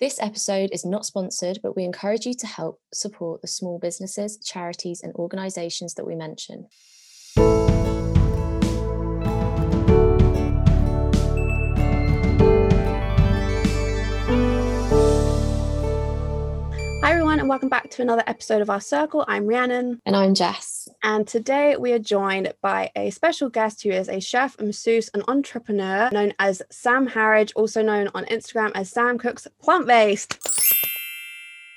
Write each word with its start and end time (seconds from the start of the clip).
This 0.00 0.18
episode 0.18 0.70
is 0.72 0.86
not 0.86 1.04
sponsored, 1.04 1.58
but 1.62 1.76
we 1.76 1.84
encourage 1.84 2.24
you 2.24 2.32
to 2.32 2.46
help 2.46 2.80
support 2.90 3.42
the 3.42 3.48
small 3.48 3.78
businesses, 3.78 4.38
charities, 4.38 5.02
and 5.02 5.14
organisations 5.14 5.92
that 5.94 6.06
we 6.06 6.14
mention. 6.14 6.68
Everyone, 17.30 17.42
and 17.44 17.48
welcome 17.48 17.68
back 17.68 17.88
to 17.88 18.02
another 18.02 18.24
episode 18.26 18.60
of 18.60 18.68
Our 18.68 18.80
Circle. 18.80 19.24
I'm 19.28 19.46
Rhiannon. 19.46 20.00
And 20.04 20.16
I'm 20.16 20.34
Jess. 20.34 20.88
And 21.04 21.28
today 21.28 21.76
we 21.76 21.92
are 21.92 21.98
joined 22.00 22.52
by 22.60 22.90
a 22.96 23.10
special 23.10 23.48
guest 23.48 23.84
who 23.84 23.90
is 23.90 24.08
a 24.08 24.18
chef, 24.18 24.58
a 24.58 24.64
masseuse, 24.64 25.08
and 25.14 25.22
entrepreneur 25.28 26.10
known 26.10 26.34
as 26.40 26.60
Sam 26.70 27.08
Harridge, 27.08 27.52
also 27.54 27.82
known 27.82 28.08
on 28.16 28.24
Instagram 28.24 28.72
as 28.74 28.90
Sam 28.90 29.16
Cooks 29.16 29.46
Plant 29.62 29.86
Based. 29.86 30.40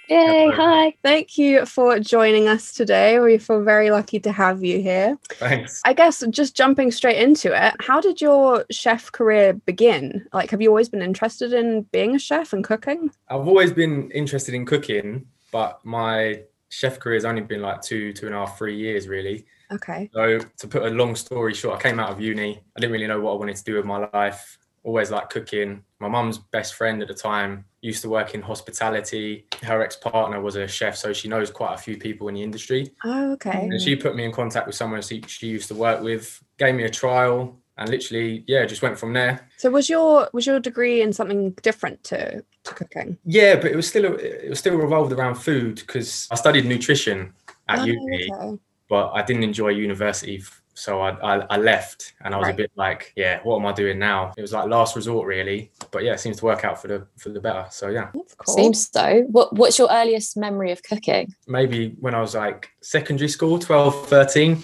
Yay, 0.10 0.50
hi. 0.52 0.96
Thank 1.04 1.38
you 1.38 1.68
for 1.68 2.00
joining 2.00 2.48
us 2.48 2.74
today. 2.74 3.20
We 3.20 3.38
feel 3.38 3.64
very 3.64 3.92
lucky 3.92 4.20
to 4.22 4.32
have 4.32 4.64
you 4.64 4.82
here. 4.82 5.20
Thanks. 5.34 5.84
I 5.86 5.94
guess 5.94 6.24
just 6.32 6.58
jumping 6.58 6.90
straight 6.90 7.18
into 7.18 7.54
it, 7.54 7.76
how 7.80 8.02
did 8.02 8.22
your 8.22 8.66
chef 8.72 9.12
career 9.12 9.54
begin? 9.54 10.26
Like, 10.34 10.50
have 10.50 10.64
you 10.64 10.70
always 10.70 10.90
been 10.90 11.04
interested 11.04 11.54
in 11.54 11.84
being 11.92 12.16
a 12.16 12.20
chef 12.20 12.54
and 12.54 12.64
cooking? 12.64 13.12
I've 13.30 13.48
always 13.48 13.72
been 13.72 14.10
interested 14.10 14.56
in 14.56 14.66
cooking, 14.66 15.28
but 15.54 15.80
my 15.86 16.42
chef 16.70 17.00
career 17.00 17.16
has 17.16 17.24
only 17.24 17.42
been 17.42 17.62
like 17.62 17.82
two, 17.82 18.12
two 18.12 18.26
and 18.26 18.36
a 18.36 18.40
half, 18.40 18.58
three 18.58 18.76
years 18.76 19.08
really. 19.08 19.46
Okay. 19.72 20.10
So 20.14 20.40
to 20.40 20.68
put 20.68 20.84
a 20.84 20.90
long 20.90 21.16
story 21.16 21.54
short, 21.54 21.80
I 21.80 21.82
came 21.82 22.00
out 22.00 22.10
of 22.10 22.20
uni. 22.20 22.62
I 22.76 22.80
didn't 22.80 22.92
really 22.92 23.08
know 23.08 23.22
what 23.22 23.34
I 23.34 23.36
wanted 23.36 23.56
to 23.56 23.64
do 23.64 23.76
with 23.76 23.86
my 23.86 24.10
life. 24.12 24.58
Always 24.84 25.12
like 25.12 25.30
cooking. 25.30 25.84
My 26.00 26.10
mum's 26.10 26.40
best 26.40 26.74
friend 26.74 27.02
at 27.02 27.08
the 27.08 27.14
time 27.14 27.66
used 27.82 28.02
to 28.02 28.10
work 28.10 28.34
in 28.34 28.42
hospitality. 28.42 29.48
Her 29.62 29.82
ex-partner 29.82 30.42
was 30.42 30.56
a 30.56 30.68
chef, 30.68 30.98
so 30.98 31.14
she 31.14 31.30
knows 31.30 31.52
quite 31.52 31.74
a 31.76 31.78
few 31.78 31.98
people 31.98 32.28
in 32.28 32.36
the 32.36 32.44
industry. 32.44 32.92
Oh, 33.06 33.32
okay. 33.34 33.70
And 33.72 33.80
she 33.80 33.96
put 33.96 34.16
me 34.16 34.26
in 34.26 34.32
contact 34.32 34.68
with 34.68 34.76
someone 34.76 35.02
she, 35.02 35.24
she 35.28 35.48
used 35.48 35.70
to 35.70 35.76
work 35.76 36.02
with, 36.02 36.44
gave 36.58 36.76
me 36.76 36.84
a 36.84 36.90
trial, 36.90 37.63
and 37.78 37.90
literally, 37.90 38.44
yeah, 38.48 38.66
just 38.66 38.82
went 38.82 39.00
from 39.00 39.14
there. 39.14 39.50
So 39.58 39.70
was 39.72 39.90
your 39.90 40.30
was 40.34 40.46
your 40.46 40.60
degree 40.60 41.02
in 41.02 41.12
something 41.14 41.52
different 41.62 42.04
to, 42.06 42.44
to 42.64 42.74
cooking? 42.74 43.18
Yeah, 43.26 43.56
but 43.56 43.72
it 43.72 43.76
was 43.76 43.88
still 43.88 44.16
it 44.16 44.50
was 44.50 44.60
still 44.60 44.76
revolved 44.76 45.12
around 45.12 45.36
food 45.36 45.76
because 45.76 46.28
I 46.32 46.36
studied 46.36 46.66
nutrition 46.66 47.34
at 47.70 47.80
Oh, 47.80 47.86
uni, 47.86 48.30
okay. 48.32 48.58
but 48.90 49.12
I 49.14 49.22
didn't 49.24 49.44
enjoy 49.44 49.70
university, 49.70 50.44
so 50.76 51.02
I, 51.02 51.12
I 51.36 51.46
I 51.52 51.58
left, 51.58 52.14
and 52.24 52.36
I 52.36 52.38
was 52.38 52.46
Right. 52.48 52.54
a 52.54 52.58
bit 52.58 52.72
like, 52.76 53.14
yeah, 53.16 53.40
what 53.44 53.58
am 53.60 53.66
I 53.66 53.72
doing 53.74 53.98
now? 54.00 54.34
It 54.38 54.42
was 54.42 54.54
like 54.54 54.68
last 54.68 54.96
resort, 54.96 55.26
really. 55.28 55.72
But 55.92 56.04
yeah, 56.04 56.14
it 56.14 56.20
seems 56.20 56.38
to 56.38 56.46
work 56.46 56.64
out 56.66 56.82
for 56.82 56.88
the 56.90 57.08
for 57.18 57.30
the 57.30 57.40
better. 57.40 57.66
So 57.72 57.88
yeah, 57.90 58.10
That's 58.14 58.36
cool. 58.36 58.56
Seems 58.56 58.90
so. 58.92 59.22
What 59.30 59.54
What's 59.56 59.80
your 59.80 59.90
earliest 59.92 60.36
memory 60.38 60.72
of 60.72 60.84
cooking? 60.84 61.34
maybe 61.48 61.96
when 62.00 62.14
I 62.14 62.22
was 62.22 62.36
like 62.36 62.70
secondary 62.82 63.30
school, 63.30 63.58
12, 63.60 64.08
13, 64.10 64.64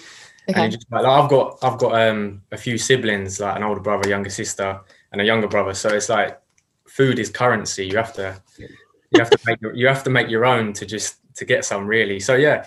Okay. 0.50 0.62
and 0.64 0.72
just 0.72 0.86
like, 0.90 1.02
like, 1.02 1.22
I've 1.22 1.30
got 1.30 1.58
I've 1.62 1.78
got 1.78 2.00
um 2.08 2.42
a 2.52 2.56
few 2.56 2.78
siblings, 2.78 3.40
like 3.40 3.56
an 3.56 3.62
older 3.62 3.80
brother, 3.80 4.08
younger 4.08 4.30
sister, 4.30 4.80
and 5.12 5.20
a 5.20 5.24
younger 5.24 5.48
brother. 5.48 5.74
So 5.74 5.88
it's 5.90 6.08
like 6.08 6.40
food 6.86 7.18
is 7.18 7.30
currency. 7.30 7.86
You 7.86 7.96
have 7.96 8.12
to 8.14 8.40
you 8.58 9.18
have 9.18 9.30
to 9.30 9.38
make 9.46 9.60
your, 9.60 9.74
you 9.74 9.86
have 9.88 10.04
to 10.04 10.10
make 10.10 10.28
your 10.28 10.44
own 10.44 10.72
to 10.74 10.86
just 10.86 11.16
to 11.36 11.44
get 11.44 11.64
some 11.64 11.86
really. 11.86 12.20
So 12.20 12.34
yeah, 12.34 12.66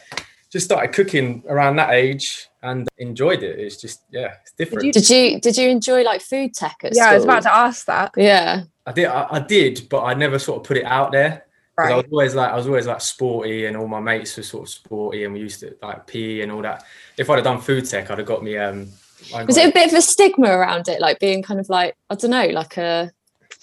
just 0.52 0.66
started 0.66 0.94
cooking 0.94 1.44
around 1.48 1.76
that 1.78 1.92
age 1.92 2.48
and 2.62 2.88
enjoyed 2.98 3.44
it. 3.44 3.60
It's 3.60 3.78
just 3.78 4.04
yeah, 4.12 4.36
it's 4.42 4.52
different. 4.54 4.86
you- 4.86 4.94
Did 4.94 5.10
you 5.10 5.40
Did 5.40 5.58
you 5.58 5.70
enjoy 5.70 6.04
like 6.04 6.22
food 6.22 6.54
tech 6.54 6.78
at 6.84 6.96
Yeah, 6.96 7.10
I 7.10 7.16
was 7.16 7.24
about 7.24 7.44
to 7.44 7.54
ask 7.54 7.86
that. 7.88 8.12
Yeah. 8.18 8.64
I 8.86 8.92
did 8.92 9.06
I, 9.06 9.28
I 9.32 9.40
did, 9.40 9.88
but 9.90 10.04
I 10.04 10.14
never 10.14 10.40
sort 10.40 10.58
of 10.60 10.64
put 10.64 10.78
it 10.78 10.86
out 10.86 11.12
there. 11.12 11.46
'Cause 11.78 11.92
I 11.92 11.96
was 11.96 12.06
always 12.12 12.36
like 12.36 12.52
I 12.52 12.56
was 12.56 12.68
always 12.68 12.88
like 12.88 13.02
sporty, 13.02 13.66
and 13.66 13.76
all 13.78 13.88
my 13.88 14.00
mates 14.00 14.38
were 14.38 14.44
sort 14.44 14.64
of 14.64 14.70
sporty, 14.70 15.24
and 15.24 15.34
we 15.34 15.40
used 15.40 15.60
to 15.62 15.76
like 15.82 16.06
PE 16.08 16.42
and 16.42 16.52
all 16.52 16.62
that. 16.62 16.84
If 17.18 17.30
I'd 17.30 17.36
have 17.36 17.44
done 17.44 17.62
food 17.62 17.86
tech, 17.86 18.12
I'd 18.12 18.18
have 18.20 18.28
got 18.28 18.44
me. 18.44 18.58
Um, 18.58 18.90
I 19.34 19.44
Was 19.44 19.56
got- 19.56 19.66
it 19.66 19.70
a 19.70 19.74
bit 19.74 19.88
of 19.92 19.98
a 19.98 20.02
stigma 20.02 20.50
around 20.50 20.88
it, 20.88 21.00
like 21.02 21.20
being 21.20 21.42
kind 21.42 21.60
of 21.60 21.70
like 21.70 21.96
I 22.10 22.16
don't 22.16 22.32
know, 22.32 22.46
like 22.48 22.78
a, 22.78 23.12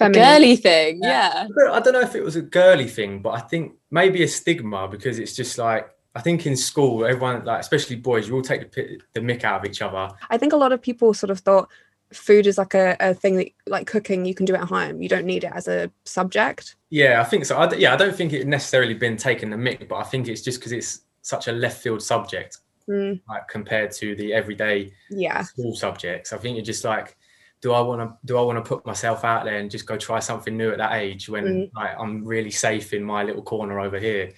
a 0.00 0.10
girly 0.10 0.56
thing? 0.56 1.00
Yeah. 1.03 1.47
Yeah. 1.56 1.72
I 1.72 1.81
don't 1.81 1.93
know 1.93 2.00
if 2.00 2.15
it 2.15 2.22
was 2.25 2.34
a 2.37 2.43
girly 2.43 2.88
thing, 2.88 3.20
but 3.22 3.31
I 3.31 3.41
think 3.41 3.75
maybe 3.91 4.22
a 4.22 4.28
stigma 4.28 4.88
because 4.88 5.19
it's 5.19 5.37
just 5.37 5.56
like 5.59 5.88
I 6.16 6.20
think 6.20 6.47
in 6.47 6.56
school 6.56 7.04
everyone 7.04 7.44
like 7.44 7.60
especially 7.60 7.94
boys 7.97 8.26
you 8.26 8.34
all 8.34 8.43
take 8.43 8.62
the 8.72 8.82
pi- 8.82 8.97
the 9.12 9.20
mick 9.20 9.44
out 9.44 9.60
of 9.60 9.70
each 9.70 9.82
other. 9.82 10.10
I 10.31 10.38
think 10.38 10.53
a 10.53 10.56
lot 10.56 10.72
of 10.72 10.82
people 10.82 11.15
sort 11.15 11.31
of 11.31 11.38
thought 11.41 11.69
food 12.12 12.47
is 12.47 12.59
like 12.59 12.75
a, 12.75 12.97
a 13.00 13.15
thing 13.15 13.37
that 13.37 13.48
like 13.66 13.87
cooking 13.87 14.25
you 14.25 14.34
can 14.34 14.47
do 14.47 14.54
at 14.54 14.65
home. 14.65 15.00
You 15.03 15.09
don't 15.09 15.26
need 15.26 15.44
it 15.44 15.53
as 15.54 15.69
a 15.69 15.91
subject. 16.04 16.76
Yeah, 16.91 17.21
I 17.21 17.25
think 17.25 17.44
so. 17.44 17.56
I 17.56 17.72
yeah, 17.75 17.93
I 17.93 17.97
don't 17.97 18.15
think 18.16 18.32
it 18.32 18.47
necessarily 18.47 18.94
been 18.94 19.16
taken 19.16 19.50
the 19.50 19.56
mic 19.56 19.88
but 19.88 19.97
I 19.97 20.03
think 20.04 20.26
it's 20.28 20.43
just 20.43 20.59
because 20.59 20.72
it's 20.72 21.03
such 21.22 21.49
a 21.49 21.53
left 21.53 21.82
field 21.82 22.03
subject 22.03 22.59
Mm, 22.88 23.20
like 23.28 23.47
compared 23.47 23.93
to 23.93 24.16
the 24.16 24.32
everyday 24.32 24.93
yeah. 25.10 25.43
school 25.43 25.76
subjects. 25.76 26.32
I 26.32 26.38
think 26.38 26.56
you're 26.56 26.65
just 26.65 26.82
like, 26.82 27.16
do 27.60 27.72
I 27.72 27.81
want 27.82 28.00
to 28.00 28.16
do 28.26 28.37
I 28.37 28.41
want 28.41 28.56
to 28.65 28.69
put 28.69 28.84
myself 28.84 29.22
out 29.22 29.44
there 29.44 29.59
and 29.59 29.70
just 29.70 29.87
go 29.87 29.97
try 29.97 30.19
something 30.19 30.56
new 30.56 30.72
at 30.72 30.78
that 30.78 30.94
age 30.94 31.28
when 31.28 31.44
Mm. 31.44 31.70
like 31.76 31.91
I'm 32.00 32.25
really 32.25 32.50
safe 32.50 32.93
in 32.93 33.04
my 33.04 33.22
little 33.22 33.43
corner 33.43 33.78
over 33.78 33.99
here? 34.00 34.32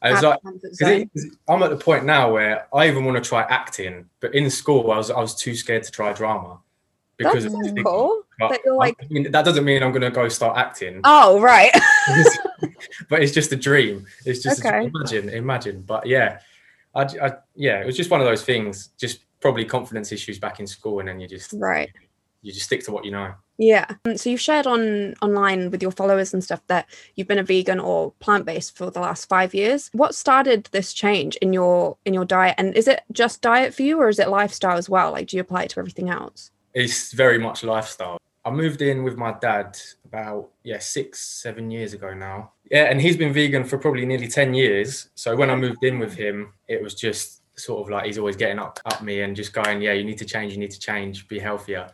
I 0.00 0.10
was 0.12 0.22
like 0.22 0.38
a 0.38 0.42
comfort 0.42 0.62
'Cause 0.70 0.78
zone. 0.78 1.10
it- 1.14 1.32
I'm 1.48 1.62
at 1.62 1.70
the 1.70 1.76
point 1.76 2.04
now 2.04 2.32
where 2.32 2.66
I 2.74 2.88
even 2.88 3.04
want 3.04 3.22
to 3.22 3.28
try 3.28 3.42
acting, 3.42 4.06
but 4.18 4.34
in 4.34 4.50
school 4.50 4.90
I 4.90 4.96
was 4.96 5.10
I 5.12 5.20
was 5.20 5.36
too 5.36 5.54
scared 5.54 5.84
to 5.84 5.92
try 5.92 6.12
drama 6.12 6.58
because 7.18 7.44
That's 7.44 7.72
cool. 7.82 8.22
But 8.38 8.50
that 8.50 8.60
you're 8.64 8.76
like- 8.76 8.96
I 9.00 9.06
mean, 9.10 9.30
that 9.30 9.44
doesn't 9.44 9.64
mean 9.64 9.82
I'm 9.82 9.92
going 9.92 10.02
to 10.02 10.10
go 10.10 10.28
start 10.28 10.56
acting, 10.56 11.00
Oh, 11.04 11.40
right. 11.40 11.70
but 13.08 13.22
it's 13.22 13.32
just 13.32 13.52
a 13.52 13.56
dream. 13.56 14.06
It's 14.24 14.42
just 14.42 14.64
a 14.64 14.68
Okay. 14.68 14.78
dream. 14.80 14.92
imagine, 14.94 15.28
imagine. 15.28 15.82
But 15.82 16.06
yeah, 16.06 16.38
I, 16.94 17.02
I 17.02 17.32
yeah, 17.54 17.80
it 17.80 17.86
was 17.86 17.96
just 17.96 18.10
one 18.10 18.20
of 18.20 18.26
those 18.26 18.44
things. 18.44 18.88
Just 18.98 19.20
probably 19.40 19.64
confidence 19.64 20.12
issues 20.12 20.38
back 20.38 20.60
in 20.60 20.66
school, 20.66 21.00
and 21.00 21.08
then 21.08 21.20
you 21.20 21.28
just 21.28 21.52
right. 21.54 21.90
you 22.42 22.52
just 22.52 22.66
stick 22.66 22.84
to 22.84 22.92
what 22.92 23.04
you 23.04 23.10
know. 23.10 23.34
Yeah. 23.58 23.86
Um, 24.04 24.16
So 24.16 24.30
you've 24.30 24.40
shared 24.40 24.66
on 24.66 25.14
online 25.22 25.70
with 25.70 25.82
your 25.82 25.90
followers 25.92 26.32
and 26.34 26.42
stuff 26.42 26.60
that 26.66 26.86
you've 27.14 27.28
been 27.28 27.38
a 27.38 27.44
vegan 27.44 27.78
or 27.78 28.12
plant-based 28.18 28.76
for 28.76 28.90
the 28.90 28.98
last 29.00 29.28
5 29.28 29.54
years. 29.54 29.88
What 29.92 30.14
started 30.14 30.68
this 30.72 30.92
change 30.92 31.36
in 31.36 31.52
your 31.52 31.96
in 32.04 32.12
your 32.14 32.24
diet 32.24 32.56
and 32.58 32.74
is 32.76 32.88
it 32.88 33.02
just 33.12 33.40
diet 33.40 33.72
for 33.74 33.82
you 33.82 34.00
or 34.00 34.08
is 34.08 34.18
it 34.18 34.28
lifestyle 34.28 34.78
as 34.78 34.88
well? 34.88 35.12
Like 35.12 35.28
do 35.28 35.36
you 35.36 35.42
apply 35.42 35.64
it 35.64 35.70
to 35.70 35.78
everything 35.80 36.08
else? 36.10 36.50
It's 36.74 37.12
very 37.12 37.38
much 37.38 37.64
lifestyle. 37.64 38.18
I 38.44 38.50
moved 38.50 38.82
in 38.82 39.04
with 39.04 39.16
my 39.16 39.34
dad 39.40 39.78
about 40.04 40.50
yeah 40.64 40.78
six 40.78 41.20
seven 41.20 41.70
years 41.70 41.92
ago 41.92 42.12
now. 42.12 42.52
Yeah, 42.70 42.84
and 42.84 43.00
he's 43.00 43.16
been 43.16 43.32
vegan 43.32 43.64
for 43.64 43.78
probably 43.78 44.04
nearly 44.04 44.26
ten 44.26 44.52
years. 44.54 45.10
So 45.14 45.36
when 45.36 45.50
I 45.50 45.56
moved 45.56 45.84
in 45.84 45.98
with 45.98 46.14
him, 46.14 46.52
it 46.68 46.82
was 46.82 46.94
just 46.94 47.42
sort 47.54 47.82
of 47.82 47.90
like 47.90 48.06
he's 48.06 48.18
always 48.18 48.36
getting 48.36 48.58
up 48.58 48.80
up 48.86 49.02
me 49.02 49.20
and 49.20 49.36
just 49.36 49.52
going, 49.52 49.80
yeah, 49.82 49.92
you 49.92 50.04
need 50.04 50.18
to 50.18 50.24
change, 50.24 50.52
you 50.52 50.58
need 50.58 50.70
to 50.70 50.80
change, 50.80 51.28
be 51.28 51.38
healthier. 51.38 51.88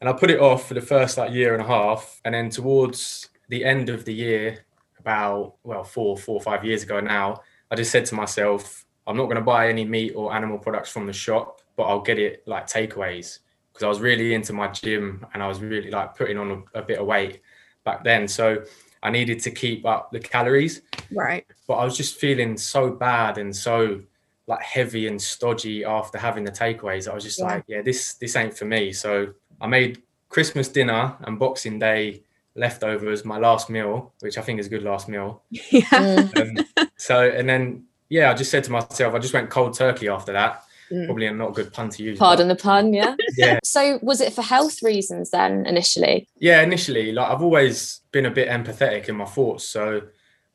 And 0.00 0.08
I 0.08 0.12
put 0.12 0.30
it 0.30 0.40
off 0.40 0.68
for 0.68 0.74
the 0.74 0.80
first 0.80 1.16
like 1.16 1.32
year 1.32 1.54
and 1.54 1.62
a 1.62 1.66
half, 1.66 2.20
and 2.24 2.34
then 2.34 2.50
towards 2.50 3.30
the 3.48 3.64
end 3.64 3.88
of 3.88 4.04
the 4.04 4.12
year, 4.12 4.66
about 4.98 5.54
well 5.62 5.84
four 5.84 6.18
four 6.18 6.34
or 6.34 6.42
five 6.42 6.64
years 6.64 6.82
ago 6.82 7.00
now, 7.00 7.40
I 7.70 7.76
just 7.76 7.90
said 7.90 8.04
to 8.06 8.14
myself, 8.14 8.84
I'm 9.06 9.16
not 9.16 9.24
going 9.24 9.36
to 9.36 9.42
buy 9.42 9.68
any 9.68 9.84
meat 9.84 10.12
or 10.14 10.34
animal 10.34 10.58
products 10.58 10.90
from 10.90 11.06
the 11.06 11.12
shop, 11.12 11.62
but 11.76 11.84
I'll 11.84 12.02
get 12.02 12.18
it 12.18 12.42
like 12.46 12.66
takeaways 12.66 13.38
because 13.74 13.84
I 13.84 13.88
was 13.88 14.00
really 14.00 14.34
into 14.34 14.52
my 14.52 14.68
gym 14.68 15.26
and 15.34 15.42
I 15.42 15.48
was 15.48 15.60
really 15.60 15.90
like 15.90 16.16
putting 16.16 16.38
on 16.38 16.64
a, 16.74 16.78
a 16.78 16.82
bit 16.82 17.00
of 17.00 17.06
weight 17.06 17.40
back 17.84 18.04
then. 18.04 18.28
So 18.28 18.62
I 19.02 19.10
needed 19.10 19.40
to 19.40 19.50
keep 19.50 19.84
up 19.84 20.12
the 20.12 20.20
calories, 20.20 20.82
Right. 21.12 21.44
but 21.66 21.74
I 21.74 21.84
was 21.84 21.96
just 21.96 22.14
feeling 22.16 22.56
so 22.56 22.90
bad 22.90 23.36
and 23.38 23.54
so 23.54 24.00
like 24.46 24.62
heavy 24.62 25.08
and 25.08 25.20
stodgy 25.20 25.84
after 25.84 26.18
having 26.18 26.44
the 26.44 26.52
takeaways. 26.52 27.10
I 27.10 27.14
was 27.14 27.24
just 27.24 27.40
Yeah. 27.40 27.46
like, 27.46 27.64
yeah, 27.66 27.82
this 27.82 28.14
this 28.14 28.36
ain't 28.36 28.56
for 28.56 28.64
me. 28.64 28.92
So 28.92 29.34
I 29.60 29.66
made 29.66 30.02
Christmas 30.28 30.68
dinner 30.68 31.16
and 31.22 31.36
Boxing 31.38 31.78
Day 31.80 32.22
leftovers 32.54 33.24
my 33.24 33.38
last 33.38 33.68
meal, 33.68 34.12
which 34.20 34.38
I 34.38 34.42
think 34.42 34.60
is 34.60 34.66
a 34.66 34.70
good 34.70 34.84
last 34.84 35.08
meal. 35.08 35.42
Yeah. 35.50 36.28
Um, 36.36 36.58
so 36.96 37.28
and 37.28 37.48
then 37.48 37.84
yeah, 38.08 38.30
I 38.30 38.34
just 38.34 38.50
said 38.52 38.62
to 38.64 38.70
myself, 38.70 39.14
I 39.14 39.18
just 39.18 39.34
went 39.34 39.50
cold 39.50 39.74
turkey 39.76 40.08
after 40.08 40.32
that. 40.32 40.63
Mm. 40.92 41.06
Probably 41.06 41.30
not 41.30 41.50
a 41.50 41.52
good 41.52 41.72
pun 41.72 41.88
to 41.90 42.02
use. 42.02 42.18
but 42.18 42.24
Pardon 42.26 42.48
the 42.48 42.54
pun, 42.56 42.92
yeah. 42.92 43.16
Yeah, 43.36 43.58
So 43.64 43.98
was 44.02 44.20
it 44.20 44.32
for 44.34 44.42
health 44.42 44.82
reasons 44.82 45.30
then 45.30 45.64
initially? 45.66 46.28
yeah 46.38 46.62
initially 46.62 47.12
like 47.12 47.30
i've 47.30 47.42
always 47.42 48.00
been 48.12 48.26
a 48.26 48.30
bit 48.30 48.48
empathetic 48.48 49.08
in 49.08 49.16
my 49.16 49.24
thoughts 49.24 49.64
so 49.64 50.02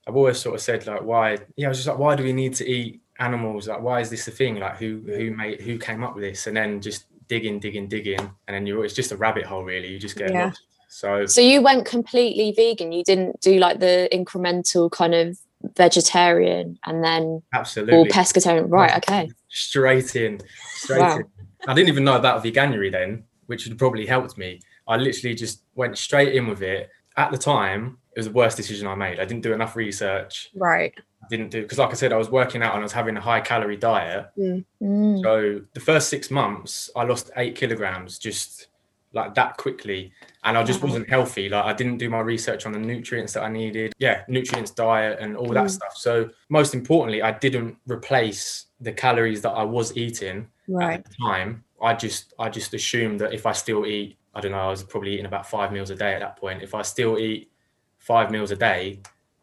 i've 0.07 0.15
always 0.15 0.37
sort 0.37 0.55
of 0.55 0.61
said 0.61 0.85
like 0.87 1.01
why 1.03 1.37
yeah 1.55 1.65
i 1.67 1.69
was 1.69 1.77
just 1.79 1.87
like 1.87 1.97
why 1.97 2.15
do 2.15 2.23
we 2.23 2.33
need 2.33 2.53
to 2.55 2.67
eat 2.69 3.01
animals 3.19 3.67
like 3.67 3.81
why 3.81 3.99
is 3.99 4.09
this 4.09 4.27
a 4.27 4.31
thing 4.31 4.59
like 4.59 4.77
who 4.77 5.01
who 5.05 5.31
made 5.31 5.59
who 5.61 5.77
came 5.77 6.03
up 6.03 6.13
with 6.15 6.23
this 6.23 6.47
and 6.47 6.55
then 6.55 6.79
just 6.79 7.05
digging 7.27 7.59
digging 7.59 7.87
digging 7.87 8.19
and 8.19 8.53
then 8.55 8.65
you're 8.65 8.85
it's 8.85 8.93
just 8.93 9.11
a 9.11 9.17
rabbit 9.17 9.45
hole 9.45 9.63
really 9.63 9.87
you 9.87 9.99
just 9.99 10.15
get 10.17 10.31
Yeah. 10.31 10.45
lost 10.45 10.61
so 10.89 11.25
So 11.27 11.41
you 11.41 11.61
went 11.61 11.85
completely 11.85 12.51
vegan. 12.51 12.91
You 12.91 13.03
didn't 13.03 13.39
do 13.41 13.59
like 13.59 13.79
the 13.79 14.09
incremental 14.11 14.89
kind 14.89 15.13
of 15.13 15.37
vegetarian 15.75 16.77
and 16.85 17.03
then 17.03 17.23
all 17.23 17.43
absolutely 17.53 18.09
pescatarian. 18.09 18.65
Right, 18.69 18.95
okay. 18.97 19.29
straight 19.49 20.15
in 20.15 20.39
straight 20.75 21.01
Wow. 21.01 21.17
in 21.17 21.25
i 21.67 21.73
didn't 21.73 21.89
even 21.89 22.03
know 22.05 22.15
about 22.15 22.43
veganuary 22.43 22.91
then 22.91 23.23
which 23.47 23.67
would 23.67 23.77
probably 23.77 24.05
helped 24.05 24.37
me 24.37 24.61
i 24.87 24.95
literally 24.95 25.35
just 25.35 25.63
went 25.75 25.97
straight 25.97 26.33
in 26.33 26.47
with 26.47 26.61
it 26.61 26.89
at 27.17 27.31
the 27.31 27.37
time 27.37 27.97
it 28.15 28.19
was 28.19 28.27
the 28.27 28.33
worst 28.33 28.57
decision 28.57 28.87
I 28.87 28.95
made. 28.95 29.19
I 29.19 29.25
didn't 29.25 29.43
do 29.43 29.53
enough 29.53 29.75
research. 29.75 30.49
Right. 30.55 30.93
I 31.23 31.27
didn't 31.29 31.51
do 31.51 31.61
because, 31.61 31.77
like 31.77 31.91
I 31.91 31.93
said, 31.93 32.11
I 32.11 32.17
was 32.17 32.29
working 32.29 32.63
out 32.63 32.73
and 32.73 32.79
I 32.81 32.83
was 32.83 32.91
having 32.91 33.15
a 33.17 33.21
high 33.21 33.39
calorie 33.39 33.77
diet. 33.77 34.25
Mm. 34.37 35.21
So 35.21 35.61
the 35.73 35.79
first 35.79 36.09
six 36.09 36.31
months, 36.31 36.89
I 36.95 37.03
lost 37.03 37.29
eight 37.37 37.55
kilograms 37.55 38.17
just 38.17 38.67
like 39.13 39.33
that 39.35 39.57
quickly, 39.57 40.11
and 40.43 40.57
I 40.57 40.63
just 40.63 40.83
wasn't 40.83 41.09
healthy. 41.09 41.49
Like 41.49 41.65
I 41.65 41.73
didn't 41.73 41.97
do 41.97 42.09
my 42.09 42.19
research 42.19 42.65
on 42.65 42.71
the 42.71 42.79
nutrients 42.79 43.33
that 43.33 43.41
I 43.43 43.49
needed. 43.49 43.93
Yeah, 43.97 44.23
nutrients, 44.27 44.71
diet, 44.71 45.17
and 45.19 45.35
all 45.35 45.49
that 45.49 45.65
Mm. 45.65 45.69
stuff. 45.71 45.97
So 45.97 46.29
most 46.49 46.75
importantly, 46.75 47.21
I 47.21 47.31
didn't 47.31 47.77
replace 47.87 48.67
the 48.79 48.91
calories 48.91 49.41
that 49.41 49.51
I 49.51 49.63
was 49.63 49.97
eating 49.97 50.47
Right. 50.67 50.99
at 50.99 51.05
the 51.05 51.15
time. 51.23 51.63
I 51.81 51.93
just 51.95 52.33
I 52.39 52.49
just 52.49 52.73
assumed 52.73 53.19
that 53.21 53.33
if 53.33 53.45
I 53.45 53.51
still 53.53 53.85
eat, 53.85 54.17
I 54.35 54.41
don't 54.41 54.51
know, 54.51 54.59
I 54.59 54.69
was 54.69 54.83
probably 54.83 55.13
eating 55.13 55.25
about 55.25 55.49
five 55.49 55.71
meals 55.71 55.89
a 55.89 55.95
day 55.95 56.13
at 56.13 56.19
that 56.19 56.35
point. 56.37 56.61
If 56.61 56.75
I 56.75 56.83
still 56.83 57.17
eat 57.17 57.51
five 57.97 58.29
meals 58.31 58.51
a 58.51 58.55
day, 58.55 58.99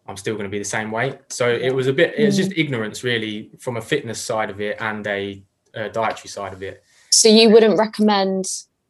I'm 0.07 0.17
still 0.17 0.35
going 0.35 0.45
to 0.45 0.51
be 0.51 0.59
the 0.61 0.65
same 0.65 0.93
weight. 0.93 1.19
So 1.29 1.49
it 1.49 1.75
was 1.75 1.89
a 1.89 1.93
bit, 1.93 2.15
it 2.17 2.25
was 2.27 2.37
just 2.37 2.53
ignorance 2.57 3.03
really 3.03 3.51
from 3.59 3.77
a 3.77 3.81
fitness 3.83 4.21
side 4.21 4.51
of 4.51 4.61
it 4.61 4.77
and 4.81 5.05
a, 5.07 5.43
uh 5.75 5.89
dietary 5.89 6.29
side 6.29 6.53
of 6.53 6.63
it. 6.63 6.85
So 7.11 7.29
you 7.29 7.51
wouldn't 7.51 7.77
recommend 7.79 8.45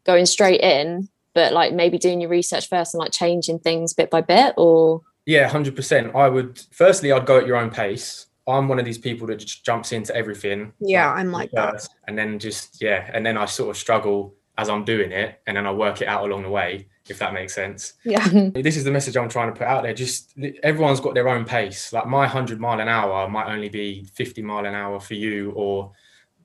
going 0.06 0.26
straight 0.26 0.60
in, 0.60 1.08
but 1.34 1.52
like 1.52 1.72
maybe 1.74 1.98
doing 1.98 2.20
your 2.20 2.30
research 2.30 2.68
first 2.68 2.94
and 2.94 3.00
like 3.00 3.12
changing 3.12 3.58
things 3.58 3.92
bit 3.92 4.10
by 4.10 4.20
bit, 4.22 4.54
or 4.56 5.02
Yeah, 5.26 5.48
hundred 5.48 5.76
percent. 5.76 6.14
I 6.14 6.28
would 6.28 6.62
firstly, 6.70 7.12
I'd 7.12 7.26
go 7.26 7.38
at 7.38 7.46
your 7.46 7.56
own 7.56 7.70
pace. 7.70 8.26
I'm 8.48 8.68
one 8.68 8.78
of 8.78 8.84
these 8.84 8.98
people 8.98 9.26
that 9.26 9.36
just 9.40 9.64
jumps 9.64 9.90
into 9.92 10.14
everything. 10.14 10.72
Yeah, 10.80 11.12
I'm 11.12 11.32
like 11.32 11.50
that. 11.52 11.86
and 12.06 12.16
then 12.16 12.38
just 12.38 12.80
yeah, 12.80 13.10
and 13.12 13.26
then 13.26 13.36
I 13.36 13.44
sort 13.46 13.70
of 13.70 13.76
struggle 13.76 14.34
as 14.58 14.68
I'm 14.70 14.84
doing 14.84 15.12
it, 15.12 15.40
and 15.46 15.56
then 15.56 15.66
I 15.66 15.72
work 15.72 16.00
it 16.00 16.08
out 16.08 16.24
along 16.24 16.44
the 16.44 16.48
way, 16.48 16.86
if 17.08 17.18
that 17.18 17.34
makes 17.34 17.54
sense. 17.54 17.92
Yeah. 18.04 18.26
This 18.54 18.76
is 18.78 18.84
the 18.84 18.90
message 18.90 19.14
I'm 19.16 19.28
trying 19.28 19.52
to 19.52 19.58
put 19.58 19.66
out 19.66 19.82
there. 19.82 19.92
Just 19.92 20.32
everyone's 20.62 21.00
got 21.00 21.12
their 21.14 21.28
own 21.28 21.44
pace. 21.44 21.92
Like 21.92 22.06
my 22.06 22.26
hundred 22.26 22.60
mile 22.60 22.80
an 22.80 22.88
hour 22.88 23.28
might 23.28 23.52
only 23.52 23.68
be 23.68 24.04
fifty 24.14 24.42
mile 24.42 24.64
an 24.64 24.74
hour 24.74 25.00
for 25.00 25.14
you, 25.14 25.50
or 25.50 25.92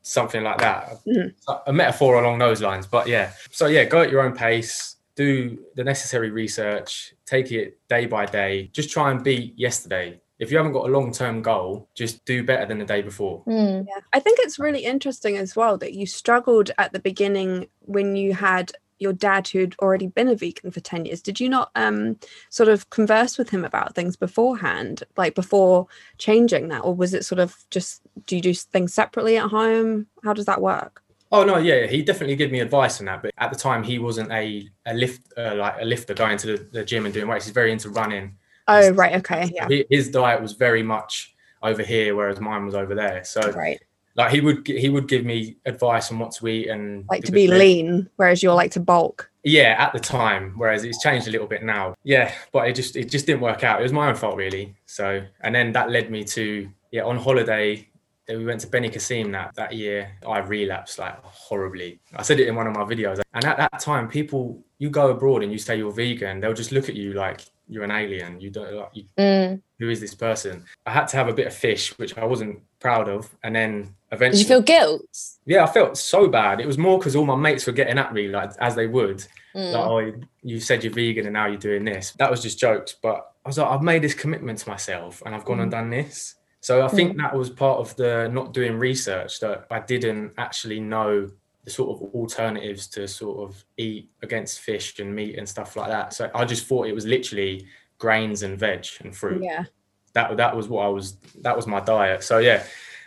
something 0.02 0.44
like 0.44 0.58
that. 0.60 1.00
Mhm. 1.06 1.34
A 1.68 1.74
metaphor 1.74 2.22
along 2.24 2.40
those 2.40 2.62
lines. 2.62 2.88
But 2.88 3.08
yeah, 3.08 3.32
so 3.52 3.68
yeah, 3.68 3.84
go 3.84 4.02
at 4.02 4.10
your 4.10 4.22
own 4.22 4.36
pace. 4.36 4.96
Do 5.16 5.60
the 5.76 5.84
necessary 5.84 6.32
research. 6.32 7.14
Take 7.26 7.52
it 7.52 7.78
day 7.90 8.06
by 8.06 8.26
day. 8.26 8.70
Just 8.74 8.90
try 8.90 9.12
and 9.12 9.24
beat 9.24 9.58
yesterday. 9.58 10.20
If 10.40 10.50
you 10.50 10.58
haven't 10.58 10.74
got 10.74 10.90
a 10.90 10.92
long 10.92 11.12
term 11.12 11.44
goal, 11.44 11.88
just 11.94 12.26
do 12.26 12.44
better 12.44 12.66
than 12.66 12.80
the 12.80 12.86
day 12.86 13.02
before. 13.02 13.44
Mm. 13.46 13.86
Yeah. 13.88 14.02
I 14.14 14.20
think 14.20 14.40
it's 14.42 14.58
really 14.58 14.84
interesting 14.84 15.38
as 15.38 15.56
well 15.56 15.78
that 15.78 15.94
you 15.94 16.08
struggled 16.08 16.72
at 16.80 16.94
the 16.94 17.00
beginning 17.00 17.68
when 17.82 18.16
you 18.16 18.34
had 18.34 18.72
your 19.02 19.14
dad 19.14 19.48
who'd 19.48 19.76
already 19.80 20.08
been 20.08 20.28
a 20.28 20.36
vegan 20.36 20.72
for 20.72 20.80
10 20.80 21.06
years. 21.06 21.22
Did 21.22 21.40
you 21.40 21.50
not 21.50 21.72
um 21.76 22.18
sort 22.50 22.70
of 22.70 22.90
converse 22.90 23.38
with 23.38 23.50
him 23.50 23.66
about 23.66 23.96
things 23.96 24.16
beforehand, 24.16 25.04
like 25.18 25.36
before 25.36 25.88
changing 26.18 26.68
that? 26.70 26.84
Or 26.84 26.94
was 26.94 27.14
it 27.14 27.26
sort 27.26 27.40
of 27.40 27.58
just 27.70 28.02
do 28.28 28.36
you 28.36 28.42
do 28.42 28.54
things 28.54 28.94
separately 28.94 29.38
at 29.38 29.50
home? 29.50 30.08
How 30.24 30.34
does 30.34 30.46
that 30.46 30.62
work? 30.62 31.04
Oh 31.34 31.46
no, 31.46 31.58
yeah, 31.58 31.88
he 31.88 32.02
definitely 32.02 32.36
gave 32.36 32.52
me 32.52 32.60
advice 32.60 33.00
on 33.00 33.06
that. 33.06 33.22
But 33.22 33.32
at 33.38 33.52
the 33.52 33.58
time, 33.58 33.84
he 33.84 34.00
wasn't 34.00 34.32
a 34.32 34.70
a 34.86 34.94
lift 34.94 35.32
uh, 35.38 35.56
like 35.56 35.76
a 35.80 35.86
lifter 35.86 36.14
going 36.14 36.38
to 36.40 36.58
the, 36.58 36.68
the 36.72 36.84
gym 36.84 37.06
and 37.06 37.14
doing 37.14 37.28
weights. 37.28 37.46
He's 37.46 37.54
very 37.54 37.72
into 37.72 37.90
running. 37.90 38.38
Oh, 38.68 38.92
right. 38.92 39.16
Okay. 39.16 39.52
Yeah. 39.54 39.68
His 39.90 40.10
diet 40.10 40.42
was 40.42 40.54
very 40.54 40.84
much 40.84 41.34
over 41.64 41.84
here, 41.84 42.16
whereas 42.16 42.40
mine 42.40 42.66
was 42.66 42.76
over 42.76 42.96
there. 42.96 43.24
So 43.24 43.52
Right. 43.52 43.82
Like 44.16 44.32
he 44.32 44.42
would 44.42 44.68
he 44.68 44.90
would 44.90 45.08
give 45.08 45.26
me 45.26 45.58
advice 45.66 46.12
on 46.12 46.20
what 46.20 46.32
to 46.34 46.48
eat 46.48 46.68
and 46.68 47.06
Like 47.10 47.24
to 47.26 47.32
be 47.32 47.48
things. 47.48 47.60
lean, 47.60 48.10
whereas 48.18 48.44
you're 48.44 48.54
like 48.54 48.72
to 48.72 48.80
bulk. 48.80 49.30
Yeah, 49.44 49.76
at 49.80 49.94
the 49.94 50.00
time, 50.00 50.54
whereas 50.58 50.84
it's 50.84 51.02
changed 51.02 51.28
a 51.28 51.32
little 51.32 51.48
bit 51.48 51.64
now. 51.64 51.96
Yeah, 52.04 52.32
but 52.52 52.68
it 52.68 52.76
just 52.76 52.96
it 52.96 53.10
just 53.10 53.26
didn't 53.26 53.42
work 53.42 53.64
out. 53.64 53.80
It 53.80 53.84
was 53.84 53.94
my 53.94 54.10
own 54.10 54.16
fault 54.16 54.36
really. 54.36 54.76
So 54.86 55.24
and 55.42 55.56
then 55.56 55.72
that 55.72 55.90
led 55.90 56.12
me 56.12 56.24
to 56.26 56.70
yeah 56.92 57.04
on 57.04 57.18
holiday. 57.18 57.88
Then 58.28 58.38
we 58.38 58.46
went 58.46 58.62
to 58.62 58.68
Benicassim 58.68 59.32
that 59.32 59.56
that 59.56 59.74
year. 59.74 60.12
I 60.28 60.40
relapsed 60.40 61.00
like 61.00 61.22
horribly. 61.24 62.00
I 62.16 62.22
said 62.22 62.40
it 62.40 62.48
in 62.48 62.56
one 62.56 62.68
of 62.68 62.76
my 62.76 62.84
videos. 62.84 63.20
And 63.34 63.46
at 63.46 63.58
that 63.58 63.80
time, 63.80 64.08
people 64.08 64.62
you 64.78 64.90
go 64.90 65.10
abroad 65.10 65.42
and 65.44 65.52
you 65.52 65.58
say 65.58 65.78
you're 65.78 65.92
vegan, 65.92 66.40
they'll 66.40 66.54
just 66.54 66.72
look 66.72 66.90
at 66.90 66.96
you 66.96 67.14
like 67.14 67.42
you're 67.72 67.86
an 67.86 67.92
alien. 67.92 68.40
You 68.40 68.50
don't 68.52 68.74
like 68.74 68.90
you 68.94 69.06
Mm. 69.18 69.62
who 69.80 69.90
is 69.90 70.00
this 70.02 70.14
person? 70.14 70.66
I 70.86 70.92
had 70.92 71.08
to 71.08 71.18
have 71.18 71.30
a 71.30 71.34
bit 71.34 71.48
of 71.48 71.54
fish, 71.54 71.98
which 71.98 72.18
I 72.18 72.26
wasn't 72.26 72.60
proud 72.80 73.08
of. 73.08 73.34
And 73.44 73.56
then 73.56 73.96
eventually. 74.12 74.44
Did 74.44 74.50
you 74.50 74.56
feel 74.56 74.62
guilt? 74.62 75.18
yeah, 75.46 75.64
I 75.64 75.68
felt 75.68 75.98
so 75.98 76.28
bad. 76.28 76.60
It 76.60 76.68
was 76.68 76.78
more 76.78 77.00
because 77.00 77.16
all 77.16 77.26
my 77.26 77.36
mates 77.36 77.66
were 77.66 77.74
getting 77.74 77.98
at 77.98 78.14
me, 78.14 78.28
like 78.28 78.52
as 78.60 78.76
they 78.76 78.88
would. 78.88 79.26
Mm. 79.56 79.72
Like, 79.72 79.88
oh, 79.88 80.26
you 80.44 80.60
said 80.60 80.84
you're 80.84 80.94
vegan 80.94 81.26
and 81.26 81.34
now 81.34 81.48
you're 81.48 81.58
doing 81.58 81.86
this. 81.86 82.12
That 82.20 82.30
was 82.30 82.42
just 82.42 82.60
jokes. 82.60 82.96
But 83.02 83.26
I 83.46 83.50
was 83.50 83.58
like, 83.58 83.70
I've 83.70 83.82
made 83.82 84.02
this 84.02 84.14
commitment 84.14 84.60
to 84.60 84.70
myself 84.70 85.24
and 85.26 85.34
I've 85.34 85.46
gone 85.46 85.62
and 85.62 85.72
done 85.72 85.90
this. 85.90 86.36
So 86.60 86.86
I 86.86 86.90
think 86.90 87.18
that 87.18 87.36
was 87.36 87.50
part 87.50 87.80
of 87.80 87.96
the 87.96 88.30
not 88.32 88.54
doing 88.54 88.78
research 88.78 89.40
that 89.40 89.66
I 89.72 89.80
didn't 89.80 90.34
actually 90.38 90.80
know 90.80 91.30
the 91.64 91.70
sort 91.70 91.90
of 92.02 92.14
alternatives 92.16 92.88
to 92.88 93.08
sort 93.08 93.48
of 93.50 93.64
eat 93.78 94.10
against 94.24 94.62
fish 94.62 95.00
and 95.00 95.14
meat 95.16 95.38
and 95.38 95.48
stuff 95.48 95.76
like 95.76 95.90
that. 95.90 96.14
So 96.14 96.30
I 96.34 96.46
just 96.46 96.66
thought 96.66 96.88
it 96.88 96.96
was 96.96 97.06
literally 97.06 97.66
grains 98.00 98.42
and 98.44 98.58
veg 98.58 98.86
and 99.02 99.16
fruit 99.16 99.44
Yeah. 99.44 99.66
that 100.14 100.36
that 100.38 100.56
was 100.56 100.68
what 100.68 100.86
I 100.86 100.90
was 100.90 101.18
that 101.42 101.56
was 101.56 101.68
my 101.68 101.80
diet. 101.80 102.24
So 102.24 102.40
yeah, 102.40 102.64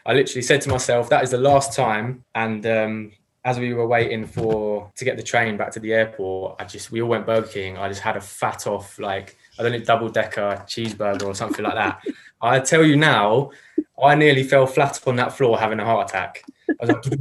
I 0.06 0.12
literally 0.12 0.42
said 0.42 0.60
to 0.62 0.68
myself, 0.68 1.08
that 1.10 1.24
is 1.24 1.30
the 1.30 1.38
last 1.38 1.72
time. 1.72 2.24
And 2.34 2.64
um, 2.66 3.12
as 3.44 3.58
we 3.58 3.74
were 3.74 3.86
waiting 3.88 4.24
for 4.24 4.90
to 4.96 5.04
get 5.04 5.16
the 5.16 5.22
train 5.22 5.56
back 5.56 5.72
to 5.72 5.80
the 5.80 5.92
airport, 5.92 6.56
I 6.60 6.64
just 6.64 6.92
we 6.92 7.02
all 7.02 7.08
went 7.08 7.26
Burger 7.26 7.48
King. 7.48 7.76
I 7.76 7.88
just 7.88 8.02
had 8.02 8.16
a 8.16 8.20
fat 8.20 8.66
off 8.68 8.98
like 9.00 9.36
I 9.58 9.62
don't 9.62 9.72
know 9.72 9.78
double 9.80 10.08
decker 10.08 10.62
cheeseburger 10.66 11.24
or 11.24 11.34
something 11.34 11.64
like 11.64 11.74
that. 11.74 12.00
I 12.40 12.60
tell 12.60 12.84
you 12.84 12.96
now, 12.96 13.50
I 14.02 14.14
nearly 14.14 14.44
fell 14.44 14.66
flat 14.66 15.00
on 15.06 15.16
that 15.16 15.32
floor 15.32 15.58
having 15.58 15.80
a 15.80 15.84
heart 15.84 16.10
attack. 16.10 16.44
I 16.68 16.86
was 16.86 16.90
like, 16.90 17.18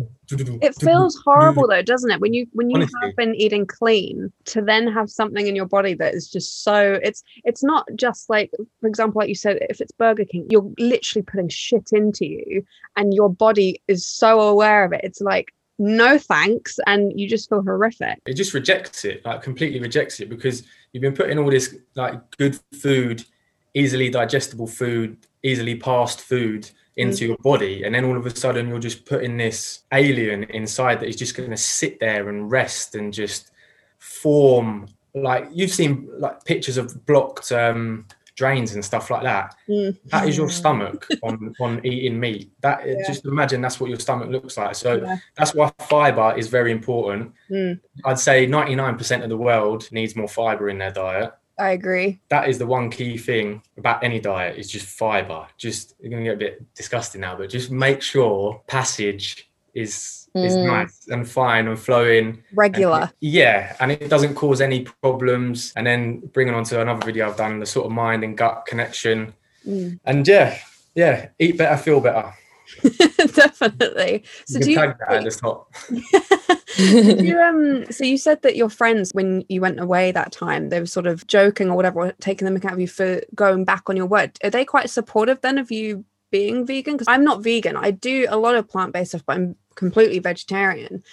It 0.62 0.76
feels 0.76 1.22
horrible 1.26 1.68
though, 1.68 1.82
doesn't 1.82 2.12
it? 2.12 2.20
When 2.20 2.34
you 2.34 2.48
when 2.54 2.70
you 2.70 2.78
Honestly. 2.78 3.00
have 3.02 3.16
been 3.16 3.36
eating 3.36 3.66
clean 3.66 4.32
to 4.46 4.62
then 4.62 4.88
have 4.88 5.10
something 5.10 5.48
in 5.48 5.56
your 5.56 5.66
body 5.66 5.94
that 5.96 6.14
is 6.14 6.30
just 6.30 6.64
so 6.64 7.00
it's 7.04 7.24
it's 7.44 7.64
not 7.64 7.88
just 7.96 8.30
like 8.30 8.52
for 8.80 8.88
example, 8.88 9.20
like 9.20 9.30
you 9.30 9.36
said, 9.36 9.58
if 9.70 9.82
it's 9.82 9.92
Burger 9.92 10.26
King, 10.26 10.48
you're 10.50 10.72
literally 10.80 11.24
putting 11.24 11.50
shit 11.50 11.92
into 11.92 12.26
you 12.26 12.66
and 12.96 13.14
your 13.14 13.30
body 13.30 13.82
is 13.88 14.06
so 14.06 14.40
aware 14.42 14.86
of 14.86 14.94
it. 14.94 15.02
It's 15.04 15.22
like 15.22 15.54
no 15.80 16.18
thanks 16.18 16.80
and 16.86 17.20
you 17.20 17.28
just 17.28 17.50
feel 17.50 17.64
horrific. 17.64 18.20
it 18.28 18.36
just 18.36 18.54
rejects 18.54 19.06
it 19.06 19.26
like 19.26 19.42
completely 19.42 19.80
rejects 19.80 20.20
it 20.20 20.30
because 20.30 20.64
you've 20.92 21.02
been 21.02 21.16
putting 21.16 21.40
all 21.40 21.50
this 21.50 21.76
like 21.96 22.20
good 22.38 22.60
food 22.74 23.26
easily 23.74 24.10
digestible 24.10 24.68
food 24.68 25.18
easily 25.44 25.76
passed 25.76 26.22
food 26.22 26.70
into 26.98 27.26
your 27.26 27.38
body 27.38 27.84
and 27.84 27.94
then 27.96 28.06
all 28.06 28.16
of 28.16 28.26
a 28.26 28.36
sudden 28.36 28.68
you're 28.70 28.78
just 28.80 29.04
putting 29.06 29.36
this 29.36 29.80
alien 29.92 30.44
inside 30.46 31.00
that 31.00 31.10
is 31.10 31.16
just 31.16 31.36
going 31.36 31.50
to 31.50 31.58
sit 31.58 32.00
there 32.00 32.30
and 32.30 32.52
rest 32.52 32.94
and 32.96 33.12
just 33.14 33.50
form 33.98 34.88
like 35.16 35.48
you've 35.52 35.72
seen 35.72 36.08
like 36.20 36.44
pictures 36.46 36.78
of 36.78 37.06
blocked 37.06 37.52
um 37.52 38.06
drains 38.36 38.74
and 38.74 38.84
stuff 38.84 39.10
like 39.12 39.22
that 39.24 39.56
Mm. 39.70 39.96
that 40.06 40.28
is 40.28 40.36
your 40.38 40.50
stomach 40.62 41.08
on 41.22 41.54
on 41.60 41.82
eating 41.86 42.20
meat 42.20 42.52
that 42.62 42.82
Yeah. 42.86 42.96
just 43.08 43.26
imagine 43.26 43.62
that's 43.62 43.80
what 43.80 43.90
your 43.90 44.00
stomach 44.00 44.30
looks 44.30 44.58
like 44.58 44.74
so 44.76 44.96
Yeah. 44.96 45.18
that's 45.36 45.54
why 45.54 45.72
fiber 45.88 46.34
is 46.38 46.48
very 46.48 46.72
important 46.72 47.32
Mm. 47.50 47.80
I'd 48.06 48.20
say 48.20 48.48
99% 48.48 49.24
of 49.24 49.30
the 49.30 49.38
world 49.38 49.88
needs 49.92 50.16
more 50.16 50.28
fiber 50.28 50.70
in 50.70 50.80
their 50.80 50.92
diet. 50.92 51.32
I 51.60 51.72
agree. 51.72 52.20
That 52.30 52.50
is 52.50 52.58
the 52.58 52.66
one 52.66 52.90
key 52.90 53.18
thing 53.18 53.62
about 53.78 54.04
any 54.04 54.20
diet 54.20 54.58
is 54.58 54.70
just 54.72 54.88
fiber. 54.88 55.46
Just 55.58 55.96
you're 56.00 56.10
gonna 56.10 56.24
get 56.24 56.34
a 56.34 56.38
bit 56.38 56.74
disgusting 56.76 57.22
now, 57.22 57.36
but 57.36 57.50
just 57.50 57.70
make 57.72 58.02
sure 58.02 58.62
passage 58.68 59.50
is 59.74 60.20
is 60.36 60.56
Mm. 60.56 60.66
nice 60.66 61.08
and 61.10 61.30
fine 61.30 61.68
and 61.68 61.78
flowing. 61.78 62.26
and- 62.30 62.44
Regular. 62.56 63.12
yeah, 63.20 63.76
and 63.80 63.92
it 63.92 64.10
doesn't 64.10 64.34
cause 64.34 64.62
any 64.62 64.82
problems. 65.04 65.72
And 65.76 65.86
then 65.86 66.22
bringing 66.34 66.56
on 66.56 66.64
to 66.66 66.82
another 66.82 67.06
video 67.06 67.30
I've 67.30 67.38
done, 67.38 67.60
the 67.60 67.68
sort 67.68 67.86
of 67.86 67.92
mind 67.92 68.24
and 68.24 68.36
gut 68.36 68.66
connection. 68.66 69.34
Mm. 69.68 70.00
And 70.06 70.28
yeah, 70.28 70.58
yeah, 70.96 71.28
eat 71.38 71.56
better, 71.60 71.78
feel 71.78 72.00
better. 72.02 72.34
Definitely. 73.34 74.24
So 74.46 74.60
you 74.60 74.64
do 74.64 74.72
you, 74.72 74.78
that 74.78 74.98
at 75.08 75.24
the 75.24 76.56
do 77.18 77.26
you 77.26 77.40
um 77.40 77.86
so 77.92 78.04
you 78.04 78.18
said 78.18 78.42
that 78.42 78.56
your 78.56 78.70
friends 78.70 79.12
when 79.14 79.44
you 79.50 79.62
went 79.62 79.80
away 79.80 80.12
that 80.12 80.32
time 80.32 80.70
they 80.70 80.80
were 80.80 80.86
sort 80.86 81.08
of 81.08 81.26
joking 81.28 81.70
or 81.70 81.76
whatever 81.76 82.00
or 82.00 82.12
taking 82.20 82.46
them 82.46 82.56
account 82.56 82.74
of 82.74 82.80
you 82.80 82.88
for 82.88 83.22
going 83.36 83.66
back 83.66 83.90
on 83.90 83.98
your 83.98 84.08
word. 84.08 84.38
Are 84.44 84.50
they 84.50 84.66
quite 84.66 84.90
supportive 84.90 85.42
then 85.42 85.58
of 85.58 85.72
you 85.72 86.06
being 86.32 86.66
vegan? 86.66 86.96
Because 86.96 87.08
i'm 87.08 87.24
not 87.24 87.44
vegan. 87.44 87.78
I 87.78 87.92
do 87.92 88.26
a 88.30 88.38
lot 88.38 88.56
of 88.56 88.68
plant-based 88.68 89.12
stuff 89.12 89.24
but 89.26 89.38
i'm 89.38 89.56
completely 89.76 90.20
vegetarian 90.20 91.04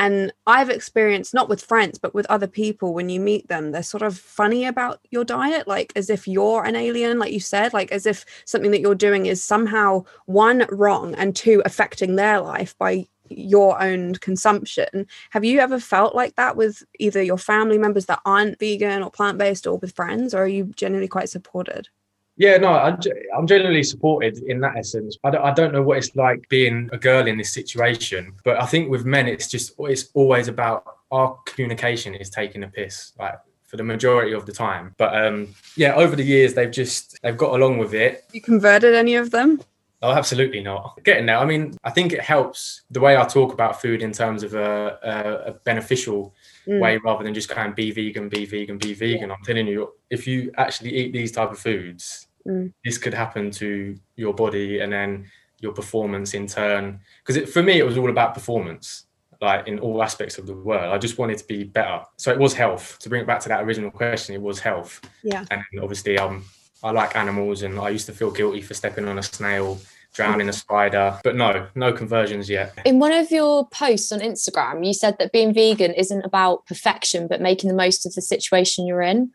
and 0.00 0.32
i've 0.46 0.70
experienced 0.70 1.34
not 1.34 1.48
with 1.48 1.62
friends 1.62 1.98
but 1.98 2.14
with 2.14 2.26
other 2.26 2.46
people 2.46 2.94
when 2.94 3.08
you 3.08 3.20
meet 3.20 3.46
them 3.48 3.70
they're 3.70 3.82
sort 3.82 4.02
of 4.02 4.18
funny 4.18 4.64
about 4.64 4.98
your 5.10 5.24
diet 5.24 5.68
like 5.68 5.92
as 5.94 6.10
if 6.10 6.26
you're 6.26 6.64
an 6.64 6.74
alien 6.74 7.18
like 7.18 7.32
you 7.32 7.38
said 7.38 7.72
like 7.72 7.92
as 7.92 8.06
if 8.06 8.24
something 8.46 8.70
that 8.70 8.80
you're 8.80 8.94
doing 8.94 9.26
is 9.26 9.44
somehow 9.44 10.02
one 10.24 10.66
wrong 10.70 11.14
and 11.14 11.36
two 11.36 11.62
affecting 11.64 12.16
their 12.16 12.40
life 12.40 12.76
by 12.78 13.06
your 13.32 13.80
own 13.80 14.14
consumption. 14.16 15.06
Have 15.30 15.44
you 15.44 15.60
ever 15.60 15.78
felt 15.78 16.16
like 16.16 16.34
that 16.34 16.56
with 16.56 16.82
either 16.98 17.22
your 17.22 17.38
family 17.38 17.78
members 17.78 18.06
that 18.06 18.20
aren't 18.24 18.58
vegan 18.58 19.04
or 19.04 19.10
plant 19.10 19.38
based 19.38 19.68
or 19.68 19.78
with 19.78 19.94
friends, 19.94 20.34
or 20.34 20.42
are 20.42 20.48
you 20.48 20.64
generally 20.74 21.06
quite 21.06 21.28
supported? 21.28 21.88
Yeah, 22.40 22.56
no, 22.56 22.70
I'm, 22.72 22.98
I'm 23.36 23.46
generally 23.46 23.82
supported 23.82 24.38
in 24.38 24.60
that 24.60 24.78
essence. 24.78 25.18
I 25.24 25.30
don't, 25.30 25.44
I 25.44 25.52
don't 25.52 25.74
know 25.74 25.82
what 25.82 25.98
it's 25.98 26.16
like 26.16 26.48
being 26.48 26.88
a 26.90 26.96
girl 26.96 27.26
in 27.26 27.36
this 27.36 27.52
situation, 27.52 28.32
but 28.44 28.58
I 28.58 28.64
think 28.64 28.90
with 28.90 29.04
men, 29.04 29.28
it's 29.28 29.46
just, 29.46 29.74
it's 29.80 30.08
always 30.14 30.48
about 30.48 30.84
our 31.10 31.36
communication 31.44 32.14
is 32.14 32.30
taking 32.30 32.62
a 32.62 32.68
piss. 32.68 33.12
Like, 33.18 33.38
for 33.70 33.76
the 33.76 33.84
majority 33.84 34.32
of 34.32 34.46
the 34.46 34.52
time. 34.52 34.94
But 34.96 35.14
um, 35.14 35.54
yeah, 35.76 35.94
over 35.94 36.16
the 36.16 36.24
years 36.24 36.54
they've 36.54 36.72
just 36.72 37.16
they've 37.22 37.36
got 37.36 37.54
along 37.54 37.78
with 37.78 37.94
it. 37.94 38.24
You 38.32 38.40
converted 38.40 38.94
any 38.94 39.14
of 39.14 39.30
them? 39.30 39.62
Oh, 40.02 40.10
absolutely 40.10 40.60
not. 40.60 40.98
Getting 41.04 41.26
there. 41.26 41.36
I 41.36 41.44
mean, 41.44 41.76
I 41.84 41.90
think 41.90 42.12
it 42.12 42.20
helps 42.20 42.82
the 42.90 42.98
way 42.98 43.16
I 43.16 43.24
talk 43.26 43.52
about 43.52 43.80
food 43.80 44.02
in 44.02 44.12
terms 44.12 44.42
of 44.42 44.54
a, 44.54 44.98
a, 45.04 45.50
a 45.50 45.52
beneficial 45.52 46.34
mm. 46.66 46.80
way 46.80 46.98
rather 47.04 47.22
than 47.22 47.32
just 47.32 47.54
going 47.54 47.72
be 47.74 47.92
vegan, 47.92 48.28
be 48.28 48.44
vegan, 48.44 48.78
be 48.78 48.92
vegan. 48.92 49.28
Yeah. 49.28 49.34
I'm 49.36 49.44
telling 49.44 49.68
you, 49.68 49.92
if 50.08 50.26
you 50.26 50.50
actually 50.56 50.92
eat 50.96 51.12
these 51.12 51.30
type 51.30 51.52
of 51.52 51.58
foods, 51.58 52.26
mm. 52.46 52.72
this 52.84 52.98
could 52.98 53.14
happen 53.14 53.50
to 53.52 53.98
your 54.16 54.34
body 54.34 54.80
and 54.80 54.92
then 54.92 55.30
your 55.60 55.72
performance 55.72 56.34
in 56.34 56.46
turn. 56.46 57.00
Because 57.24 57.50
for 57.50 57.62
me, 57.62 57.78
it 57.78 57.86
was 57.86 57.98
all 57.98 58.10
about 58.10 58.34
performance 58.34 59.06
like 59.40 59.66
in 59.66 59.78
all 59.78 60.02
aspects 60.02 60.38
of 60.38 60.46
the 60.46 60.54
world. 60.54 60.92
I 60.92 60.98
just 60.98 61.18
wanted 61.18 61.38
to 61.38 61.46
be 61.46 61.64
better. 61.64 62.02
So 62.16 62.30
it 62.30 62.38
was 62.38 62.52
health. 62.52 62.98
To 63.00 63.08
bring 63.08 63.22
it 63.22 63.26
back 63.26 63.40
to 63.40 63.48
that 63.48 63.62
original 63.62 63.90
question, 63.90 64.34
it 64.34 64.42
was 64.42 64.60
health. 64.60 65.00
Yeah. 65.22 65.44
And 65.50 65.62
obviously, 65.80 66.18
um, 66.18 66.44
I 66.82 66.90
like 66.90 67.16
animals, 67.16 67.62
and 67.62 67.78
I 67.78 67.90
used 67.90 68.06
to 68.06 68.12
feel 68.12 68.30
guilty 68.30 68.60
for 68.60 68.74
stepping 68.74 69.06
on 69.08 69.18
a 69.18 69.22
snail, 69.22 69.78
drowning 70.14 70.48
a 70.48 70.52
spider. 70.52 71.18
But 71.24 71.36
no, 71.36 71.66
no 71.74 71.92
conversions 71.92 72.48
yet. 72.48 72.78
In 72.84 72.98
one 72.98 73.12
of 73.12 73.30
your 73.30 73.68
posts 73.68 74.12
on 74.12 74.20
Instagram, 74.20 74.86
you 74.86 74.92
said 74.92 75.16
that 75.18 75.32
being 75.32 75.54
vegan 75.54 75.92
isn't 75.92 76.24
about 76.24 76.66
perfection, 76.66 77.26
but 77.26 77.40
making 77.40 77.68
the 77.68 77.76
most 77.76 78.06
of 78.06 78.14
the 78.14 78.22
situation 78.22 78.86
you're 78.86 79.02
in. 79.02 79.30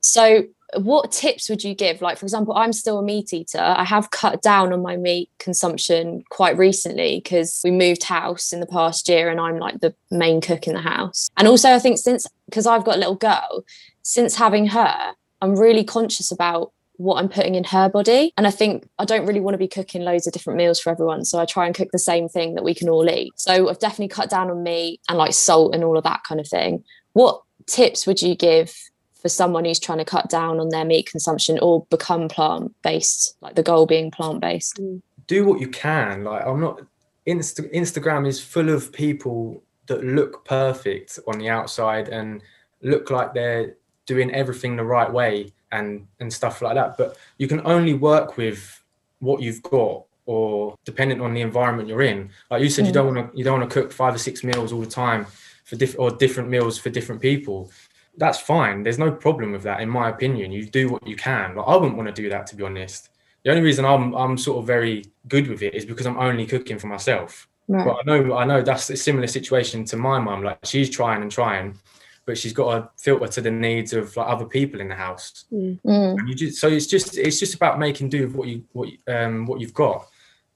So 0.00 0.44
what 0.74 1.12
tips 1.12 1.48
would 1.48 1.62
you 1.62 1.74
give? 1.74 2.02
Like 2.02 2.18
for 2.18 2.26
example 2.26 2.54
i'm 2.54 2.72
still 2.72 2.98
a 2.98 3.02
meat 3.02 3.32
eater. 3.32 3.60
I 3.60 3.84
have 3.84 4.10
cut 4.10 4.42
down 4.42 4.72
on 4.72 4.82
my 4.82 4.96
meat 4.96 5.30
consumption 5.38 6.24
quite 6.30 6.56
recently 6.58 7.20
because 7.22 7.60
we 7.64 7.70
moved 7.70 8.02
house 8.02 8.52
in 8.52 8.60
the 8.60 8.66
past 8.66 9.08
year 9.08 9.28
and 9.28 9.40
i'm 9.40 9.58
like 9.58 9.80
the 9.80 9.94
main 10.10 10.40
cook 10.40 10.66
in 10.66 10.74
the 10.74 10.80
house. 10.80 11.30
And 11.36 11.48
also 11.48 11.70
i 11.70 11.78
think 11.78 11.98
since 11.98 12.26
because 12.46 12.66
i've 12.66 12.84
got 12.84 12.96
a 12.96 12.98
little 12.98 13.14
girl 13.14 13.64
since 14.02 14.36
having 14.36 14.66
her 14.68 15.14
i'm 15.40 15.56
really 15.56 15.84
conscious 15.84 16.30
about 16.32 16.72
what 16.96 17.16
i'm 17.16 17.28
putting 17.28 17.54
in 17.54 17.64
her 17.64 17.88
body. 17.88 18.32
And 18.36 18.46
i 18.46 18.50
think 18.50 18.88
i 18.98 19.04
don't 19.04 19.26
really 19.26 19.40
want 19.40 19.54
to 19.54 19.58
be 19.58 19.68
cooking 19.68 20.02
loads 20.02 20.26
of 20.26 20.32
different 20.32 20.56
meals 20.56 20.80
for 20.80 20.90
everyone 20.90 21.24
so 21.24 21.38
i 21.38 21.44
try 21.44 21.66
and 21.66 21.74
cook 21.74 21.90
the 21.92 21.98
same 21.98 22.28
thing 22.28 22.54
that 22.54 22.64
we 22.64 22.74
can 22.74 22.88
all 22.88 23.08
eat. 23.08 23.32
So 23.36 23.68
i've 23.68 23.78
definitely 23.78 24.08
cut 24.08 24.30
down 24.30 24.50
on 24.50 24.62
meat 24.62 25.00
and 25.08 25.16
like 25.16 25.32
salt 25.32 25.74
and 25.74 25.84
all 25.84 25.96
of 25.96 26.04
that 26.04 26.24
kind 26.24 26.40
of 26.40 26.48
thing. 26.48 26.84
What 27.12 27.42
tips 27.66 28.06
would 28.06 28.22
you 28.22 28.34
give 28.34 28.74
for 29.26 29.30
someone 29.30 29.64
who's 29.64 29.80
trying 29.80 29.98
to 29.98 30.04
cut 30.04 30.30
down 30.30 30.60
on 30.60 30.68
their 30.68 30.84
meat 30.84 31.10
consumption 31.10 31.58
or 31.60 31.84
become 31.90 32.28
plant 32.28 32.72
based, 32.82 33.36
like 33.40 33.56
the 33.56 33.62
goal 33.62 33.84
being 33.84 34.08
plant 34.08 34.40
based? 34.40 34.76
Mm. 34.76 35.02
Do 35.26 35.44
what 35.44 35.60
you 35.60 35.66
can. 35.66 36.22
Like, 36.22 36.46
I'm 36.46 36.60
not, 36.60 36.82
Insta- 37.26 37.74
Instagram 37.74 38.28
is 38.28 38.40
full 38.40 38.68
of 38.68 38.92
people 38.92 39.64
that 39.86 40.04
look 40.04 40.44
perfect 40.44 41.18
on 41.26 41.40
the 41.40 41.48
outside 41.48 42.08
and 42.08 42.40
look 42.82 43.10
like 43.10 43.34
they're 43.34 43.74
doing 44.06 44.32
everything 44.32 44.76
the 44.76 44.84
right 44.84 45.12
way 45.12 45.52
and 45.72 46.06
and 46.20 46.32
stuff 46.32 46.62
like 46.62 46.76
that 46.76 46.96
but 46.96 47.16
you 47.38 47.48
can 47.48 47.60
only 47.66 47.92
work 47.92 48.36
with 48.36 48.80
what 49.18 49.42
you've 49.42 49.62
got 49.62 50.04
or 50.26 50.76
dependent 50.84 51.20
on 51.20 51.34
the 51.34 51.40
environment 51.40 51.88
you're 51.88 52.02
in 52.02 52.30
like 52.48 52.62
you 52.62 52.70
said 52.70 52.84
mm. 52.84 52.88
you 52.88 52.92
don't 52.92 53.12
want 53.12 53.32
to 53.32 53.36
you 53.36 53.42
don't 53.42 53.58
want 53.58 53.68
to 53.68 53.74
cook 53.74 53.90
five 53.90 54.14
or 54.14 54.18
six 54.18 54.44
meals 54.44 54.72
all 54.72 54.80
the 54.80 54.86
time 54.86 55.26
for 55.64 55.74
different 55.74 55.98
or 55.98 56.16
different 56.16 56.48
meals 56.48 56.78
for 56.78 56.90
different 56.90 57.20
people 57.20 57.68
that's 58.16 58.38
fine. 58.38 58.82
There's 58.82 58.98
no 58.98 59.10
problem 59.10 59.52
with 59.52 59.62
that, 59.62 59.80
in 59.80 59.88
my 59.88 60.08
opinion. 60.08 60.52
You 60.52 60.66
do 60.66 60.88
what 60.88 61.06
you 61.06 61.16
can. 61.16 61.54
Like, 61.54 61.66
I 61.66 61.76
wouldn't 61.76 61.96
want 61.96 62.08
to 62.14 62.22
do 62.22 62.28
that, 62.30 62.46
to 62.48 62.56
be 62.56 62.64
honest. 62.64 63.10
The 63.44 63.50
only 63.50 63.62
reason 63.62 63.84
I'm 63.84 64.12
I'm 64.14 64.36
sort 64.36 64.58
of 64.58 64.66
very 64.66 65.04
good 65.28 65.48
with 65.48 65.62
it 65.62 65.74
is 65.74 65.84
because 65.84 66.06
I'm 66.06 66.18
only 66.18 66.46
cooking 66.46 66.78
for 66.78 66.88
myself. 66.88 67.48
Right. 67.68 67.84
But 67.84 67.98
I 67.98 68.02
know 68.04 68.36
I 68.36 68.44
know 68.44 68.62
that's 68.62 68.90
a 68.90 68.96
similar 68.96 69.28
situation 69.28 69.84
to 69.86 69.96
my 69.96 70.18
mum. 70.18 70.42
Like 70.42 70.58
she's 70.64 70.90
trying 70.90 71.22
and 71.22 71.30
trying, 71.30 71.78
but 72.24 72.36
she's 72.36 72.52
got 72.52 72.74
to 72.74 72.90
filter 73.00 73.28
to 73.28 73.40
the 73.40 73.50
needs 73.52 73.92
of 73.92 74.16
like 74.16 74.26
other 74.26 74.46
people 74.46 74.80
in 74.80 74.88
the 74.88 74.96
house. 74.96 75.44
Mm. 75.52 75.78
And 75.84 76.28
you 76.28 76.34
just 76.34 76.58
so 76.58 76.66
it's 76.66 76.86
just 76.86 77.16
it's 77.16 77.38
just 77.38 77.54
about 77.54 77.78
making 77.78 78.08
do 78.08 78.26
with 78.26 78.34
what 78.34 78.48
you 78.48 78.64
what 78.72 78.88
um 79.06 79.46
what 79.46 79.60
you've 79.60 79.74
got 79.74 80.08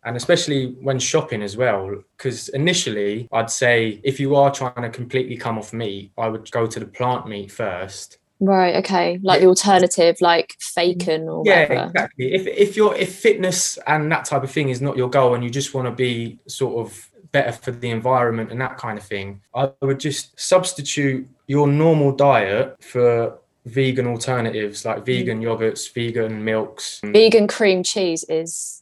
and 0.05 0.17
especially 0.17 0.73
when 0.81 0.99
shopping 0.99 1.43
as 1.43 1.57
well 1.57 2.03
because 2.17 2.49
initially 2.51 3.29
i'd 3.33 3.51
say 3.51 4.01
if 4.03 4.19
you 4.19 4.35
are 4.35 4.51
trying 4.51 4.83
to 4.83 4.91
completely 4.91 5.37
come 5.37 5.59
off 5.59 5.73
meat 5.73 6.13
i 6.19 6.29
would 6.29 6.51
go 6.51 6.67
to 6.67 6.81
the 6.81 6.87
plant 6.87 7.29
meat 7.29 7.51
first. 7.51 8.19
Right 8.43 8.77
okay. 8.77 9.21
Like 9.23 9.43
the 9.43 9.49
alternative 9.49 10.17
like 10.23 10.57
faken 10.59 11.27
or 11.27 11.43
yeah 11.45 11.69
whatever. 11.69 11.87
exactly. 11.89 12.33
If, 12.33 12.47
if 12.47 12.75
you're 12.75 12.95
if 12.95 13.15
fitness 13.15 13.79
and 13.87 14.11
that 14.13 14.25
type 14.25 14.43
of 14.43 14.51
thing 14.51 14.71
is 14.71 14.81
not 14.81 14.97
your 14.97 15.11
goal 15.11 15.35
and 15.35 15.45
you 15.45 15.51
just 15.51 15.75
want 15.75 15.87
to 15.87 15.93
be 15.93 16.39
sort 16.47 16.87
of 16.87 17.11
better 17.33 17.53
for 17.53 17.71
the 17.71 17.91
environment 17.91 18.51
and 18.51 18.61
that 18.61 18.77
kind 18.77 18.99
of 18.99 19.05
thing 19.05 19.41
i 19.55 19.71
would 19.83 20.01
just 20.01 20.39
substitute 20.41 21.29
your 21.47 21.69
normal 21.69 22.11
diet 22.11 22.77
for 22.83 23.39
vegan 23.67 24.07
alternatives 24.07 24.85
like 24.85 25.05
vegan 25.05 25.41
mm. 25.41 25.45
yogurts 25.45 25.93
vegan 25.93 26.45
milks. 26.45 27.01
Vegan 27.05 27.47
cream 27.47 27.83
cheese 27.83 28.25
is 28.29 28.80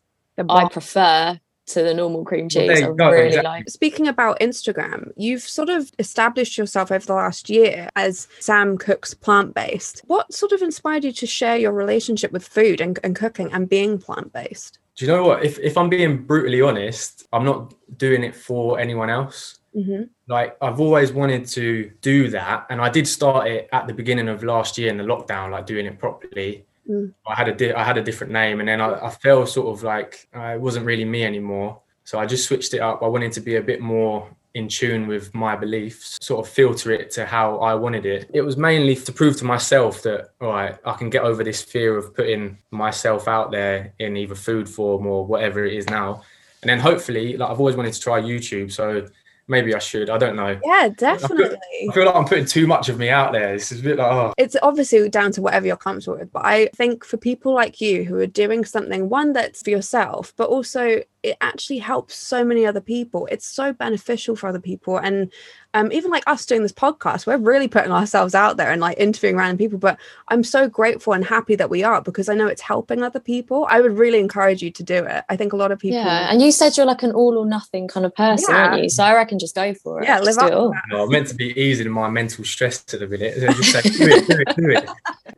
I 0.49 0.68
prefer 0.68 1.40
to 1.68 1.83
the 1.83 1.95
normal 1.95 2.25
cream 2.25 2.49
cheese. 2.49 2.83
Well, 2.83 2.97
I 3.00 3.11
really 3.11 3.26
exactly. 3.28 3.49
like. 3.49 3.68
Speaking 3.68 4.09
about 4.09 4.40
Instagram, 4.40 5.12
you've 5.16 5.42
sort 5.42 5.68
of 5.68 5.90
established 5.99 6.59
yourself 6.59 6.90
over 6.90 7.04
the 7.04 7.14
last 7.14 7.49
year 7.49 7.88
as 7.97 8.26
Sam 8.40 8.78
Cooks 8.78 9.14
plant 9.14 9.54
based. 9.54 10.02
What 10.07 10.33
sort 10.33 10.52
of 10.52 10.62
inspired 10.62 11.04
you 11.04 11.12
to 11.12 11.26
share 11.26 11.57
your 11.57 11.73
relationship 11.73 12.33
with 12.33 12.47
food 12.47 12.80
and, 12.80 12.99
and 13.04 13.14
cooking 13.14 13.52
and 13.52 13.68
being 13.68 13.99
plant 13.99 14.33
based? 14.33 14.78
Do 14.97 15.04
you 15.04 15.12
know 15.12 15.23
what? 15.23 15.45
If, 15.45 15.59
if 15.61 15.76
I'm 15.76 15.88
being 15.88 16.25
brutally 16.25 16.61
honest, 16.61 17.26
I'm 17.33 17.45
not 17.45 17.75
doing 17.99 18.25
it 18.25 18.35
for 18.35 18.80
anyone 18.80 19.11
else. 19.11 19.59
Mm-hmm. 19.76 20.04
Like 20.26 20.57
I've 20.61 20.80
always 20.80 21.12
wanted 21.12 21.47
to 21.49 21.90
do 22.00 22.28
that, 22.30 22.66
and 22.71 22.80
I 22.80 22.88
did 22.88 23.07
start 23.07 23.47
it 23.47 23.68
at 23.73 23.87
the 23.87 23.92
beginning 23.92 24.28
of 24.28 24.42
last 24.42 24.76
year 24.78 24.88
in 24.88 24.97
the 24.97 25.04
lockdown, 25.04 25.50
like 25.52 25.66
doing 25.66 25.87
it 25.87 25.99
properly. 25.99 26.66
Mm. 26.88 27.12
I 27.26 27.35
had 27.35 27.49
a 27.49 27.54
di- 27.54 27.73
I 27.73 27.85
had 27.85 27.99
a 27.99 28.02
different 28.02 28.33
name, 28.33 28.61
and 28.61 28.68
then 28.68 28.80
I, 28.80 29.07
I 29.07 29.11
felt 29.11 29.49
sort 29.49 29.76
of 29.76 29.83
like 29.83 30.28
uh, 30.35 30.54
it 30.54 30.61
wasn't 30.61 30.87
really 30.87 31.04
me 31.04 31.25
anymore. 31.25 31.80
So 32.04 32.18
I 32.18 32.26
just 32.26 32.47
switched 32.47 32.73
it 32.73 32.80
up. 32.80 33.02
I 33.02 33.07
wanted 33.07 33.33
to 33.33 33.40
be 33.40 33.57
a 33.57 33.62
bit 33.62 33.80
more 33.80 34.28
in 34.54 34.66
tune 34.66 35.07
with 35.07 35.33
my 35.35 35.54
beliefs, 35.54 36.16
sort 36.21 36.45
of 36.45 36.52
filter 36.52 36.90
it 36.90 37.11
to 37.12 37.26
how 37.26 37.59
I 37.59 37.75
wanted 37.75 38.07
it. 38.07 38.30
It 38.33 38.40
was 38.40 38.57
mainly 38.57 38.97
to 38.97 39.12
prove 39.12 39.37
to 39.37 39.45
myself 39.45 40.02
that, 40.02 40.30
all 40.40 40.49
right, 40.49 40.76
I 40.85 40.95
can 40.95 41.11
get 41.11 41.23
over 41.23 41.45
this 41.45 41.62
fear 41.62 41.97
of 41.97 42.14
putting 42.14 42.59
myself 42.71 43.28
out 43.28 43.50
there 43.50 43.92
in 43.99 44.16
either 44.16 44.35
food 44.35 44.68
form 44.68 45.07
or 45.07 45.26
whatever 45.26 45.64
it 45.64 45.75
is 45.75 45.88
now. 45.88 46.23
And 46.62 46.68
then 46.68 46.80
hopefully, 46.80 47.37
like 47.37 47.50
I've 47.50 47.61
always 47.61 47.76
wanted 47.76 47.92
to 47.92 48.00
try 48.00 48.21
YouTube. 48.21 48.73
So 48.73 49.07
maybe 49.49 49.75
I 49.75 49.78
should. 49.78 50.11
I 50.11 50.19
don't 50.19 50.37
know. 50.37 50.59
Yeah, 50.64 50.90
definitely. 50.97 51.47
I 51.47 51.49
feel, 51.49 51.90
I 51.90 51.95
feel, 51.95 52.05
like 52.07 52.14
I'm 52.14 52.25
putting 52.25 52.45
too 52.45 52.67
much 52.67 52.88
of 52.88 52.99
me 52.99 53.09
out 53.09 53.33
there. 53.33 53.55
It's 53.55 53.73
a 53.73 53.76
bit 53.76 53.97
like, 53.97 54.12
oh. 54.12 54.35
It's 54.38 54.57
obviously 54.62 55.09
down 55.09 55.33
to 55.33 55.43
whatever 55.43 55.67
you're 55.67 55.76
comfortable 55.76 56.19
with. 56.19 56.33
But 56.33 56.45
I 56.45 56.69
think 56.76 57.05
for 57.05 57.17
people 57.17 57.55
like 57.55 57.81
you 57.81 58.05
who 58.05 58.17
are 58.19 58.26
doing 58.26 58.64
something, 58.64 59.09
one 59.09 59.33
that's 59.33 59.62
for 59.62 59.71
yourself, 59.71 60.33
but 60.37 60.49
also 60.49 61.02
it 61.23 61.37
actually 61.41 61.79
helps 61.79 62.15
so 62.15 62.45
many 62.45 62.65
other 62.65 62.81
people. 62.81 63.27
It's 63.31 63.47
so 63.47 63.73
beneficial 63.73 64.37
for 64.37 64.49
other 64.49 64.61
people. 64.61 64.99
And 64.99 65.33
um, 65.75 65.93
even 65.93 66.11
like 66.11 66.23
us 66.27 66.47
doing 66.47 66.63
this 66.63 66.73
podcast, 66.73 67.27
we're 67.27 67.37
really 67.37 67.69
putting 67.69 67.91
ourselves 67.91 68.35
out 68.35 68.57
there 68.57 68.71
and 68.71 68.81
like 68.81 68.99
interviewing 68.99 69.37
random 69.37 69.59
people. 69.59 69.79
But 69.79 69.99
I'm 70.29 70.45
so 70.45 70.69
grateful 70.69 71.13
and 71.13 71.25
happy 71.25 71.57
that 71.57 71.71
we 71.71 71.83
are 71.83 72.01
because 72.01 72.29
I 72.29 72.35
know 72.35 72.47
it's 72.47 72.63
helping 72.63 73.03
other 73.03 73.21
people. 73.21 73.67
I 73.69 73.81
would 73.81 73.99
really 73.99 74.21
encourage 74.21 74.63
you 74.63 74.71
to 74.71 74.83
do 74.83 75.05
it. 75.05 75.25
I 75.29 75.37
think 75.37 75.53
a 75.53 75.57
lot 75.57 75.73
of 75.73 75.79
people. 75.79 75.99
Yeah, 75.99 76.31
and 76.31 76.41
you 76.41 76.53
said 76.53 76.77
you're 76.77 76.87
like 76.87 77.03
an 77.03 77.13
all 77.13 77.37
or 77.37 77.45
nothing 77.45 77.89
kind 77.89 78.07
of 78.07 78.15
person, 78.15 78.55
yeah. 78.55 78.69
aren't 78.69 78.83
you? 78.83 78.89
So 78.89 79.05
I 79.05 79.15
reckon 79.15 79.39
just 79.39 79.55
go 79.55 79.75
for 79.75 80.01
it. 80.01 80.07
Yeah, 80.07 80.21
live 80.21 80.39
up. 80.39 80.53
It 80.53 80.81
no, 80.91 81.03
I'm 81.03 81.11
meant 81.11 81.29
to 81.29 81.35
be 81.35 81.59
easing 81.61 81.91
my 81.91 82.09
mental 82.09 82.45
stress 82.45 82.83
to 82.85 82.99
the 82.99 83.07
minute. 83.07 83.35
just 83.39 83.73
say, 83.73 83.83
do 83.83 84.09
it, 84.09 84.27
do 84.27 84.39
it, 84.39 84.57
do 84.57 84.71
it. 84.71 84.89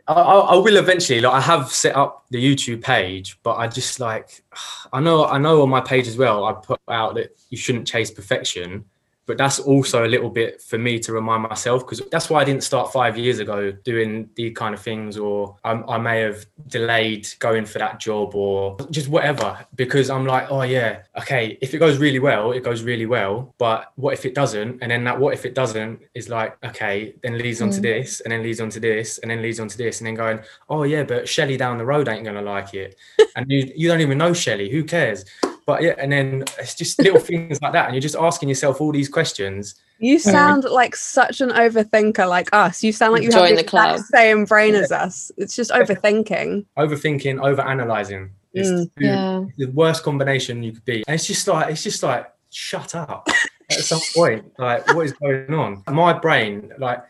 I, 0.07 0.13
I, 0.13 0.39
I 0.39 0.55
will 0.57 0.77
eventually. 0.77 1.21
Like 1.21 1.35
I 1.35 1.41
have 1.41 1.71
set 1.71 1.97
up 1.97 2.27
the 2.31 2.43
YouTube 2.43 2.83
page, 2.83 3.39
but 3.43 3.57
I 3.57 3.67
just 3.67 3.99
like 3.99 4.43
I 4.93 5.01
know 5.01 5.27
I 5.27 5.39
know 5.39 5.63
on 5.63 5.70
my 5.71 5.81
page 5.81 6.07
as 6.09 6.17
well. 6.17 6.45
I 6.45 6.53
put 6.53 6.81
out 6.89 7.15
that 7.15 7.37
you 7.50 7.57
shouldn't 7.57 7.87
chase 7.87 8.11
perfection 8.11 8.85
but 9.31 9.39
that's 9.39 9.61
also 9.61 10.05
a 10.05 10.09
little 10.09 10.29
bit 10.29 10.61
for 10.61 10.77
me 10.77 10.99
to 10.99 11.12
remind 11.12 11.45
myself 11.45 11.87
because 11.87 12.03
that's 12.11 12.29
why 12.29 12.41
I 12.41 12.45
didn't 12.45 12.65
start 12.65 12.93
five 12.93 13.17
years 13.17 13.39
ago 13.39 13.71
doing 13.71 14.29
these 14.35 14.57
kind 14.57 14.75
of 14.75 14.81
things, 14.81 15.17
or 15.17 15.55
I, 15.62 15.71
I, 15.71 15.99
may 15.99 16.19
have 16.23 16.47
delayed 16.67 17.29
going 17.39 17.65
for 17.65 17.79
that 17.79 18.00
job 18.00 18.35
or 18.35 18.77
just 18.91 19.07
whatever 19.07 19.65
because 19.77 20.11
I'm 20.11 20.27
like, 20.27 20.50
oh 20.50 20.62
yeah, 20.62 21.03
okay, 21.17 21.57
if 21.62 21.73
it 21.73 21.79
goes 21.79 21.99
really 21.99 22.19
well, 22.19 22.50
it 22.50 22.65
goes 22.65 22.83
really 22.83 23.07
well, 23.07 23.55
but 23.57 23.93
what 23.95 24.15
if 24.15 24.27
it 24.27 24.35
doesn't? 24.35 24.81
And 24.83 24.91
then 24.91 25.05
that 25.05 25.21
what 25.21 25.33
if 25.33 25.47
it 25.47 25.55
doesn't 25.55 26.00
is 26.12 26.29
like, 26.29 26.59
okay, 26.65 27.15
then 27.23 27.39
leads 27.39 27.62
on 27.62 27.71
to 27.71 27.79
mm. 27.79 27.83
this, 27.83 28.19
and 28.23 28.33
then 28.33 28.43
leads 28.43 28.61
on 28.61 28.71
to 28.71 28.81
this, 28.81 29.19
and 29.19 29.31
then 29.31 29.43
leads 29.43 29.61
on 29.61 29.69
to 29.69 29.79
this, 29.79 30.00
and 30.00 30.09
then 30.09 30.17
going, 30.17 30.41
oh 30.69 30.83
yeah, 30.83 31.05
but 31.05 31.29
Shelly 31.29 31.57
down 31.57 31.79
the 31.79 31.85
road 31.85 32.09
ain't 32.09 32.25
gonna 32.25 32.43
like 32.43 32.75
it, 32.75 32.97
and 33.37 33.49
you 33.49 33.73
you 33.77 33.87
don't 33.87 34.00
even 34.00 34.19
know 34.19 34.33
Shelly, 34.33 34.69
who 34.71 34.83
cares? 34.83 35.25
But 35.71 35.83
yeah, 35.83 35.95
and 35.99 36.11
then 36.11 36.45
it's 36.59 36.75
just 36.75 36.99
little 36.99 37.21
things 37.21 37.62
like 37.62 37.73
that, 37.75 37.85
and 37.87 37.95
you're 37.95 38.00
just 38.00 38.17
asking 38.17 38.49
yourself 38.49 38.81
all 38.81 38.91
these 38.91 39.09
questions. 39.09 39.77
You 40.00 40.19
sound 40.19 40.65
like 40.65 40.97
such 40.97 41.41
an 41.41 41.50
overthinker, 41.50 42.29
like 42.29 42.49
us. 42.53 42.83
You 42.83 42.91
sound 42.93 43.12
like 43.12 43.23
you 43.23 43.31
have 43.31 43.49
the 43.50 43.55
the 43.55 43.62
club. 43.62 43.93
exact 43.95 44.11
same 44.11 44.45
brain 44.47 44.75
as 44.75 44.91
us. 44.91 45.31
It's 45.37 45.55
just 45.55 45.71
overthinking. 45.71 46.67
overthinking, 46.77 47.37
overanalyzing. 47.37 48.31
It's 48.53 48.69
Mm. 48.69 48.91
the- 48.97 49.05
Yeah. 49.07 49.45
the 49.59 49.67
worst 49.67 50.03
combination 50.03 50.65
you 50.65 50.73
could 50.73 50.85
be. 50.85 51.05
And 51.07 51.15
it's 51.15 51.29
just 51.29 51.47
like 51.47 51.71
it's 51.71 51.85
just 51.85 52.03
like 52.03 52.27
shut 52.50 52.97
up 52.97 53.29
at 53.71 53.79
some 53.79 54.00
point. 54.12 54.50
Like 54.59 54.93
what 54.93 55.05
is 55.07 55.12
going 55.12 55.55
on? 55.55 55.85
My 55.89 56.12
brain, 56.12 56.73
like 56.79 57.00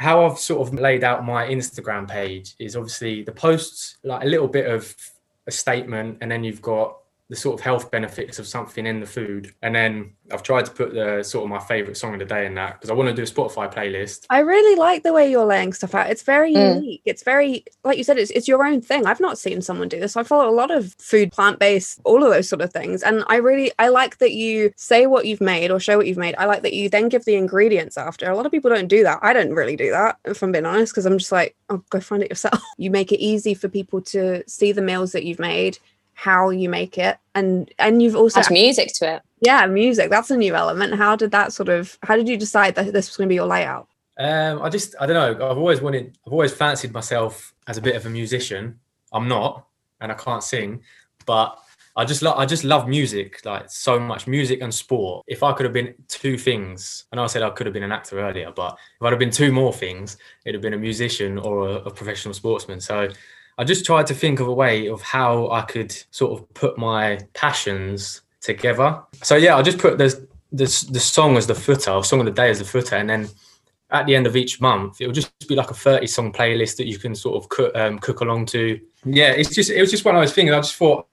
how 0.00 0.24
I've 0.24 0.38
sort 0.38 0.66
of 0.66 0.72
laid 0.80 1.04
out 1.04 1.26
my 1.26 1.46
Instagram 1.46 2.08
page 2.08 2.54
is 2.58 2.74
obviously 2.74 3.22
the 3.22 3.32
posts, 3.32 3.98
like 4.02 4.22
a 4.24 4.26
little 4.26 4.48
bit 4.48 4.64
of 4.66 4.94
a 5.46 5.50
statement, 5.50 6.18
and 6.22 6.30
then 6.30 6.42
you've 6.42 6.62
got 6.62 6.96
the 7.28 7.36
sort 7.36 7.58
of 7.58 7.62
health 7.62 7.90
benefits 7.90 8.38
of 8.38 8.46
something 8.46 8.86
in 8.86 9.00
the 9.00 9.06
food. 9.06 9.52
And 9.60 9.74
then 9.74 10.12
I've 10.32 10.42
tried 10.42 10.64
to 10.64 10.70
put 10.70 10.94
the 10.94 11.22
sort 11.22 11.44
of 11.44 11.50
my 11.50 11.58
favorite 11.58 11.96
song 11.98 12.14
of 12.14 12.20
the 12.20 12.24
day 12.24 12.46
in 12.46 12.54
that 12.54 12.74
because 12.74 12.88
I 12.88 12.94
want 12.94 13.10
to 13.10 13.14
do 13.14 13.22
a 13.22 13.26
Spotify 13.26 13.70
playlist. 13.72 14.24
I 14.30 14.38
really 14.40 14.76
like 14.78 15.02
the 15.02 15.12
way 15.12 15.30
you're 15.30 15.44
laying 15.44 15.74
stuff 15.74 15.94
out. 15.94 16.08
It's 16.10 16.22
very 16.22 16.54
Mm. 16.54 16.76
unique. 16.76 17.02
It's 17.04 17.22
very, 17.22 17.64
like 17.84 17.98
you 17.98 18.04
said, 18.04 18.16
it's, 18.18 18.30
it's 18.30 18.48
your 18.48 18.64
own 18.64 18.80
thing. 18.80 19.06
I've 19.06 19.20
not 19.20 19.38
seen 19.38 19.60
someone 19.60 19.88
do 19.88 20.00
this. 20.00 20.16
I 20.16 20.22
follow 20.22 20.48
a 20.48 20.56
lot 20.56 20.70
of 20.70 20.94
food, 20.98 21.30
plant 21.30 21.58
based, 21.58 22.00
all 22.04 22.22
of 22.24 22.30
those 22.30 22.48
sort 22.48 22.62
of 22.62 22.72
things. 22.72 23.02
And 23.02 23.22
I 23.26 23.36
really, 23.36 23.72
I 23.78 23.88
like 23.88 24.18
that 24.18 24.32
you 24.32 24.72
say 24.76 25.06
what 25.06 25.26
you've 25.26 25.42
made 25.42 25.70
or 25.70 25.78
show 25.80 25.98
what 25.98 26.06
you've 26.06 26.16
made. 26.16 26.34
I 26.38 26.46
like 26.46 26.62
that 26.62 26.72
you 26.72 26.88
then 26.88 27.10
give 27.10 27.26
the 27.26 27.34
ingredients 27.36 27.98
after. 27.98 28.30
A 28.30 28.34
lot 28.36 28.46
of 28.46 28.52
people 28.52 28.70
don't 28.70 28.88
do 28.88 29.02
that. 29.02 29.18
I 29.20 29.34
don't 29.34 29.52
really 29.52 29.76
do 29.76 29.90
that, 29.90 30.16
if 30.24 30.42
I'm 30.42 30.52
being 30.52 30.64
honest, 30.64 30.92
because 30.94 31.04
I'm 31.04 31.18
just 31.18 31.32
like, 31.32 31.54
oh, 31.68 31.82
go 31.90 32.00
find 32.00 32.22
it 32.22 32.30
yourself. 32.30 32.62
You 32.80 32.90
make 32.92 33.10
it 33.12 33.18
easy 33.20 33.54
for 33.54 33.68
people 33.68 34.00
to 34.02 34.48
see 34.48 34.70
the 34.72 34.80
meals 34.80 35.10
that 35.12 35.24
you've 35.24 35.40
made 35.40 35.78
how 36.26 36.50
you 36.50 36.68
make 36.68 36.98
it 36.98 37.16
and 37.36 37.72
and 37.78 38.02
you've 38.02 38.16
also 38.16 38.40
Add 38.40 38.50
music 38.50 38.88
to 38.94 39.04
it. 39.14 39.22
yeah 39.40 39.66
music 39.66 40.10
that's 40.10 40.32
a 40.32 40.36
new 40.36 40.54
element 40.56 40.94
how 40.96 41.14
did 41.14 41.30
that 41.30 41.52
sort 41.52 41.68
of 41.68 41.96
how 42.02 42.16
did 42.16 42.26
you 42.28 42.36
decide 42.36 42.74
that 42.74 42.92
this 42.92 43.08
was 43.08 43.16
going 43.16 43.28
to 43.28 43.34
be 43.34 43.36
your 43.36 43.46
layout 43.46 43.86
Um, 44.18 44.60
I 44.60 44.68
just 44.68 44.96
I 45.00 45.06
don't 45.06 45.14
know. 45.22 45.32
I've 45.50 45.58
always 45.64 45.80
wanted. 45.80 46.06
I've 46.26 46.32
always 46.32 46.52
fancied 46.52 46.92
myself 46.92 47.54
as 47.70 47.76
a 47.78 47.80
bit 47.80 47.94
of 47.94 48.04
a 48.04 48.10
musician. 48.10 48.62
I'm 49.12 49.28
not, 49.28 49.52
and 50.00 50.10
I 50.10 50.16
can't 50.26 50.42
sing, 50.42 50.70
but 51.24 51.48
I 52.00 52.04
just 52.04 52.20
love. 52.26 52.36
I 52.42 52.44
just 52.54 52.64
love 52.64 52.88
music, 52.88 53.28
like 53.44 53.66
so 53.70 53.94
much 54.00 54.26
music 54.26 54.58
and 54.64 54.72
sport. 54.74 55.24
If 55.28 55.40
I 55.48 55.50
could 55.54 55.66
have 55.68 55.72
been 55.80 55.94
two 56.08 56.36
things, 56.36 57.04
I 57.12 57.16
know 57.16 57.22
I 57.22 57.30
said 57.32 57.42
I 57.44 57.50
could 57.50 57.66
have 57.68 57.74
been 57.78 57.84
an 57.90 57.92
actor 57.98 58.18
earlier, 58.18 58.50
but 58.50 58.72
if 58.96 59.02
I'd 59.04 59.12
have 59.14 59.22
been 59.24 59.36
two 59.42 59.52
more 59.52 59.72
things, 59.72 60.16
it'd 60.44 60.56
have 60.58 60.62
been 60.66 60.74
a 60.80 60.84
musician 60.90 61.38
or 61.38 61.54
a, 61.68 61.74
a 61.86 61.90
professional 62.00 62.34
sportsman. 62.34 62.80
So 62.80 62.96
I 63.58 63.64
just 63.64 63.84
tried 63.84 64.06
to 64.06 64.14
think 64.14 64.40
of 64.40 64.46
a 64.46 64.52
way 64.52 64.86
of 64.88 65.02
how 65.02 65.50
I 65.50 65.62
could 65.62 65.92
sort 66.12 66.38
of 66.38 66.54
put 66.54 66.78
my 66.78 67.18
passions 67.34 68.22
together. 68.40 69.02
So 69.22 69.34
yeah, 69.36 69.56
I 69.56 69.62
just 69.62 69.78
put 69.78 69.98
the 69.98 70.28
the, 70.50 70.64
the 70.90 71.00
song 71.00 71.36
as 71.36 71.46
the 71.46 71.54
footer, 71.54 71.90
or 71.90 72.02
song 72.02 72.20
of 72.20 72.26
the 72.26 72.32
day 72.32 72.48
as 72.48 72.58
the 72.58 72.64
footer, 72.64 72.96
and 72.96 73.10
then 73.10 73.28
at 73.90 74.06
the 74.06 74.14
end 74.14 74.26
of 74.26 74.36
each 74.36 74.60
month, 74.60 75.00
it'll 75.00 75.12
just 75.12 75.32
be 75.48 75.54
like 75.54 75.70
a 75.70 75.74
30 75.74 76.06
song 76.06 76.32
playlist 76.32 76.76
that 76.76 76.86
you 76.86 76.98
can 76.98 77.14
sort 77.14 77.42
of 77.42 77.48
cook, 77.48 77.74
um, 77.74 77.98
cook 77.98 78.20
along 78.20 78.46
to. 78.46 78.80
Yeah, 79.04 79.30
it's 79.30 79.54
just, 79.54 79.70
it 79.70 79.80
was 79.80 79.90
just 79.90 80.04
one 80.04 80.14
of 80.14 80.22
those 80.22 80.32
things. 80.32 80.50
I 80.50 80.56
just 80.56 80.76
thought, 80.76 81.06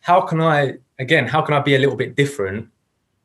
how 0.00 0.20
can 0.20 0.40
I, 0.40 0.74
again, 0.98 1.26
how 1.26 1.42
can 1.42 1.54
I 1.54 1.60
be 1.60 1.74
a 1.74 1.78
little 1.78 1.96
bit 1.96 2.16
different? 2.16 2.68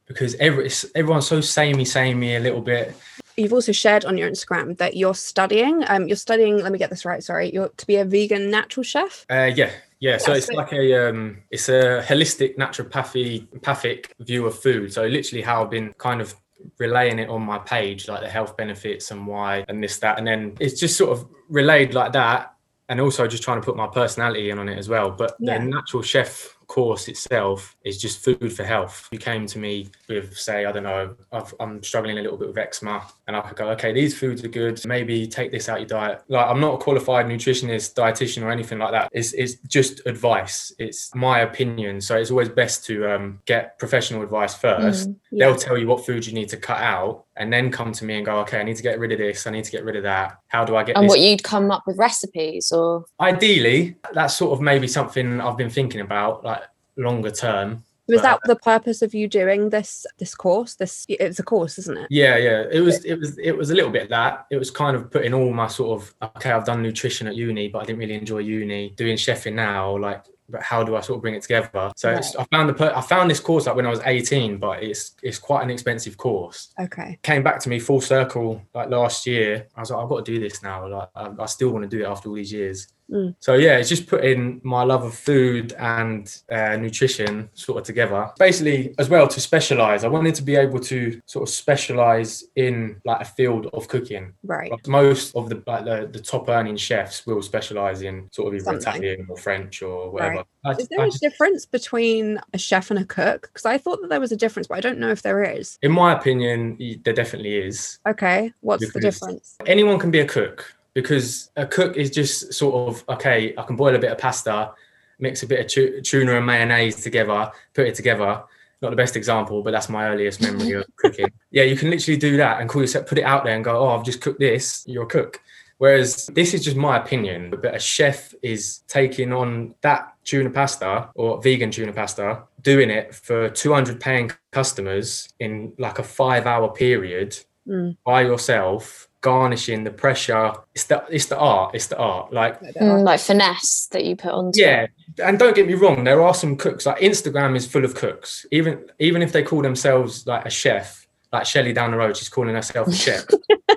Because 0.06 0.36
every, 0.36 0.70
everyone's 0.94 1.28
so 1.28 1.42
samey, 1.42 1.84
samey 1.84 2.36
a 2.36 2.40
little 2.40 2.62
bit. 2.62 2.96
You've 3.38 3.54
also 3.54 3.72
shared 3.72 4.06
on 4.06 4.18
your 4.18 4.30
instagram 4.30 4.78
that 4.78 4.96
you're 4.96 5.14
studying 5.16 5.84
um 5.88 6.08
you're 6.08 6.16
studying 6.16 6.58
let 6.62 6.72
me 6.72 6.78
get 6.78 6.90
this 6.90 7.06
right 7.06 7.24
sorry 7.24 7.52
you're 7.54 7.70
to 7.78 7.86
be 7.88 7.96
a 7.98 8.06
vegan 8.06 8.50
natural 8.50 8.84
chef 8.84 9.26
Uh, 9.30 9.52
yeah, 9.56 9.72
yeah. 10.00 10.18
So 10.18 10.34
it's 10.34 10.50
like 10.52 10.72
a, 10.74 11.10
um, 11.10 11.38
it's 11.52 11.70
a 11.70 12.04
holistic 12.06 12.58
naturopathy, 12.58 13.48
pathic 13.62 14.14
view 14.20 14.46
of 14.46 14.58
food. 14.60 14.94
So 14.94 15.06
literally 15.06 15.42
how 15.42 15.64
I've 15.64 15.70
been 15.70 15.94
kind 15.98 16.22
of 16.22 16.36
relaying 16.78 17.20
it 17.20 17.30
on 17.30 17.42
my 17.42 17.58
page, 17.60 18.08
like 18.08 18.22
the 18.22 18.30
health 18.30 18.56
benefits 18.58 19.12
and 19.12 19.26
why 19.26 19.66
and 19.68 19.84
this, 19.84 19.98
that. 20.00 20.18
And 20.18 20.28
then 20.28 20.56
it's 20.60 20.80
just 20.80 20.98
sort 20.98 21.12
of 21.12 21.28
relayed 21.50 21.94
like 21.94 22.12
that. 22.14 22.54
And 22.88 23.02
also 23.02 23.26
just 23.26 23.42
trying 23.42 23.60
to 23.60 23.66
put 23.66 23.76
my 23.76 23.88
personality 23.88 24.50
in 24.52 24.60
on 24.60 24.70
it 24.70 24.78
as 24.78 24.88
well. 24.88 25.10
But 25.10 25.36
Yeah. 25.40 25.58
the 25.58 25.66
natural 25.66 26.04
chef 26.04 26.56
course 26.68 27.08
itself 27.08 27.76
is 27.84 27.98
just 27.98 28.24
food 28.24 28.52
for 28.54 28.64
health. 28.64 29.08
You 29.12 29.20
came 29.20 29.46
to 29.48 29.60
me 29.60 29.90
with, 30.08 30.38
say, 30.38 30.66
I 30.66 30.72
don't 30.72 30.84
know, 30.84 31.16
I've, 31.32 31.54
I'm 31.60 31.82
struggling 31.84 32.18
a 32.18 32.22
little 32.22 32.38
bit 32.38 32.48
with 32.48 32.58
eczema, 32.58 33.04
and 33.28 33.36
I 33.36 33.42
could 33.42 33.58
go, 33.58 33.70
okay, 33.72 33.94
these 33.94 34.18
foods 34.18 34.44
are 34.44 34.50
good. 34.50 34.82
Maybe 34.86 35.28
take 35.28 35.52
this 35.52 35.70
out 35.70 35.80
your 35.80 35.88
diet. 35.88 36.24
Like, 36.28 36.48
I'm 36.48 36.60
not 36.60 36.76
a 36.76 36.78
qualified 36.78 37.26
nutritionist, 37.26 37.94
dietitian, 37.96 38.44
or 38.44 38.52
anything 38.52 38.80
like 38.80 38.92
that. 38.92 39.10
It's, 39.12 39.34
it's 39.34 39.56
just 39.68 40.06
advice. 40.06 40.74
It's 40.80 41.14
my 41.16 41.40
opinion. 41.40 42.02
So 42.02 42.16
it's 42.18 42.32
always 42.32 42.50
best 42.50 42.86
to 42.86 43.12
um, 43.12 43.40
get 43.46 43.78
professional 43.80 44.22
advice 44.22 44.54
first. 44.56 45.10
Mm. 45.10 45.16
Yeah. 45.32 45.48
They'll 45.48 45.58
tell 45.58 45.78
you 45.78 45.88
what 45.88 46.06
foods 46.06 46.28
you 46.28 46.34
need 46.34 46.50
to 46.50 46.58
cut 46.58 46.80
out, 46.82 47.26
and 47.38 47.52
then 47.52 47.70
come 47.70 47.92
to 47.92 48.06
me 48.06 48.16
and 48.16 48.26
go, 48.26 48.40
okay, 48.40 48.60
I 48.60 48.64
need 48.64 48.78
to 48.78 48.84
get 48.84 48.98
rid 48.98 49.12
of 49.12 49.18
this. 49.18 49.46
I 49.46 49.52
need 49.52 49.66
to 49.66 49.72
get 49.72 49.84
rid 49.84 49.98
of 49.98 50.04
that. 50.04 50.40
How 50.48 50.64
do 50.64 50.78
I 50.78 50.84
get 50.84 50.96
And 50.96 51.06
this? 51.06 51.10
what 51.10 51.20
you'd 51.20 51.44
come 51.44 51.70
up 51.70 51.84
with 51.86 51.98
recipes 51.98 52.72
or 52.72 53.06
Ideally, 53.20 53.98
that's 54.14 54.36
sort 54.36 54.54
of 54.54 54.62
maybe 54.62 54.88
something 54.88 55.42
I've 55.42 55.58
been 55.58 55.70
thinking 55.70 56.00
about, 56.00 56.46
like 56.46 56.55
longer 56.98 57.32
term. 57.32 57.84
was 58.08 58.22
But- 58.22 58.24
that 58.24 58.40
the 58.46 58.56
purpose 58.58 59.02
of 59.02 59.14
you 59.16 59.28
doing 59.28 59.70
this 59.72 60.06
this 60.20 60.36
course 60.36 60.76
this 60.76 61.06
it's 61.10 61.40
a 61.40 61.44
course 61.44 61.78
isn't 61.80 61.98
it 61.98 62.08
Yeah, 62.10 62.38
yeah. 62.38 62.64
It 62.72 62.82
was 62.82 63.04
it 63.04 63.20
was 63.20 63.38
it 63.40 63.58
was 63.58 63.72
a 63.72 63.76
little 63.76 63.90
bit 63.92 64.10
that. 64.10 64.46
It 64.52 64.58
was 64.58 64.70
kind 64.72 64.96
of 64.96 65.10
putting 65.12 65.34
all 65.34 65.52
my 65.52 65.68
sort 65.68 66.00
of 66.02 66.14
okay, 66.38 66.52
I've 66.52 66.66
done 66.66 66.84
nutrition 66.84 67.28
at 67.28 67.36
uni, 67.36 67.68
but 67.68 67.80
I 67.80 67.86
didn't 67.86 68.00
really 68.00 68.14
enjoy 68.14 68.40
uni. 68.40 68.92
Doing 68.92 69.18
chefing 69.18 69.54
now, 69.54 69.98
like 69.98 70.24
but 70.48 70.62
how 70.62 70.84
do 70.84 70.96
I 70.96 71.02
sort 71.02 71.18
of 71.18 71.22
bring 71.24 71.34
it 71.34 71.42
together? 71.42 71.92
So 71.96 72.12
it's, 72.12 72.36
I 72.36 72.44
found 72.52 72.70
the 72.70 72.76
per- 72.76 72.94
I 72.96 73.02
found 73.02 73.32
this 73.32 73.40
course 73.40 73.66
like 73.66 73.76
when 73.76 73.88
I 73.88 73.90
was 73.90 74.02
18, 74.06 74.60
but 74.60 74.84
it's 74.84 75.16
it's 75.24 75.40
quite 75.40 75.64
an 75.64 75.72
expensive 75.72 76.18
course. 76.18 76.72
okay 76.80 77.18
Came 77.24 77.42
back 77.42 77.60
to 77.62 77.70
me 77.70 77.80
full 77.80 78.00
circle 78.00 78.62
like 78.76 78.90
last 78.92 79.26
year. 79.26 79.66
I 79.76 79.80
was 79.80 79.90
like, 79.90 80.04
I've 80.04 80.10
got 80.10 80.24
to 80.24 80.32
do 80.32 80.40
this 80.40 80.62
now. 80.62 80.88
Like 80.88 81.10
I, 81.16 81.32
I 81.40 81.46
still 81.48 81.70
want 81.72 81.90
to 81.90 81.98
do 81.98 82.04
it 82.04 82.08
after 82.08 82.30
all 82.30 82.36
these 82.36 82.54
years. 82.54 82.88
Mm. 83.12 83.36
So 83.40 83.54
yeah, 83.54 83.78
it's 83.78 83.90
just 83.90 84.08
putting 84.08 84.62
my 84.64 84.84
love 84.84 85.04
of 85.04 85.14
food 85.14 85.74
and 85.74 86.34
uh, 86.52 86.76
nutrition 86.78 87.50
sort 87.54 87.80
of 87.80 87.84
together. 87.86 88.32
Basically, 88.40 88.96
as 88.98 89.10
well 89.10 89.28
to 89.28 89.40
specialize, 89.40 90.04
I 90.04 90.08
wanted 90.08 90.36
to 90.36 90.42
be 90.44 90.56
able 90.56 90.80
to 90.80 91.22
sort 91.26 91.48
of 91.48 91.54
specialize 91.54 92.44
in 92.56 93.00
like 93.06 93.22
a 93.22 93.26
field 93.26 93.68
of 93.74 93.88
cooking. 93.88 94.34
right 94.44 94.72
Like 94.72 94.88
most 94.88 95.36
of 95.36 95.50
the 95.50 95.62
like 95.68 95.86
the, 95.86 96.10
the 96.12 96.20
top 96.20 96.50
earning 96.50 96.78
chefs 96.78 97.26
will 97.28 97.42
specialize 97.42 98.02
in 98.02 98.28
sort 98.32 98.48
of 98.48 98.56
either 98.56 98.80
Something. 98.82 99.04
Italian 99.04 99.28
or 99.30 99.38
French 99.38 99.82
or 99.82 100.10
whatever. 100.10 100.44
I, 100.66 100.72
is 100.72 100.88
there 100.88 101.02
I 101.02 101.04
a 101.06 101.10
just- 101.10 101.22
difference 101.22 101.66
between 101.66 102.40
a 102.54 102.58
chef 102.58 102.90
and 102.90 103.00
a 103.00 103.06
cook 103.06 103.44
because 103.44 103.66
i 103.66 103.78
thought 103.78 104.02
that 104.02 104.10
there 104.10 104.20
was 104.20 104.32
a 104.32 104.36
difference 104.36 104.68
but 104.68 104.78
i 104.78 104.82
don't 104.82 104.98
know 104.98 105.12
if 105.12 105.22
there 105.22 105.44
is 105.44 105.78
in 105.84 105.92
my 105.92 106.12
opinion, 106.12 106.78
there 107.04 107.14
definitely 107.14 107.56
is. 107.58 108.00
okay 108.08 108.52
what's 108.62 108.92
the 108.94 109.00
difference 109.00 109.58
anyone 109.68 110.00
can 110.00 110.10
be 110.10 110.20
a 110.20 110.26
cook 110.26 110.75
because 110.96 111.52
a 111.56 111.66
cook 111.68 111.96
is 111.98 112.10
just 112.10 112.52
sort 112.54 112.90
of 112.90 113.04
okay 113.08 113.54
i 113.58 113.62
can 113.64 113.76
boil 113.76 113.94
a 113.94 114.00
bit 114.00 114.12
of 114.12 114.18
pasta 114.18 114.72
mix 115.20 115.44
a 115.44 115.48
bit 115.48 115.60
of 115.60 115.68
tu- 115.68 116.02
tuna 116.02 116.36
and 116.38 116.46
mayonnaise 116.46 117.02
together 117.04 117.52
put 117.74 117.86
it 117.88 117.96
together. 117.96 118.42
Not 118.82 118.90
the 118.90 118.98
best 118.98 119.16
example 119.16 119.62
but 119.64 119.72
that's 119.72 119.88
my 119.90 120.10
earliest 120.10 120.42
memory 120.42 120.72
of 120.74 120.86
cooking. 120.98 121.30
Yeah 121.52 121.64
you 121.64 121.78
can 121.78 121.90
literally 121.90 122.18
do 122.18 122.36
that 122.38 122.60
and 122.60 122.70
call 122.70 122.82
yourself 122.82 123.08
put 123.08 123.18
it 123.18 123.24
out 123.24 123.44
there 123.46 123.56
and 123.56 123.64
go 123.64 123.78
oh 123.80 123.90
i've 123.96 124.04
just 124.04 124.20
cooked 124.22 124.40
this 124.40 124.84
you're 124.88 125.04
a 125.04 125.08
cook. 125.08 125.40
Whereas 125.78 126.28
this 126.28 126.54
is 126.54 126.64
just 126.64 126.78
my 126.78 126.98
opinion 126.98 127.50
but 127.62 127.74
a 127.76 127.80
chef 127.80 128.34
is 128.42 128.80
taking 128.88 129.32
on 129.34 129.76
that 129.82 130.14
tuna 130.26 130.50
pasta 130.50 131.10
or 131.16 131.42
vegan 131.42 131.72
tuna 131.72 131.94
pasta 131.94 132.44
doing 132.62 132.90
it 132.90 133.16
for 133.16 133.50
200 133.50 134.00
paying 134.00 134.32
customers 134.52 135.30
in 135.40 135.72
like 135.80 135.98
a 136.00 136.04
five 136.04 136.46
hour 136.46 136.68
period 136.72 137.38
Mm. 137.68 137.98
by 138.06 138.22
yourself 138.22 139.08
garnishing 139.26 139.84
the 139.84 139.90
pressure. 139.90 140.54
It's 140.76 140.84
the 140.84 141.04
it's 141.10 141.26
the 141.26 141.38
art 141.38 141.74
it's 141.74 141.88
the 141.88 141.98
art. 141.98 142.32
Like 142.32 142.62
mm, 142.62 143.04
like 143.04 143.20
finesse 143.20 143.88
that 143.88 144.06
you 144.06 144.16
put 144.16 144.32
on. 144.32 144.52
yeah. 144.54 144.84
it? 144.84 144.92
and 145.20 145.40
don't 145.40 145.56
get 145.56 145.66
me 145.66 145.74
wrong 145.74 146.04
there 146.04 146.22
are 146.22 146.34
some 146.34 146.58
cooks 146.58 146.86
like 146.86 147.00
instagram 147.00 147.56
is 147.56 147.66
full 147.66 147.84
of 147.84 147.96
cooks. 147.96 148.46
Even 148.52 148.86
even 149.00 149.24
if 149.24 149.32
they 149.32 149.42
call 149.42 149.64
themselves 149.64 150.28
like 150.28 150.46
a 150.46 150.50
chef 150.52 151.08
like 151.34 151.48
Shelly 151.48 151.74
down 151.74 151.90
the 151.90 151.98
road 151.98 152.16
she's 152.16 152.30
calling 152.30 152.54
herself 152.54 152.88
a 152.88 152.94
chef. 152.94 153.26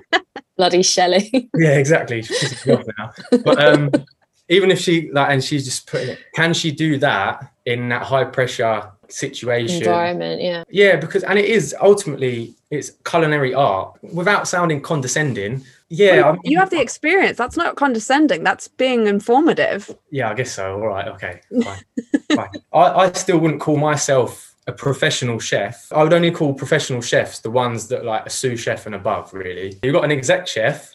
Bloody 0.58 0.82
Shelley. 0.82 1.48
yeah 1.56 1.78
exactly. 1.78 2.20
She's 2.20 2.52
pissing 2.52 2.84
now. 2.98 3.12
But 3.42 3.64
um 3.64 3.90
even 4.50 4.70
if 4.70 4.78
she 4.78 5.10
like 5.12 5.30
and 5.30 5.42
she's 5.42 5.64
just 5.64 5.86
putting 5.90 6.10
it 6.10 6.18
can 6.34 6.52
she 6.52 6.72
do 6.72 6.98
that 6.98 7.50
in 7.64 7.88
that 7.88 8.02
high 8.02 8.24
pressure 8.24 8.92
situation 9.08 9.78
environment. 9.78 10.40
Yeah. 10.40 10.64
Yeah, 10.68 10.96
because 10.96 11.24
and 11.24 11.38
it 11.38 11.46
is 11.46 11.74
ultimately 11.80 12.54
it's 12.70 12.90
culinary 13.04 13.54
art 13.54 13.98
without 14.02 14.46
sounding 14.46 14.80
condescending. 14.80 15.64
Yeah, 15.90 16.16
Well, 16.20 16.32
I 16.34 16.38
you 16.44 16.58
have 16.58 16.68
the 16.70 16.80
experience 16.80 17.38
that's 17.38 17.56
not 17.56 17.76
condescending 17.76 18.44
that's 18.44 18.68
being 18.68 19.06
informative 19.06 19.96
yeah, 20.10 20.30
I 20.30 20.34
guess 20.34 20.52
so. 20.52 20.74
All 20.74 20.86
right, 20.86 21.08
okay, 21.08 21.40
fine. 21.62 21.78
fine. 22.34 22.50
I, 22.72 22.80
I 23.06 23.12
still 23.12 23.38
wouldn't 23.38 23.60
call 23.62 23.78
myself 23.78 24.54
a 24.66 24.72
professional 24.72 25.38
chef. 25.38 25.90
I 25.92 26.02
would 26.02 26.12
only 26.12 26.30
call 26.30 26.52
professional 26.52 27.00
chefs 27.00 27.38
the 27.38 27.50
ones 27.50 27.88
that 27.88 28.04
like 28.04 28.26
a 28.26 28.30
sous 28.30 28.60
chef 28.60 28.84
and 28.84 28.94
above. 28.94 29.32
Really, 29.32 29.78
you've 29.82 29.94
got 29.94 30.04
an 30.04 30.12
exec 30.12 30.46
chef 30.46 30.94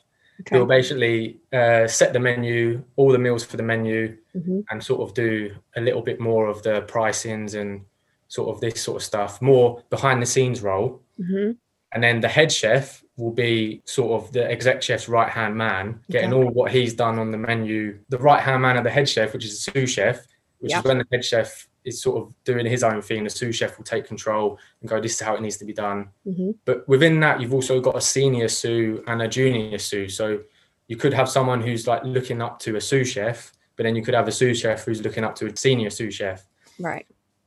who 0.49 0.59
will 0.59 0.65
basically 0.65 1.37
uh, 1.53 1.87
set 1.87 2.11
the 2.13 2.19
menu, 2.19 2.83
all 2.95 3.11
the 3.11 3.17
meals 3.19 3.43
for 3.43 3.57
the 3.57 3.63
menu, 3.63 4.15
Mhm. 4.35 4.63
and 4.69 4.83
sort 4.83 5.01
of 5.01 5.13
do 5.13 5.55
a 5.75 5.81
little 5.81 6.01
bit 6.01 6.19
more 6.19 6.47
of 6.47 6.61
the 6.63 6.81
pricings 6.83 7.53
and 7.59 7.81
sort 8.33 8.47
of 8.55 8.59
this 8.61 8.81
sort 8.81 8.97
of 8.99 9.03
stuff, 9.03 9.41
more 9.41 9.67
behind 9.95 10.17
the 10.21 10.25
scenes 10.33 10.59
role. 10.69 10.89
hmm 11.17 11.51
And 11.93 12.01
then 12.05 12.21
the 12.21 12.27
head 12.37 12.51
chef 12.51 13.03
will 13.17 13.35
be 13.47 13.55
sort 13.85 14.11
of 14.17 14.31
the 14.35 14.43
exec 14.55 14.81
chef's 14.81 15.07
right 15.07 15.29
hand 15.39 15.53
man, 15.55 15.85
getting 16.09 16.33
Okay. 16.33 16.43
all 16.47 16.51
what 16.59 16.71
he's 16.71 16.93
done 17.05 17.19
on 17.23 17.29
the 17.29 17.37
menu. 17.49 17.79
The 18.09 18.17
right 18.17 18.41
hand 18.47 18.61
man 18.63 18.75
of 18.79 18.83
the 18.83 18.89
head 18.97 19.07
chef, 19.07 19.29
which 19.33 19.45
is 19.45 19.51
the 19.55 19.61
sous 19.71 19.89
chef, 19.97 20.17
which 20.61 20.71
Yeah. 20.71 20.79
is 20.79 20.85
when 20.85 20.97
the 21.01 21.05
head 21.11 21.23
chef 21.31 21.67
is 21.89 22.01
sort 22.01 22.17
of 22.21 22.33
doing 22.49 22.65
his 22.75 22.83
own 22.89 22.99
thing. 23.07 23.23
The 23.23 23.29
sous 23.29 23.55
chef 23.59 23.77
will 23.77 23.85
take 23.93 24.05
control 24.13 24.57
and 24.79 24.89
go, 24.89 24.99
"This 24.99 25.13
is 25.17 25.19
how 25.27 25.35
it 25.35 25.41
needs 25.45 25.57
to 25.57 25.65
be 25.71 25.73
done." 25.85 25.99
hmm 26.25 26.51
But 26.65 26.77
within 26.93 27.19
that, 27.25 27.35
you've 27.39 27.53
also 27.59 27.75
got 27.87 27.95
a 27.95 28.01
senior 28.15 28.47
sous 28.61 28.99
and 29.09 29.21
a 29.21 29.27
junior 29.37 29.77
sous. 29.89 30.09
So 30.19 30.25
you 30.87 30.97
could 31.01 31.13
have 31.13 31.29
someone 31.37 31.61
who's 31.61 31.85
like 31.91 32.01
looking 32.17 32.41
up 32.41 32.55
to 32.65 32.69
a 32.77 32.81
sous 32.89 33.07
chef, 33.15 33.37
but 33.75 33.83
then 33.83 33.95
you 33.97 34.03
could 34.05 34.15
have 34.19 34.27
a 34.27 34.31
sous 34.41 34.55
chef 34.63 34.79
who's 34.85 35.01
looking 35.05 35.23
up 35.27 35.35
to 35.39 35.45
a 35.45 35.55
senior 35.65 35.91
sous 35.91 36.13
chef. 36.19 36.39
Right. 36.79 37.05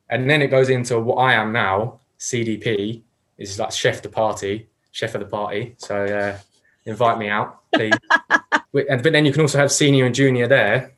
And 0.09 0.29
then 0.31 0.43
it 0.43 0.49
goes 0.49 0.69
into 0.69 0.99
what 1.01 1.17
I 1.17 1.35
am 1.35 1.53
now, 1.53 2.01
CDP, 2.19 3.03
is 3.39 3.59
like 3.59 3.73
chef 3.73 4.03
de 4.03 4.09
partie, 4.09 4.69
chef 4.93 5.15
of 5.15 5.21
the 5.21 5.27
party. 5.27 5.75
So 5.79 6.05
uh, 6.05 6.39
invite 6.85 7.19
me 7.19 7.29
out, 7.29 7.61
please. 7.75 7.95
But 8.73 9.03
then 9.05 9.25
you 9.25 9.33
can 9.33 9.41
also 9.41 9.57
have 9.57 9.73
senior 9.73 10.05
and 10.05 10.15
junior 10.15 10.47
there. 10.47 10.93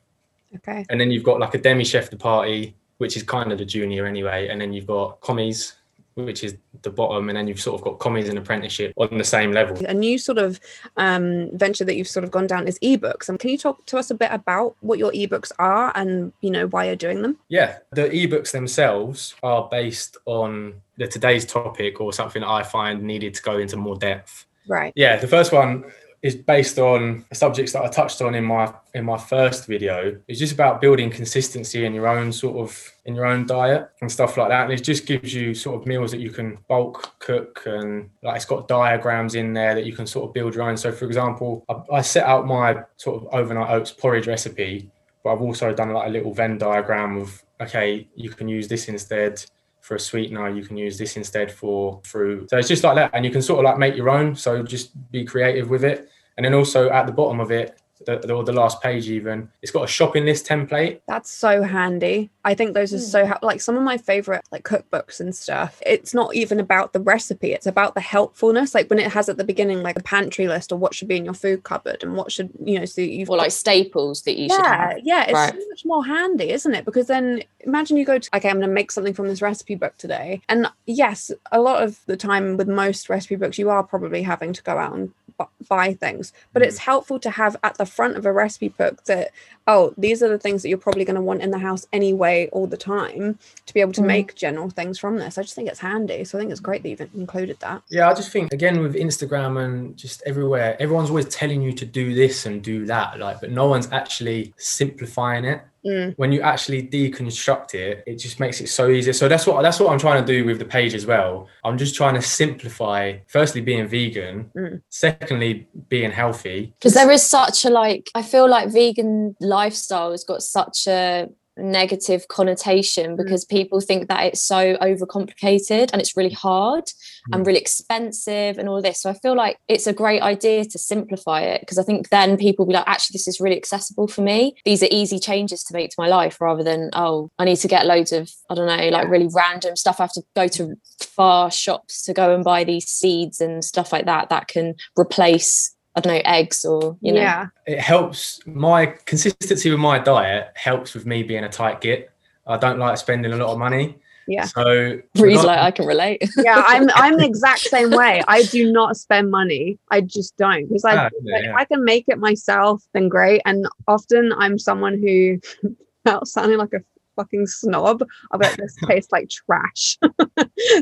Okay. 0.53 0.85
And 0.89 0.99
then 0.99 1.11
you've 1.11 1.23
got 1.23 1.39
like 1.39 1.53
a 1.53 1.57
demi 1.57 1.85
chef 1.85 2.09
de 2.09 2.17
partie, 2.17 2.75
which 2.97 3.15
is 3.15 3.23
kind 3.23 3.53
of 3.53 3.57
the 3.57 3.63
junior 3.63 4.05
anyway. 4.05 4.49
And 4.49 4.59
then 4.59 4.73
you've 4.73 4.87
got 4.87 5.21
commies, 5.21 5.75
which 6.25 6.43
is 6.43 6.55
the 6.81 6.89
bottom. 6.89 7.29
And 7.29 7.37
then 7.37 7.47
you've 7.47 7.59
sort 7.59 7.79
of 7.79 7.83
got 7.83 7.99
commies 7.99 8.29
and 8.29 8.37
apprenticeship 8.37 8.93
on 8.97 9.17
the 9.17 9.23
same 9.23 9.51
level. 9.51 9.77
A 9.85 9.93
new 9.93 10.17
sort 10.17 10.37
of 10.37 10.59
um, 10.97 11.49
venture 11.57 11.85
that 11.85 11.95
you've 11.95 12.07
sort 12.07 12.23
of 12.23 12.31
gone 12.31 12.47
down 12.47 12.67
is 12.67 12.79
ebooks. 12.79 13.29
And 13.29 13.39
can 13.39 13.49
you 13.49 13.57
talk 13.57 13.85
to 13.87 13.97
us 13.97 14.11
a 14.11 14.15
bit 14.15 14.31
about 14.31 14.75
what 14.81 14.99
your 14.99 15.11
ebooks 15.11 15.51
are 15.59 15.91
and 15.95 16.31
you 16.41 16.51
know 16.51 16.67
why 16.67 16.85
you're 16.85 16.95
doing 16.95 17.21
them? 17.21 17.37
Yeah, 17.49 17.79
the 17.91 18.09
ebooks 18.09 18.51
themselves 18.51 19.35
are 19.43 19.67
based 19.69 20.17
on 20.25 20.81
the 20.97 21.07
today's 21.07 21.45
topic 21.45 22.01
or 22.01 22.13
something 22.13 22.41
that 22.41 22.49
I 22.49 22.63
find 22.63 23.03
needed 23.03 23.33
to 23.35 23.41
go 23.41 23.57
into 23.57 23.77
more 23.77 23.95
depth. 23.95 24.45
Right. 24.67 24.93
Yeah, 24.95 25.17
the 25.17 25.27
first 25.27 25.51
one 25.51 25.85
is 26.21 26.35
based 26.35 26.77
on 26.77 27.25
subjects 27.31 27.71
that 27.73 27.83
I 27.83 27.87
touched 27.87 28.21
on 28.21 28.35
in 28.35 28.43
my 28.43 28.73
in 28.93 29.05
my 29.05 29.17
first 29.17 29.67
video. 29.67 30.19
It's 30.27 30.39
just 30.39 30.53
about 30.53 30.81
building 30.81 31.09
consistency 31.09 31.85
in 31.85 31.93
your 31.93 32.07
own 32.07 32.31
sort 32.31 32.57
of 32.57 32.93
in 33.05 33.15
your 33.15 33.25
own 33.25 33.45
diet 33.45 33.89
and 34.01 34.11
stuff 34.11 34.35
like 34.35 34.49
that. 34.49 34.65
And 34.65 34.73
it 34.73 34.83
just 34.83 35.05
gives 35.05 35.33
you 35.33 35.53
sort 35.53 35.79
of 35.79 35.87
meals 35.87 36.11
that 36.11 36.19
you 36.19 36.31
can 36.31 36.57
bulk 36.67 37.13
cook 37.19 37.63
and 37.65 38.09
like 38.21 38.35
it's 38.35 38.45
got 38.45 38.67
diagrams 38.67 39.35
in 39.35 39.53
there 39.53 39.75
that 39.75 39.85
you 39.85 39.93
can 39.93 40.05
sort 40.05 40.27
of 40.27 40.33
build 40.33 40.55
your 40.55 40.63
own. 40.63 40.75
So 40.75 40.91
for 40.91 41.05
example, 41.05 41.63
I, 41.69 41.97
I 41.97 42.01
set 42.01 42.25
out 42.25 42.45
my 42.45 42.83
sort 42.97 43.21
of 43.21 43.33
overnight 43.33 43.69
oats 43.69 43.91
porridge 43.91 44.27
recipe, 44.27 44.89
but 45.23 45.33
I've 45.33 45.41
also 45.41 45.73
done 45.73 45.93
like 45.93 46.07
a 46.07 46.11
little 46.11 46.33
Venn 46.33 46.57
diagram 46.57 47.17
of 47.17 47.43
okay, 47.61 48.07
you 48.15 48.29
can 48.29 48.47
use 48.47 48.67
this 48.67 48.87
instead 48.87 49.43
for 49.81 49.95
a 49.95 49.99
sweetener 49.99 50.49
you 50.49 50.63
can 50.63 50.77
use 50.77 50.97
this 50.97 51.17
instead 51.17 51.51
for 51.51 51.99
fruit. 52.03 52.49
So 52.49 52.57
it's 52.57 52.67
just 52.67 52.83
like 52.83 52.95
that 52.95 53.11
and 53.13 53.25
you 53.25 53.31
can 53.31 53.41
sort 53.41 53.59
of 53.59 53.65
like 53.65 53.77
make 53.77 53.95
your 53.95 54.09
own 54.09 54.35
so 54.35 54.63
just 54.63 54.91
be 55.11 55.25
creative 55.25 55.69
with 55.69 55.83
it. 55.83 56.09
And 56.37 56.45
then 56.45 56.53
also 56.53 56.89
at 56.89 57.05
the 57.05 57.11
bottom 57.11 57.39
of 57.39 57.51
it 57.51 57.79
the, 58.05 58.17
the, 58.19 58.33
or 58.33 58.43
the 58.43 58.53
last 58.53 58.81
page 58.81 59.09
even 59.09 59.49
it's 59.61 59.71
got 59.71 59.83
a 59.83 59.87
shopping 59.87 60.25
list 60.25 60.45
template 60.47 61.01
That's 61.07 61.29
so 61.29 61.63
handy. 61.63 62.29
I 62.45 62.53
think 62.55 62.73
those 62.73 62.93
are 62.93 62.97
Hmm. 62.97 63.03
so 63.03 63.25
ha- 63.27 63.39
like 63.41 63.59
some 63.61 63.75
of 63.75 63.83
my 63.83 63.97
favorite 63.97 64.41
like 64.51 64.63
cookbooks 64.63 65.19
and 65.19 65.35
stuff. 65.35 65.81
It's 65.85 66.13
not 66.13 66.33
even 66.33 66.59
about 66.59 66.93
the 66.93 66.99
recipe; 67.01 67.51
it's 67.51 67.67
about 67.67 67.95
the 67.95 68.01
helpfulness. 68.01 68.73
Like 68.73 68.89
when 68.89 68.99
it 68.99 69.11
has 69.11 69.27
at 69.29 69.37
the 69.37 69.43
beginning 69.43 69.83
like 69.83 69.99
a 69.99 70.03
pantry 70.03 70.47
list 70.47 70.71
or 70.71 70.77
what 70.77 70.93
should 70.95 71.07
be 71.09 71.17
in 71.17 71.25
your 71.25 71.33
food 71.33 71.63
cupboard 71.63 72.01
and 72.03 72.15
what 72.15 72.31
should 72.31 72.49
you 72.63 72.79
know. 72.79 72.85
So 72.85 73.01
you've 73.01 73.29
or 73.29 73.35
got- 73.37 73.43
like 73.43 73.51
staples 73.51 74.21
that 74.23 74.37
you 74.37 74.49
should 74.49 74.59
yeah, 74.63 74.89
have. 74.93 74.99
yeah, 75.03 75.23
it's 75.25 75.33
Right. 75.33 75.51
so 75.53 75.67
much 75.69 75.85
more 75.85 76.05
handy, 76.05 76.49
isn't 76.51 76.73
it? 76.73 76.85
Because 76.85 77.07
then 77.07 77.43
imagine 77.61 77.97
you 77.97 78.05
go 78.05 78.17
to 78.17 78.29
okay, 78.37 78.49
I'm 78.49 78.55
going 78.57 78.67
to 78.69 78.73
make 78.73 78.91
something 78.91 79.13
from 79.13 79.27
this 79.27 79.41
recipe 79.41 79.75
book 79.75 79.95
today, 79.97 80.41
and 80.49 80.67
yes, 80.85 81.31
a 81.51 81.59
lot 81.59 81.83
of 81.83 81.99
the 82.05 82.15
time 82.17 82.55
with 82.57 82.67
most 82.69 83.09
recipe 83.09 83.35
books, 83.35 83.59
you 83.59 83.69
are 83.69 83.83
probably 83.83 84.23
having 84.23 84.53
to 84.53 84.63
go 84.63 84.77
out 84.77 84.93
and 84.95 85.11
bu- 85.27 85.28
buy 85.67 85.93
things, 85.93 86.33
but 86.53 86.61
it's 86.61 86.77
helpful 86.79 87.19
to 87.19 87.29
have 87.29 87.55
at 87.63 87.77
the 87.77 87.85
front 87.85 88.17
of 88.17 88.25
a 88.25 88.33
recipe 88.33 88.69
book 88.69 89.03
that 89.05 89.31
oh, 89.67 89.93
these 89.99 90.23
are 90.23 90.29
the 90.29 90.39
things 90.39 90.63
that 90.63 90.69
you're 90.69 90.79
probably 90.79 91.05
going 91.05 91.15
to 91.15 91.21
want 91.21 91.43
in 91.43 91.51
the 91.51 91.59
house 91.59 91.85
anyway, 91.93 92.49
all 92.51 92.65
the 92.65 92.75
time, 92.75 93.37
to 93.67 93.73
be 93.75 93.79
able 93.81 93.91
to 93.93 94.01
Mhm. 94.01 94.05
make 94.07 94.33
general 94.33 94.71
things 94.71 94.97
from 94.97 95.17
this. 95.19 95.37
I 95.37 95.43
just 95.43 95.53
think 95.53 95.69
it's 95.69 95.79
handy, 95.81 96.23
so 96.23 96.39
I 96.39 96.41
think 96.41 96.49
it's 96.51 96.59
great 96.59 96.81
that 96.81 96.89
you've 96.89 97.01
included 97.13 97.59
that. 97.59 97.83
yeah 97.89 98.09
i 98.09 98.13
just 98.15 98.31
think 98.31 98.51
again 98.51 98.81
with 98.81 98.95
instagram 98.95 99.63
and 99.63 99.95
just 99.95 100.23
everywhere 100.25 100.75
everyone's 100.79 101.09
always 101.09 101.25
telling 101.27 101.61
you 101.61 101.71
to 101.71 101.85
do 101.85 102.15
this 102.15 102.45
and 102.47 102.63
do 102.63 102.85
that 102.85 103.19
like 103.19 103.39
but 103.41 103.51
no 103.51 103.67
one's 103.67 103.87
actually 103.91 104.53
simplifying 104.57 105.45
it 105.45 105.61
Mm. 105.85 106.13
when 106.17 106.31
you 106.33 106.41
actually 106.41 106.83
deconstruct 106.83 107.73
it 107.73 108.03
it 108.05 108.15
just 108.15 108.39
makes 108.39 108.59
it 108.59 108.67
so 108.67 108.89
easy 108.89 109.13
so 109.13 109.29
that's 109.29 109.47
what 109.47 109.61
that's 109.61 109.79
what 109.79 109.91
i'm 109.91 109.99
trying 109.99 110.23
to 110.25 110.27
do 110.33 110.43
with 110.43 110.59
the 110.59 110.65
page 110.65 110.93
as 110.93 111.05
well 111.05 111.47
i'm 111.63 111.77
just 111.77 111.95
trying 111.95 112.15
to 112.15 112.21
simplify 112.21 113.17
firstly 113.27 113.61
being 113.61 113.87
vegan 113.87 114.51
Mm. 114.57 114.81
secondly 114.89 115.67
being 115.87 116.11
healthy 116.11 116.73
because 116.79 116.93
there 116.93 117.09
is 117.11 117.23
such 117.23 117.63
a 117.63 117.69
like 117.69 118.09
i 118.13 118.21
feel 118.21 118.49
like 118.49 118.69
vegan 118.73 119.35
lifestyle 119.39 120.11
has 120.11 120.25
got 120.25 120.41
such 120.43 120.87
a 120.87 121.29
negative 121.59 122.27
connotation 122.27 123.11
mm. 123.11 123.17
because 123.17 123.45
people 123.45 123.79
think 123.81 124.07
that 124.07 124.23
it's 124.23 124.41
so 124.41 124.75
overcomplicated 124.77 125.89
and 125.91 126.01
it's 126.01 126.15
really 126.17 126.33
hard 126.33 126.85
and 127.31 127.43
mm. 127.43 127.47
really 127.47 127.59
expensive 127.59 128.57
and 128.57 128.69
all 128.69 128.81
this. 128.81 129.01
So 129.01 129.09
i 129.09 129.13
feel 129.13 129.35
like 129.35 129.57
it's 129.67 129.87
a 129.87 129.93
great 129.93 130.21
idea 130.21 130.65
to 130.65 130.77
simplify 130.77 131.41
it 131.41 131.61
because 131.61 131.77
i 131.77 131.83
think 131.83 132.09
then 132.09 132.37
people 132.37 132.65
will 132.65 132.71
be 132.71 132.77
like 132.77 132.87
actually 132.87 133.15
this 133.15 133.27
is 133.27 133.39
really 133.39 133.57
accessible 133.57 134.07
for 134.07 134.21
me. 134.21 134.55
These 134.65 134.83
are 134.83 134.89
easy 134.91 135.19
changes 135.19 135.63
to 135.65 135.73
make 135.73 135.89
to 135.91 135.95
my 135.97 136.07
life 136.07 136.39
rather 136.41 136.63
than 136.63 136.89
oh 136.93 137.29
i 137.39 137.45
need 137.45 137.57
to 137.57 137.67
get 137.67 137.85
loads 137.85 138.11
of 138.11 138.29
i 138.49 138.55
don't 138.55 138.67
know 138.67 138.89
like 138.89 139.09
really 139.09 139.29
random 139.33 139.75
stuff. 139.75 139.99
I 139.99 140.03
have 140.03 140.13
to 140.13 140.23
go 140.35 140.47
to 140.47 140.75
far 141.01 141.51
shops 141.51 142.03
to 142.03 142.13
go 142.13 142.33
and 142.33 142.43
buy 142.43 142.63
these 142.63 142.87
seeds 142.87 143.41
and 143.41 143.63
stuff 143.63 143.91
like 143.91 144.05
that 144.05 144.29
that 144.29 144.47
can 144.47 144.75
replace 144.97 145.75
I 145.95 146.01
don't 146.01 146.13
know 146.13 146.21
eggs 146.25 146.63
or 146.65 146.97
you 147.01 147.13
know. 147.13 147.21
Yeah, 147.21 147.47
it 147.65 147.79
helps 147.79 148.39
my 148.45 148.87
consistency 149.05 149.69
with 149.69 149.79
my 149.79 149.99
diet 149.99 150.51
helps 150.55 150.93
with 150.93 151.05
me 151.05 151.23
being 151.23 151.43
a 151.43 151.49
tight 151.49 151.81
git. 151.81 152.11
I 152.47 152.57
don't 152.57 152.79
like 152.79 152.97
spending 152.97 153.31
a 153.31 153.37
lot 153.37 153.51
of 153.51 153.57
money. 153.57 153.97
Yeah. 154.27 154.45
so 154.45 154.99
Bree's 155.15 155.43
like 155.43 155.57
I 155.57 155.71
can 155.71 155.87
relate. 155.87 156.21
yeah 156.37 156.63
i'm 156.67 156.87
i'm 156.95 157.17
the 157.17 157.25
exact 157.25 157.61
same 157.61 157.89
way. 157.89 158.21
I 158.27 158.43
do 158.43 158.71
not 158.71 158.95
spend 158.95 159.31
money. 159.31 159.79
I 159.89 160.01
just 160.01 160.37
don't. 160.37 160.67
Because 160.67 160.85
i 160.85 160.95
Ah, 160.95 161.09
yeah, 161.23 161.33
like, 161.35 161.43
yeah. 161.45 161.49
if 161.49 161.55
i 161.55 161.65
can 161.65 161.83
make 161.83 162.05
it 162.07 162.19
myself 162.19 162.83
then 162.93 163.09
great. 163.09 163.41
And 163.45 163.67
often 163.87 164.31
i'm 164.37 164.59
someone 164.59 164.99
who 165.01 165.39
without 166.05 166.27
sounding 166.27 166.59
like 166.59 166.73
a 166.73 166.81
fucking 167.19 167.45
snob 167.45 168.03
i 168.31 168.37
bet 168.37 168.55
this 168.57 168.75
tastes 168.87 169.11
like 169.11 169.29
trash. 169.29 169.97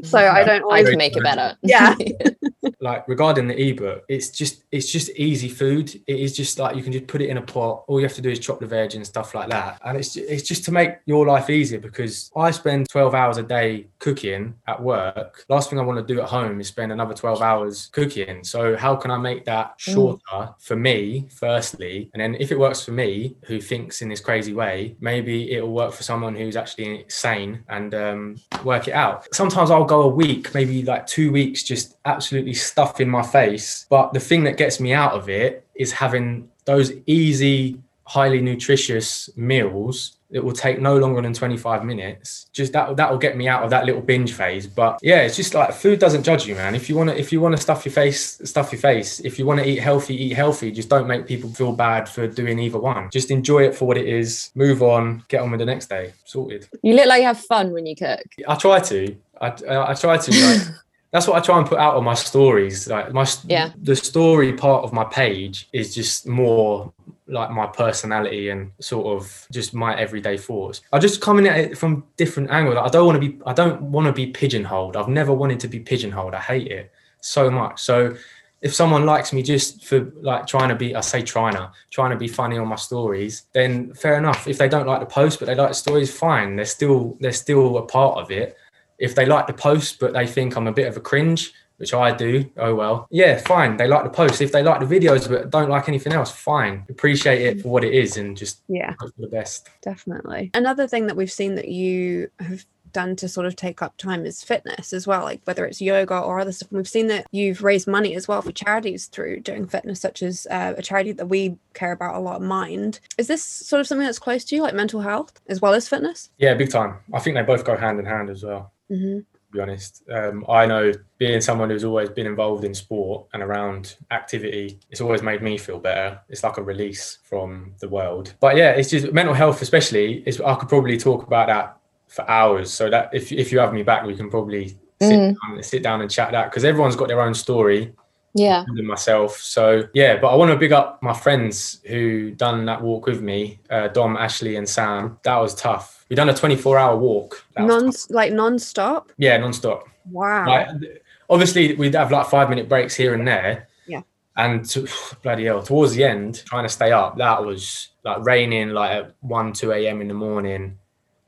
So 0.04 0.18
mm-hmm. 0.18 0.36
i 0.36 0.44
don't 0.44 0.62
I 0.62 0.64
always 0.64 0.90
can 0.90 0.98
make 0.98 1.16
it 1.16 1.24
better. 1.24 1.56
Yeah. 1.62 1.96
like 2.82 3.08
regarding 3.08 3.48
the 3.48 3.70
ebook 3.70 4.04
it's 4.10 4.30
just 4.30 4.64
it's 4.72 4.92
just 4.92 5.10
easy 5.12 5.50
food. 5.50 5.94
It 6.08 6.20
is 6.20 6.36
just 6.36 6.58
like 6.60 6.76
you 6.76 6.84
can 6.84 6.92
just 6.92 7.08
put 7.08 7.22
it 7.22 7.30
in 7.30 7.38
a 7.38 7.42
pot. 7.42 7.86
All 7.88 8.00
you 8.00 8.06
have 8.06 8.16
to 8.16 8.22
do 8.22 8.30
is 8.30 8.40
chop 8.40 8.60
the 8.60 8.66
veg 8.66 8.96
and 8.96 9.06
stuff 9.06 9.34
like 9.36 9.50
that. 9.50 9.80
And 9.86 9.98
it's 9.98 10.16
it's 10.16 10.44
just 10.44 10.64
to 10.66 10.72
make 10.72 10.98
your 11.06 11.26
life 11.26 11.50
easier 11.50 11.80
because 11.80 12.32
i 12.36 12.52
spend 12.52 12.90
12 12.90 13.14
hours 13.14 13.38
a 13.38 13.44
day 13.44 13.88
cooking 14.00 14.56
at 14.68 14.82
work. 14.82 15.46
Last 15.48 15.70
thing 15.70 15.80
i 15.80 15.84
want 15.84 16.06
to 16.06 16.14
do 16.14 16.22
at 16.22 16.28
home 16.28 16.60
is 16.60 16.68
spend 16.68 16.92
another 16.92 17.14
12 17.14 17.42
hours 17.42 17.88
cooking. 17.92 18.44
So 18.44 18.76
how 18.76 18.96
can 18.96 19.12
i 19.12 19.18
make 19.18 19.46
that 19.46 19.78
mm. 19.78 19.94
shorter 19.94 20.54
for 20.60 20.76
me 20.76 21.28
firstly? 21.32 22.10
And 22.14 22.22
then 22.22 22.36
if 22.40 22.52
it 22.52 22.60
works 22.60 22.84
for 22.84 22.92
me 22.92 23.36
who 23.46 23.62
thinks 23.62 24.02
in 24.02 24.10
this 24.10 24.22
crazy 24.22 24.54
way 24.54 24.96
maybe 25.00 25.52
it'll 25.52 25.74
work 25.74 25.94
for 25.94 26.04
someone 26.04 26.27
who's 26.36 26.56
actually 26.56 27.06
sane 27.08 27.64
and 27.70 27.94
um, 27.94 28.36
work 28.64 28.88
it 28.88 28.94
out. 28.94 29.28
Sometimes 29.34 29.72
i'll 29.72 29.86
go 29.86 30.02
a 30.02 30.08
week 30.08 30.54
maybe 30.54 30.84
like 30.84 31.08
two 31.08 31.32
weeks 31.32 31.64
just 31.64 31.98
absolutely 32.06 32.54
stuffing 32.54 33.10
my 33.10 33.24
face. 33.24 33.86
But 33.90 34.14
the 34.14 34.20
thing 34.20 34.44
that 34.46 34.58
gets 34.58 34.80
me 34.80 34.94
out 34.94 35.14
of 35.14 35.30
it 35.30 35.66
is 35.76 35.92
having 35.92 36.50
those 36.66 36.92
easy 37.06 37.80
highly 38.08 38.42
nutritious 38.42 39.30
meals 39.36 40.18
it 40.30 40.44
will 40.44 40.54
take 40.54 40.82
no 40.82 40.98
longer 40.98 41.22
than 41.22 41.34
25 41.34 41.86
minutes 41.86 42.48
just 42.52 42.74
that 42.74 42.98
that 42.98 43.10
will 43.10 43.18
get 43.18 43.38
me 43.38 43.48
out 43.48 43.64
of 43.64 43.70
that 43.70 43.86
little 43.86 44.02
binge 44.02 44.34
phase. 44.34 44.68
But 44.68 45.00
yeah 45.02 45.22
it's 45.22 45.36
just 45.36 45.54
like 45.54 45.74
food 45.74 46.00
doesn't 46.00 46.24
judge 46.24 46.46
you 46.46 46.56
man. 46.56 46.76
If 46.76 46.90
you 46.90 46.96
want 46.96 47.10
to 47.10 47.18
if 47.18 47.32
you 47.32 47.40
want 47.40 47.56
to 47.56 47.62
stuff 47.62 47.86
your 47.86 47.94
face 47.94 48.42
stuff 48.44 48.72
your 48.72 48.82
face. 48.82 49.22
If 49.22 49.40
you 49.40 49.46
want 49.46 49.62
to 49.62 49.68
eat 49.68 49.80
healthy 49.80 50.16
eat 50.22 50.34
healthy. 50.34 50.72
Just 50.72 50.90
don't 50.90 51.08
make 51.08 51.28
people 51.28 51.50
feel 51.50 51.72
bad 51.72 52.10
for 52.10 52.28
doing 52.28 52.60
either 52.60 52.78
one. 52.80 53.10
Just 53.10 53.32
enjoy 53.32 53.64
it 53.64 53.74
for 53.76 53.86
what 53.86 53.98
it 53.98 54.08
is. 54.08 54.52
Move 54.56 54.84
on. 54.84 55.24
Get 55.30 55.42
on 55.42 55.52
with 55.52 55.60
the 55.60 55.66
next 55.66 55.88
day. 55.88 56.14
Sorted. 56.26 56.68
You 56.84 56.94
look 56.94 57.08
like 57.08 57.22
you 57.22 57.28
have 57.28 57.40
fun 57.40 57.72
when 57.72 57.86
you 57.86 57.96
cook. 57.96 58.24
i 58.48 58.56
try 58.56 58.80
to. 58.80 59.16
I, 59.40 59.54
I 59.70 59.94
try 59.94 60.18
to 60.18 60.32
like 60.32 60.62
that's 61.12 61.26
what 61.28 61.38
I 61.38 61.40
try 61.40 61.58
and 61.58 61.66
put 61.66 61.80
out 61.80 61.96
on 61.96 62.04
my 62.04 62.16
stories. 62.16 62.88
Like 62.90 63.14
my 63.14 63.26
Yeah. 63.46 63.72
the 63.82 63.96
story 63.96 64.52
part 64.52 64.84
of 64.84 64.92
my 64.92 65.06
page 65.06 65.70
is 65.72 65.96
just 65.96 66.28
more 66.28 66.92
like 67.28 67.52
my 67.52 67.68
personality 67.68 68.50
and 68.50 68.72
sort 68.80 69.08
of 69.08 69.48
just 69.52 69.74
my 69.74 69.98
everyday 69.98 70.38
thoughts. 70.38 70.82
I 70.94 71.00
just 71.00 71.22
coming 71.22 71.48
at 71.48 71.60
it 71.60 71.78
from 71.78 72.06
different 72.16 72.50
angles. 72.52 72.76
Like, 72.76 72.86
I 72.86 72.90
don't 72.90 73.06
want 73.06 73.22
to 73.22 73.30
be 73.30 73.40
I 73.46 73.54
don't 73.54 73.82
want 73.82 74.08
to 74.08 74.14
be 74.14 74.28
pigeonholed. 74.28 74.96
I've 74.96 75.08
never 75.08 75.34
wanted 75.34 75.60
to 75.62 75.68
be 75.68 75.80
pigeonholed. 75.80 76.34
I 76.34 76.40
hate 76.40 76.72
it 76.72 76.92
so 77.22 77.50
much. 77.50 77.82
So 77.82 78.16
if 78.62 78.74
someone 78.74 79.06
likes 79.06 79.34
me 79.34 79.44
just 79.44 79.86
for 79.86 80.12
like 80.22 80.48
trying 80.48 80.70
to 80.70 80.76
be 80.76 80.96
I 80.96 81.02
say 81.02 81.22
trying 81.22 81.54
to 81.54 81.72
trying 81.92 82.12
to 82.12 82.18
be 82.18 82.28
funny 82.28 82.58
on 82.58 82.68
my 82.68 82.76
stories, 82.76 83.44
then 83.54 83.94
fair 83.94 84.18
enough. 84.18 84.48
If 84.48 84.58
they 84.58 84.70
don't 84.70 84.88
like 84.88 85.02
the 85.02 85.06
post 85.06 85.40
but 85.40 85.46
they 85.46 85.56
like 85.56 85.70
the 85.70 85.76
stories, 85.76 86.16
fine. 86.16 86.56
They're 86.56 86.66
still 86.66 87.18
they're 87.20 87.34
still 87.34 87.78
a 87.78 87.86
part 87.86 88.18
of 88.18 88.32
it 88.32 88.58
If 89.00 89.14
they 89.14 89.26
like 89.26 89.48
the 89.48 89.54
post, 89.54 90.00
but 90.00 90.14
they 90.14 90.26
think 90.26 90.56
I'm 90.56 90.68
a 90.68 90.74
bit 90.74 90.88
of 90.88 90.98
a 90.98 91.02
cringe, 91.02 91.54
which 91.78 91.94
I 91.94 92.16
do, 92.16 92.50
oh 92.58 92.76
well. 92.76 93.08
Yeah, 93.12 93.38
fine. 93.38 93.78
They 93.78 93.88
like 93.88 94.04
the 94.04 94.10
post. 94.10 94.42
If 94.42 94.52
they 94.52 94.64
like 94.64 94.80
the 94.80 95.00
videos 95.00 95.30
but 95.30 95.50
don't 95.50 95.70
like 95.70 95.88
anything 95.88 96.14
else, 96.14 96.32
fine. 96.32 96.86
Appreciate 96.90 97.42
it 97.42 97.62
for 97.62 97.70
what 97.70 97.84
it 97.84 97.94
is 97.94 98.18
and 98.18 98.36
just 98.36 98.62
Yeah, 98.68 98.94
hope 99.00 99.16
for 99.16 99.22
the 99.22 99.28
best. 99.28 99.70
definitely. 99.82 100.52
Another 100.54 100.88
thing 100.88 101.08
that 101.08 101.16
we've 101.16 101.32
seen 101.32 101.56
that 101.56 101.68
you 101.70 102.30
have 102.40 102.66
done 102.94 103.16
to 103.18 103.28
sort 103.28 103.46
of 103.46 103.56
take 103.56 103.82
up 103.82 103.96
time 103.98 104.26
is 104.26 104.44
fitness 104.44 104.92
as 104.94 105.06
well, 105.06 105.22
like 105.22 105.42
whether 105.44 105.66
it's 105.66 105.82
yoga 105.82 106.18
or 106.20 106.40
other 106.40 106.52
stuff. 106.54 106.70
And 106.72 106.78
we've 106.78 106.88
seen 106.88 107.08
that 107.08 107.28
you've 107.32 107.62
raised 107.62 107.88
money 107.88 108.16
as 108.16 108.28
well 108.28 108.42
for 108.42 108.52
charities 108.52 109.06
through 109.08 109.42
doing 109.42 109.68
fitness, 109.68 110.00
such 110.00 110.24
as 110.24 110.48
uh, 110.50 110.74
a 110.78 110.82
charity 110.82 111.12
that 111.12 111.28
we 111.28 111.58
care 111.76 111.92
about 111.92 112.16
a 112.16 112.20
lot, 112.20 112.42
Mind. 112.42 113.00
Is 113.18 113.28
this 113.28 113.44
sort 113.44 113.82
of 113.82 113.88
something 113.88 114.06
that's 114.06 114.18
close 114.20 114.44
to 114.46 114.56
you, 114.56 114.62
like 114.64 114.74
mental 114.74 115.02
health 115.02 115.40
as 115.48 115.62
well 115.62 115.74
as 115.74 115.88
fitness? 115.88 116.30
Yeah, 116.38 116.54
big 116.56 116.72
time. 116.72 116.96
I 117.14 117.20
think 117.20 117.36
they 117.36 117.44
both 117.44 117.66
go 117.66 117.76
hand 117.78 118.00
in 118.00 118.06
hand 118.06 118.30
as 118.32 118.44
well. 118.44 118.72
Mm-hmm. 118.90 119.20
Be 119.58 119.62
honest. 119.62 120.04
Um, 120.12 120.46
I 120.48 120.66
know 120.66 120.92
being 121.18 121.42
someone 121.42 121.70
who's 121.70 121.84
always 121.84 122.10
been 122.10 122.26
involved 122.28 122.64
in 122.64 122.74
sport 122.74 123.28
and 123.34 123.44
around 123.44 123.96
activity, 124.12 124.80
it's 124.92 125.02
always 125.02 125.22
made 125.22 125.42
me 125.42 125.58
feel 125.58 125.80
better. 125.80 126.20
It's 126.30 126.44
like 126.44 126.58
a 126.58 126.64
release 126.64 127.18
from 127.24 127.74
the 127.80 127.90
world. 127.90 128.34
But 128.40 128.56
yeah, 128.56 128.72
it's 128.72 128.90
just 128.90 129.12
mental 129.12 129.34
health, 129.34 129.62
especially. 129.62 130.24
Is 130.26 130.40
I 130.42 130.56
could 130.56 130.70
probably 130.70 130.98
talk 130.98 131.26
about 131.28 131.48
that 131.48 131.78
for 132.08 132.30
hours. 132.30 132.72
So 132.72 132.90
that 132.90 133.10
if 133.14 133.32
if 133.32 133.52
you 133.52 133.60
have 133.60 133.74
me 133.74 133.84
back, 133.84 134.06
we 134.06 134.16
can 134.16 134.30
probably 134.30 134.70
sit, 135.02 135.20
Mm. 135.20 135.36
down, 135.48 135.64
sit 135.64 135.84
down 135.84 136.02
and 136.02 136.10
chat 136.10 136.32
that 136.32 136.50
because 136.50 136.64
everyone's 136.66 136.96
got 136.96 137.08
their 137.08 137.22
own 137.22 137.34
story. 137.34 137.94
Yeah. 138.38 138.64
myself. 138.84 139.38
So 139.38 139.84
yeah, 139.94 140.18
but 140.18 140.28
I 140.28 140.36
want 140.36 140.52
to 140.52 140.58
big 140.58 140.72
up 140.72 141.02
my 141.02 141.14
friends 141.14 141.82
who 141.88 142.32
done 142.32 142.66
that 142.66 142.82
walk 142.82 143.08
with 143.08 143.22
me, 143.22 143.60
uh, 143.70 143.88
Dom, 143.88 144.16
Ashley, 144.16 144.56
and 144.56 144.70
Sam. 144.70 145.18
That 145.24 145.38
was 145.38 145.56
tough. 145.56 146.06
We 146.10 146.16
done 146.16 146.30
a 146.30 146.34
24 146.34 146.78
hour 146.78 146.96
walk. 146.96 147.44
Non 147.58 147.92
like 148.10 148.32
non-stop. 148.32 149.12
Yeah, 149.18 149.38
non-stop. 149.38 149.88
Wow. 150.12 150.48
Like, 150.48 151.04
obviously, 151.30 151.76
we'd 151.76 151.96
have 151.96 152.12
like 152.12 152.28
five 152.28 152.50
minute 152.50 152.70
breaks 152.70 152.96
here 152.96 153.14
and 153.14 153.28
there. 153.28 153.68
Yeah. 153.88 154.02
And 154.36 154.64
to, 154.70 154.88
bloody 155.24 155.46
hell, 155.46 155.64
towards 155.64 155.94
the 155.94 156.04
end, 156.04 156.44
trying 156.46 156.64
to 156.64 156.70
stay 156.70 156.92
up, 156.92 157.18
that 157.18 157.44
was 157.44 157.90
like 158.04 158.24
raining 158.24 158.70
like 158.70 158.92
at 158.92 159.16
1, 159.22 159.54
2 159.54 159.72
a.m. 159.74 160.02
in 160.02 160.08
the 160.08 160.14
morning. 160.14 160.78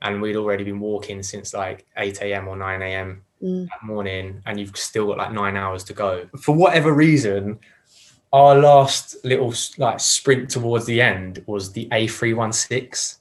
And 0.02 0.22
we'd 0.22 0.36
already 0.36 0.64
been 0.64 0.80
walking 0.80 1.22
since 1.22 1.52
like 1.52 1.86
8 1.96 2.22
a.m. 2.22 2.48
or 2.48 2.56
9 2.56 2.82
a.m. 2.82 3.22
Mm. 3.42 3.68
that 3.68 3.82
morning. 3.82 4.42
And 4.46 4.58
you've 4.60 4.76
still 4.76 5.06
got 5.06 5.18
like 5.18 5.32
nine 5.32 5.56
hours 5.56 5.84
to 5.84 5.92
go. 5.92 6.28
For 6.40 6.54
whatever 6.54 6.92
reason, 6.92 7.58
our 8.32 8.54
last 8.56 9.16
little 9.24 9.54
like 9.78 9.98
sprint 10.00 10.50
towards 10.50 10.86
the 10.86 11.00
end 11.00 11.42
was 11.46 11.72
the 11.72 11.88
A316. 11.90 13.16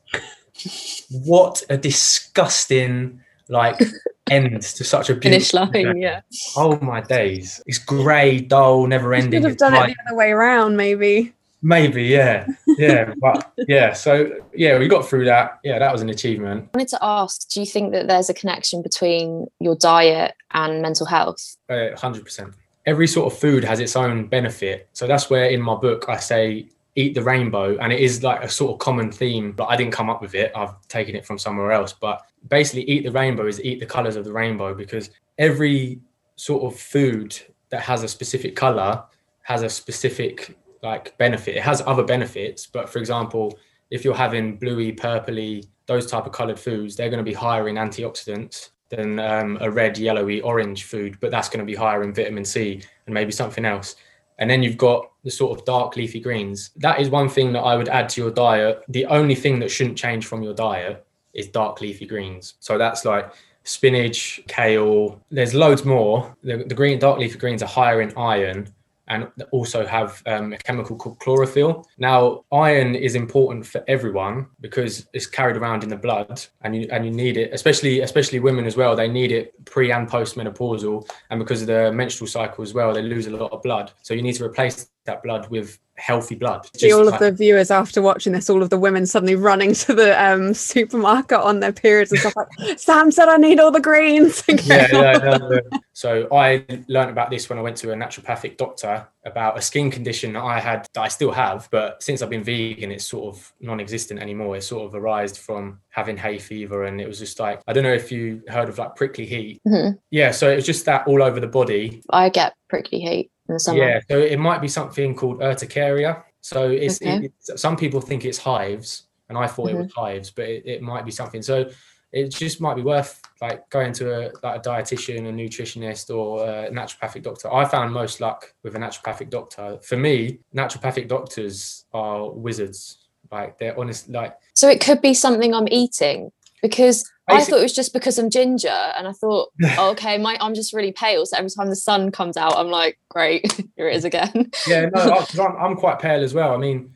what 1.25 1.63
a 1.69 1.77
disgusting 1.77 3.21
like 3.47 3.79
end 4.29 4.61
to 4.61 4.83
such 4.83 5.09
a 5.09 5.15
Finish 5.15 5.51
beautiful 5.51 5.83
line. 5.83 5.97
Yeah. 5.97 6.21
Oh 6.55 6.77
my 6.81 7.01
days! 7.01 7.61
It's 7.65 7.77
grey, 7.79 8.39
dull, 8.41 8.85
never 8.87 9.13
ending. 9.13 9.31
should 9.41 9.43
have 9.43 9.51
It's 9.53 9.59
done 9.59 9.73
it 9.73 9.77
like- 9.77 9.95
the 9.95 10.03
other 10.07 10.17
way 10.17 10.31
around, 10.31 10.75
maybe. 10.77 11.33
Maybe, 11.61 12.03
yeah, 12.03 12.47
yeah, 12.77 13.13
but 13.21 13.51
yeah. 13.67 13.91
So 13.93 14.31
yeah, 14.53 14.79
we 14.79 14.87
got 14.87 15.07
through 15.07 15.25
that. 15.25 15.59
Yeah, 15.63 15.77
that 15.79 15.91
was 15.91 16.01
an 16.01 16.09
achievement. 16.09 16.69
I 16.73 16.77
wanted 16.77 16.89
to 16.89 16.99
ask, 17.01 17.49
do 17.49 17.59
you 17.59 17.65
think 17.65 17.91
that 17.91 18.07
there's 18.07 18.29
a 18.29 18.33
connection 18.33 18.81
between 18.81 19.47
your 19.59 19.75
diet 19.75 20.35
and 20.51 20.81
mental 20.81 21.05
health? 21.05 21.57
Uh, 21.67 21.95
Hundred 21.97 22.23
percent. 22.23 22.53
Every 22.85 23.07
sort 23.07 23.31
of 23.31 23.37
food 23.37 23.63
has 23.65 23.79
its 23.81 23.95
own 23.95 24.27
benefit. 24.27 24.87
So 24.93 25.05
that's 25.05 25.29
where 25.29 25.49
in 25.49 25.61
my 25.61 25.75
book 25.75 26.05
I 26.07 26.17
say 26.17 26.69
eat 26.95 27.13
the 27.13 27.23
rainbow, 27.23 27.77
and 27.77 27.91
it 27.91 27.99
is 27.99 28.23
like 28.23 28.41
a 28.41 28.49
sort 28.49 28.71
of 28.71 28.79
common 28.79 29.11
theme. 29.11 29.51
But 29.51 29.65
I 29.65 29.75
didn't 29.75 29.91
come 29.91 30.09
up 30.09 30.21
with 30.21 30.35
it. 30.35 30.53
I've 30.55 30.75
taken 30.87 31.15
it 31.15 31.25
from 31.25 31.37
somewhere 31.37 31.73
else. 31.73 31.93
But 31.93 32.21
basically, 32.47 32.83
eat 32.89 33.03
the 33.03 33.11
rainbow 33.11 33.47
is 33.47 33.61
eat 33.63 33.81
the 33.81 33.85
colors 33.85 34.15
of 34.15 34.23
the 34.23 34.31
rainbow 34.31 34.73
because 34.73 35.09
every 35.37 35.99
sort 36.37 36.63
of 36.63 36.79
food 36.79 37.37
that 37.69 37.81
has 37.81 38.03
a 38.03 38.07
specific 38.07 38.55
color 38.55 39.03
has 39.41 39.61
a 39.61 39.69
specific 39.69 40.55
like 40.81 41.17
benefit. 41.17 41.55
It 41.55 41.63
has 41.63 41.81
other 41.85 42.03
benefits, 42.03 42.65
but 42.65 42.89
for 42.89 42.99
example, 42.99 43.57
if 43.91 44.03
you're 44.03 44.15
having 44.15 44.57
bluey, 44.57 44.93
purpley, 44.93 45.67
those 45.85 46.05
type 46.05 46.25
of 46.25 46.31
colored 46.31 46.59
foods, 46.59 46.95
they're 46.95 47.09
going 47.09 47.23
to 47.23 47.29
be 47.29 47.33
higher 47.33 47.67
in 47.67 47.75
antioxidants 47.75 48.69
than 48.89 49.19
um, 49.19 49.57
a 49.61 49.69
red, 49.69 49.97
yellowy, 49.97 50.41
orange 50.41 50.83
food, 50.85 51.17
but 51.19 51.31
that's 51.31 51.49
going 51.49 51.59
to 51.59 51.65
be 51.65 51.75
higher 51.75 52.03
in 52.03 52.13
vitamin 52.13 52.45
C 52.45 52.81
and 53.05 53.13
maybe 53.13 53.31
something 53.31 53.65
else. 53.65 53.95
And 54.39 54.49
then 54.49 54.63
you've 54.63 54.77
got 54.77 55.11
the 55.23 55.31
sort 55.31 55.57
of 55.57 55.65
dark 55.65 55.95
leafy 55.95 56.19
greens. 56.19 56.71
That 56.77 56.99
is 56.99 57.09
one 57.09 57.29
thing 57.29 57.51
that 57.53 57.59
I 57.59 57.75
would 57.75 57.89
add 57.89 58.09
to 58.09 58.21
your 58.21 58.31
diet. 58.31 58.83
The 58.87 59.05
only 59.07 59.35
thing 59.35 59.59
that 59.59 59.69
shouldn't 59.69 59.97
change 59.97 60.25
from 60.25 60.43
your 60.43 60.53
diet 60.53 61.05
is 61.33 61.49
dark 61.49 61.81
leafy 61.81 62.05
greens. 62.05 62.55
So 62.59 62.77
that's 62.77 63.03
like 63.03 63.31
spinach, 63.63 64.39
kale. 64.47 65.21
There's 65.29 65.53
loads 65.53 65.83
more. 65.83 66.35
The, 66.41 66.63
the 66.63 66.73
green 66.73 66.99
dark 66.99 67.19
leafy 67.19 67.37
greens 67.37 67.61
are 67.61 67.67
higher 67.67 68.01
in 68.01 68.17
iron 68.17 68.73
and 69.09 69.27
also 69.51 69.85
have 69.85 70.21
um, 70.25 70.53
a 70.53 70.57
chemical 70.57 70.95
called 70.95 71.19
chlorophyll. 71.19 71.87
Now, 71.97 72.45
iron 72.51 72.95
is 72.95 73.15
important 73.15 73.65
for 73.65 73.83
everyone 73.87 74.47
because 74.61 75.07
it's 75.13 75.25
carried 75.25 75.57
around 75.57 75.83
in 75.83 75.89
the 75.89 75.97
blood, 75.97 76.41
and 76.61 76.75
you 76.75 76.87
and 76.91 77.05
you 77.05 77.11
need 77.11 77.37
it, 77.37 77.51
especially 77.53 78.01
especially 78.01 78.39
women 78.39 78.65
as 78.65 78.77
well. 78.77 78.95
They 78.95 79.07
need 79.07 79.31
it 79.31 79.53
pre 79.65 79.91
and 79.91 80.07
post 80.07 80.35
menopausal, 80.35 81.09
and 81.29 81.39
because 81.39 81.61
of 81.61 81.67
the 81.67 81.91
menstrual 81.91 82.27
cycle 82.27 82.63
as 82.63 82.73
well, 82.73 82.93
they 82.93 83.01
lose 83.01 83.27
a 83.27 83.31
lot 83.31 83.51
of 83.51 83.61
blood. 83.63 83.91
So 84.01 84.13
you 84.13 84.21
need 84.21 84.33
to 84.33 84.45
replace 84.45 84.89
that 85.09 85.23
blood 85.23 85.49
with 85.49 85.79
healthy 85.99 86.35
blood. 86.35 86.65
See 86.75 86.93
all 86.93 87.07
of 87.07 87.19
the 87.19 87.31
viewers 87.31 87.71
after 87.71 88.01
watching 88.01 88.33
this, 88.33 88.49
all 88.49 88.63
of 88.63 88.69
the 88.69 88.79
women 88.79 89.05
suddenly 89.05 89.35
running 89.35 89.73
to 89.73 89.93
the 89.93 90.21
um, 90.23 90.53
supermarket 90.71 91.39
on 91.39 91.59
their 91.59 91.73
periods 91.73 92.11
and 92.11 92.21
stuff 92.21 92.35
like, 92.35 92.47
Sam 92.79 93.11
said 93.11 93.29
I 93.29 93.37
need 93.37 93.59
all 93.59 93.71
the 93.71 93.79
greens. 93.79 94.43
yeah, 94.47 94.87
yeah, 94.91 95.17
no, 95.17 95.37
no. 95.37 95.61
So 95.93 96.27
I 96.31 96.65
learned 96.87 97.11
about 97.11 97.29
this 97.29 97.49
when 97.49 97.59
I 97.59 97.61
went 97.61 97.77
to 97.77 97.91
a 97.91 97.95
naturopathic 97.95 98.57
doctor 98.57 99.07
about 99.25 99.57
a 99.57 99.61
skin 99.61 99.91
condition 99.91 100.33
that 100.33 100.43
I 100.43 100.59
had 100.59 100.87
that 100.93 101.01
I 101.01 101.09
still 101.09 101.31
have, 101.31 101.67
but 101.71 102.01
since 102.01 102.21
I've 102.21 102.29
been 102.29 102.43
vegan, 102.43 102.91
it's 102.91 103.05
sort 103.05 103.35
of 103.35 103.53
non-existent 103.59 104.21
anymore. 104.21 104.55
It 104.55 104.63
sort 104.63 104.85
of 104.85 104.95
arisen 104.95 105.35
from 105.35 105.79
having 105.89 106.15
hay 106.15 106.39
fever, 106.39 106.85
and 106.85 107.01
it 107.01 107.07
was 107.07 107.19
just 107.19 107.39
like 107.39 107.61
I 107.67 107.73
don't 107.73 107.83
know 107.83 107.93
if 107.93 108.11
you 108.11 108.41
heard 108.47 108.69
of 108.69 108.77
like 108.77 108.95
prickly 108.95 109.25
heat. 109.25 109.61
Mhm. 109.67 109.99
Yeah, 110.09 110.31
so 110.31 110.49
it 110.49 110.55
was 110.55 110.65
just 110.65 110.85
that 110.85 111.05
all 111.05 111.21
over 111.21 111.39
the 111.39 111.47
body. 111.47 112.01
I 112.09 112.29
get 112.29 112.53
prickly 112.69 112.99
heat 112.99 113.31
in 113.49 113.55
the 113.55 113.59
summer. 113.59 113.79
Yeah, 113.79 113.99
so 114.09 114.17
it 114.19 114.39
might 114.39 114.61
be 114.61 114.67
something 114.67 115.15
called 115.15 115.41
urticaria. 115.41 116.23
So 116.41 116.69
it's 116.69 117.01
Okay. 117.01 117.17
it, 117.17 117.23
it's- 117.25 117.61
some 117.61 117.75
people 117.75 117.99
think 117.99 118.23
it's 118.25 118.37
hives, 118.37 119.07
and 119.27 119.37
I 119.37 119.47
thought 119.47 119.69
it 119.69 119.77
was 119.77 119.87
mm-hmm. 119.87 120.01
hives, 120.01 120.31
but 120.31 120.45
it, 120.47 120.63
it 120.65 120.81
might 120.81 121.05
be 121.05 121.11
something. 121.11 121.41
So 121.41 121.69
it 122.11 122.29
just 122.29 122.59
might 122.59 122.75
be 122.75 122.81
worth 122.81 123.21
like 123.41 123.69
going 123.69 123.93
to 123.93 124.05
a 124.11 124.21
like 124.41 124.65
a 124.65 124.69
dietitian, 124.69 125.29
a 125.29 125.31
nutritionist, 125.31 126.15
or 126.15 126.43
a 126.45 126.69
naturopathic 126.71 127.23
doctor. 127.23 127.53
I 127.53 127.65
found 127.65 127.93
most 127.93 128.19
luck 128.21 128.53
with 128.63 128.75
a 128.75 128.79
naturopathic 128.79 129.29
doctor. 129.29 129.79
For 129.83 129.97
me, 129.97 130.39
naturopathic 130.55 131.07
doctors 131.07 131.85
are 131.93 132.31
wizards. 132.31 133.09
Like 133.31 133.57
they're 133.59 133.77
honest. 133.79 134.09
Like 134.09 134.35
So 134.53 134.67
it 134.69 134.81
could 134.81 135.01
be 135.01 135.13
something 135.13 135.53
I'm 135.53 135.67
eating 135.67 136.31
because 136.61 137.09
I 137.29 137.43
thought 137.43 137.59
it 137.59 137.63
was 137.63 137.75
just 137.75 137.93
because 137.93 138.17
I'm 138.17 138.29
ginger, 138.29 138.67
and 138.69 139.07
I 139.07 139.11
thought, 139.11 139.49
oh, 139.77 139.91
okay, 139.91 140.17
my 140.17 140.37
I'm 140.41 140.53
just 140.53 140.73
really 140.73 140.91
pale. 140.91 141.25
So 141.25 141.37
every 141.37 141.49
time 141.49 141.69
the 141.69 141.75
sun 141.75 142.11
comes 142.11 142.37
out, 142.37 142.55
I'm 142.57 142.69
like, 142.69 142.99
great, 143.09 143.51
here 143.75 143.87
it 143.87 143.95
is 143.95 144.05
again. 144.05 144.51
yeah, 144.67 144.87
no, 144.93 144.99
I, 145.01 145.25
I'm, 145.41 145.55
I'm 145.57 145.75
quite 145.75 145.99
pale 145.99 146.23
as 146.23 146.33
well. 146.33 146.53
I 146.53 146.57
mean, 146.57 146.93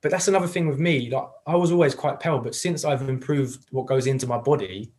but 0.00 0.10
that's 0.10 0.28
another 0.28 0.46
thing 0.46 0.68
with 0.68 0.78
me. 0.78 1.10
Like 1.10 1.28
I 1.46 1.56
was 1.56 1.72
always 1.72 1.94
quite 1.94 2.20
pale, 2.20 2.38
but 2.38 2.54
since 2.54 2.84
I've 2.84 3.08
improved 3.08 3.66
what 3.70 3.86
goes 3.86 4.06
into 4.06 4.26
my 4.26 4.38
body, 4.38 4.92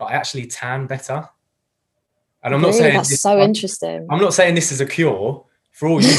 I 0.00 0.12
actually 0.12 0.46
tan 0.46 0.86
better. 0.86 1.28
And 2.44 2.54
I'm 2.54 2.60
not 2.60 2.74
saying 2.74 2.94
that's 2.94 3.08
this- 3.10 3.22
so 3.22 3.40
I'm, 3.40 3.48
interesting. 3.48 4.06
I'm 4.10 4.20
not 4.20 4.34
saying 4.34 4.54
this 4.54 4.72
is 4.72 4.80
a 4.80 4.86
cure. 4.86 5.44
For 5.70 5.88
all 5.88 6.02
you, 6.02 6.12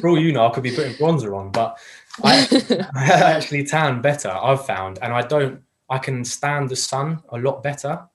for 0.00 0.08
all 0.08 0.18
you 0.18 0.32
know, 0.32 0.46
I 0.46 0.50
could 0.50 0.62
be 0.62 0.70
putting 0.74 0.94
bronzer 0.94 1.36
on, 1.36 1.50
but 1.50 1.78
I, 2.24 2.48
I 2.94 3.04
actually 3.34 3.64
tan 3.64 4.00
better. 4.00 4.30
I've 4.30 4.64
found, 4.64 4.98
and 5.02 5.12
I 5.12 5.20
don't. 5.20 5.60
I 5.90 5.98
can 5.98 6.24
stand 6.24 6.68
the 6.68 6.76
sun 6.76 7.22
a 7.30 7.38
lot 7.38 7.62
better. 7.62 8.08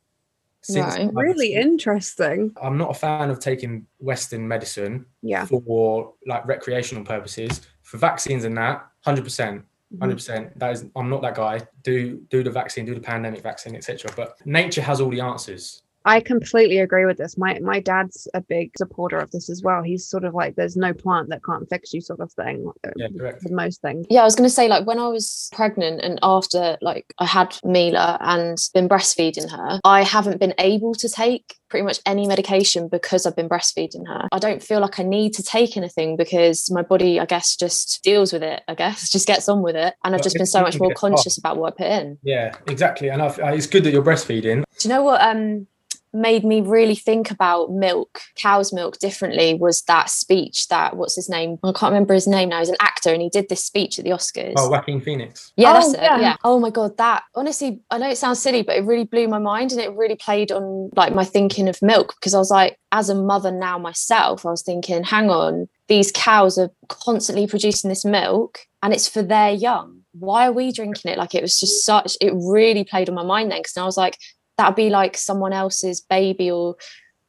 Right. 0.74 1.02
I've- 1.02 1.12
really 1.14 1.54
interesting. 1.54 2.52
I'm 2.62 2.78
not 2.78 2.90
a 2.90 2.94
fan 2.94 3.30
of 3.30 3.40
taking 3.40 3.86
Western 4.00 4.48
medicine 4.48 5.06
Yeah. 5.22 5.46
for 5.46 6.14
like 6.26 6.48
recreational 6.48 7.04
purposes. 7.04 7.62
For 7.84 7.98
vaccines 7.98 8.46
and 8.46 8.58
that, 8.58 8.84
hundred 9.02 9.26
percent, 9.26 9.62
mm-hmm. 9.62 10.00
hundred 10.00 10.16
percent. 10.16 10.58
That 10.58 10.72
is, 10.72 10.86
I'm 10.96 11.10
not 11.10 11.22
that 11.22 11.36
guy. 11.36 11.62
Do 11.84 12.20
do 12.30 12.42
the 12.42 12.50
vaccine, 12.50 12.86
do 12.86 12.96
the 12.96 13.02
pandemic 13.02 13.42
vaccine, 13.44 13.76
etc. 13.76 14.12
But 14.16 14.44
nature 14.46 14.82
has 14.82 15.02
all 15.02 15.12
the 15.12 15.22
answers. 15.22 15.84
I 16.06 16.20
completely 16.20 16.78
agree 16.80 17.06
with 17.06 17.18
this. 17.18 17.38
My 17.38 17.60
my 17.60 17.80
dad's 17.80 18.28
a 18.34 18.42
big 18.42 18.72
supporter 18.78 19.18
of 19.18 19.32
this 19.32 19.50
as 19.50 19.62
well. 19.64 19.82
He's 19.84 20.06
sort 20.08 20.24
of 20.24 20.34
like 20.34 20.56
there's 20.56 20.78
no 20.78 20.94
plant 20.94 21.30
that 21.30 21.44
can't 21.44 21.68
fix 21.70 21.94
you 21.94 22.02
sort 22.02 22.20
of 22.20 22.32
thing 22.34 22.72
uh, 22.86 22.92
Yeah, 22.96 23.08
correct. 23.18 23.44
with 23.44 23.52
most 23.52 23.82
things. 23.82 24.06
yeah, 24.10 24.22
I 24.22 24.24
was 24.26 24.36
going 24.36 24.48
to 24.48 24.54
say, 24.54 24.68
like, 24.68 24.86
when 24.86 25.00
I 25.00 25.08
was 25.08 25.50
pregnant 25.52 26.02
and 26.02 26.20
after, 26.22 26.78
like, 26.82 27.06
I 27.20 27.26
had 27.26 27.58
Mila 27.64 28.18
and 28.22 28.58
been 28.74 28.88
breastfeeding 28.88 29.50
her, 29.50 29.80
I 29.84 30.04
haven't 30.04 30.40
been 30.40 30.54
able 30.60 30.94
to 30.96 31.10
take 31.10 31.56
pretty 31.70 31.84
much 31.84 32.00
any 32.06 32.28
medication 32.28 32.88
because 32.88 33.26
I've 33.26 33.36
been 33.36 33.50
breastfeeding 33.50 34.08
her. 34.08 34.28
I 34.32 34.40
don't 34.40 34.62
feel 34.62 34.80
like 34.80 35.00
I 35.00 35.04
need 35.04 35.34
to 35.34 35.44
take 35.44 35.76
anything 35.76 36.16
because 36.16 36.70
my 36.72 36.84
body, 36.84 37.20
I 37.20 37.26
guess, 37.26 37.56
just 37.56 38.02
deals 38.04 38.32
with 38.32 38.44
it, 38.44 38.62
I 38.68 38.76
guess, 38.76 39.10
just 39.16 39.28
gets 39.28 39.50
on 39.50 39.62
with 39.64 39.76
it. 39.76 39.96
And 40.04 40.14
I've 40.14 40.20
Well, 40.20 40.24
just 40.24 40.36
been 40.38 40.46
so 40.46 40.62
much 40.62 40.80
more 40.80 40.90
get 40.90 40.96
past- 40.98 41.02
conscious 41.02 41.38
about 41.38 41.58
what 41.58 41.74
I 41.74 41.78
put 41.84 41.92
in. 41.92 42.18
Yeah, 42.24 42.56
exactly. 42.68 43.10
And 43.10 43.22
I've, 43.22 43.40
uh, 43.40 43.48
it's 43.48 43.68
good 43.68 43.84
that 43.86 43.92
you're 43.92 44.04
breastfeeding. 44.04 44.64
Do 44.80 44.88
you 44.88 44.94
know 44.94 45.02
what 45.04 45.22
um 45.22 45.68
made 46.16 46.44
me 46.46 46.62
really 46.62 46.96
think 46.96 47.30
about 47.30 47.72
milk, 47.72 48.22
cow's 48.36 48.72
milk 48.72 48.98
differently 49.00 49.54
was 49.54 49.82
that 49.84 50.10
speech 50.10 50.68
that 50.70 50.96
what's 50.96 51.16
his 51.16 51.30
name? 51.30 51.60
I 51.64 51.72
can't 51.74 51.92
remember 51.92 52.14
his 52.14 52.26
name 52.28 52.50
now. 52.50 52.60
He's 52.60 52.70
an 52.70 52.78
actor 52.80 53.12
and 53.12 53.22
he 53.22 53.30
did 53.30 53.50
this 53.50 53.64
speech 53.64 54.00
at 54.00 54.06
the 54.06 54.12
Oscars. 54.12 54.54
Oh, 54.58 54.70
Joaquin 54.70 55.02
Phoenix. 55.02 55.52
Yeah, 55.58 55.72
Oh, 55.72 55.74
that's 55.74 55.94
it. 55.94 56.02
yeah. 56.02 56.20
Yeah. 56.20 56.38
Oh 56.44 56.60
my 56.60 56.70
god, 56.70 56.98
that 56.98 57.24
honestly, 57.36 57.82
I 57.92 57.98
know 57.98 58.10
it 58.10 58.18
sounds 58.18 58.42
silly, 58.42 58.64
but 58.64 58.78
it 58.78 58.86
really 58.86 59.04
blew 59.04 59.28
my 59.28 59.40
mind 59.40 59.72
and 59.74 59.82
it 59.82 59.94
really 59.94 60.16
played 60.16 60.52
on 60.52 60.90
like 60.96 61.14
my 61.14 61.26
thinking 61.26 61.68
of 61.68 61.82
milk 61.82 62.16
because 62.20 62.34
I 62.34 62.38
was 62.40 62.50
like, 62.52 62.80
as 62.92 63.10
a 63.10 63.16
mother 63.16 63.52
now 63.52 63.78
myself, 63.78 64.46
I 64.46 64.52
was 64.52 64.64
thinking, 64.64 65.04
hang 65.04 65.30
on, 65.30 65.68
these 65.90 66.12
cows 66.14 66.58
are 66.58 66.72
constantly 66.88 67.46
producing 67.46 67.90
this 67.90 68.06
milk 68.06 68.60
and 68.82 68.94
it's 68.94 69.08
for 69.08 69.22
their 69.22 69.52
young. 69.52 70.02
Why 70.14 70.48
are 70.48 70.54
we 70.54 70.72
drinking 70.72 71.12
it? 71.12 71.18
Like 71.18 71.36
it 71.36 71.42
was 71.42 71.60
just 71.60 71.84
such. 71.86 72.16
It 72.22 72.32
really 72.34 72.86
played 72.86 73.10
on 73.10 73.16
my 73.16 73.24
mind 73.26 73.52
then 73.52 73.60
because 73.60 73.76
I 73.76 73.84
was 73.84 73.98
like, 73.98 74.18
that'd 74.58 74.76
be 74.76 74.90
like 74.90 75.18
someone 75.18 75.54
else's 75.54 76.02
baby 76.02 76.50
or 76.50 76.76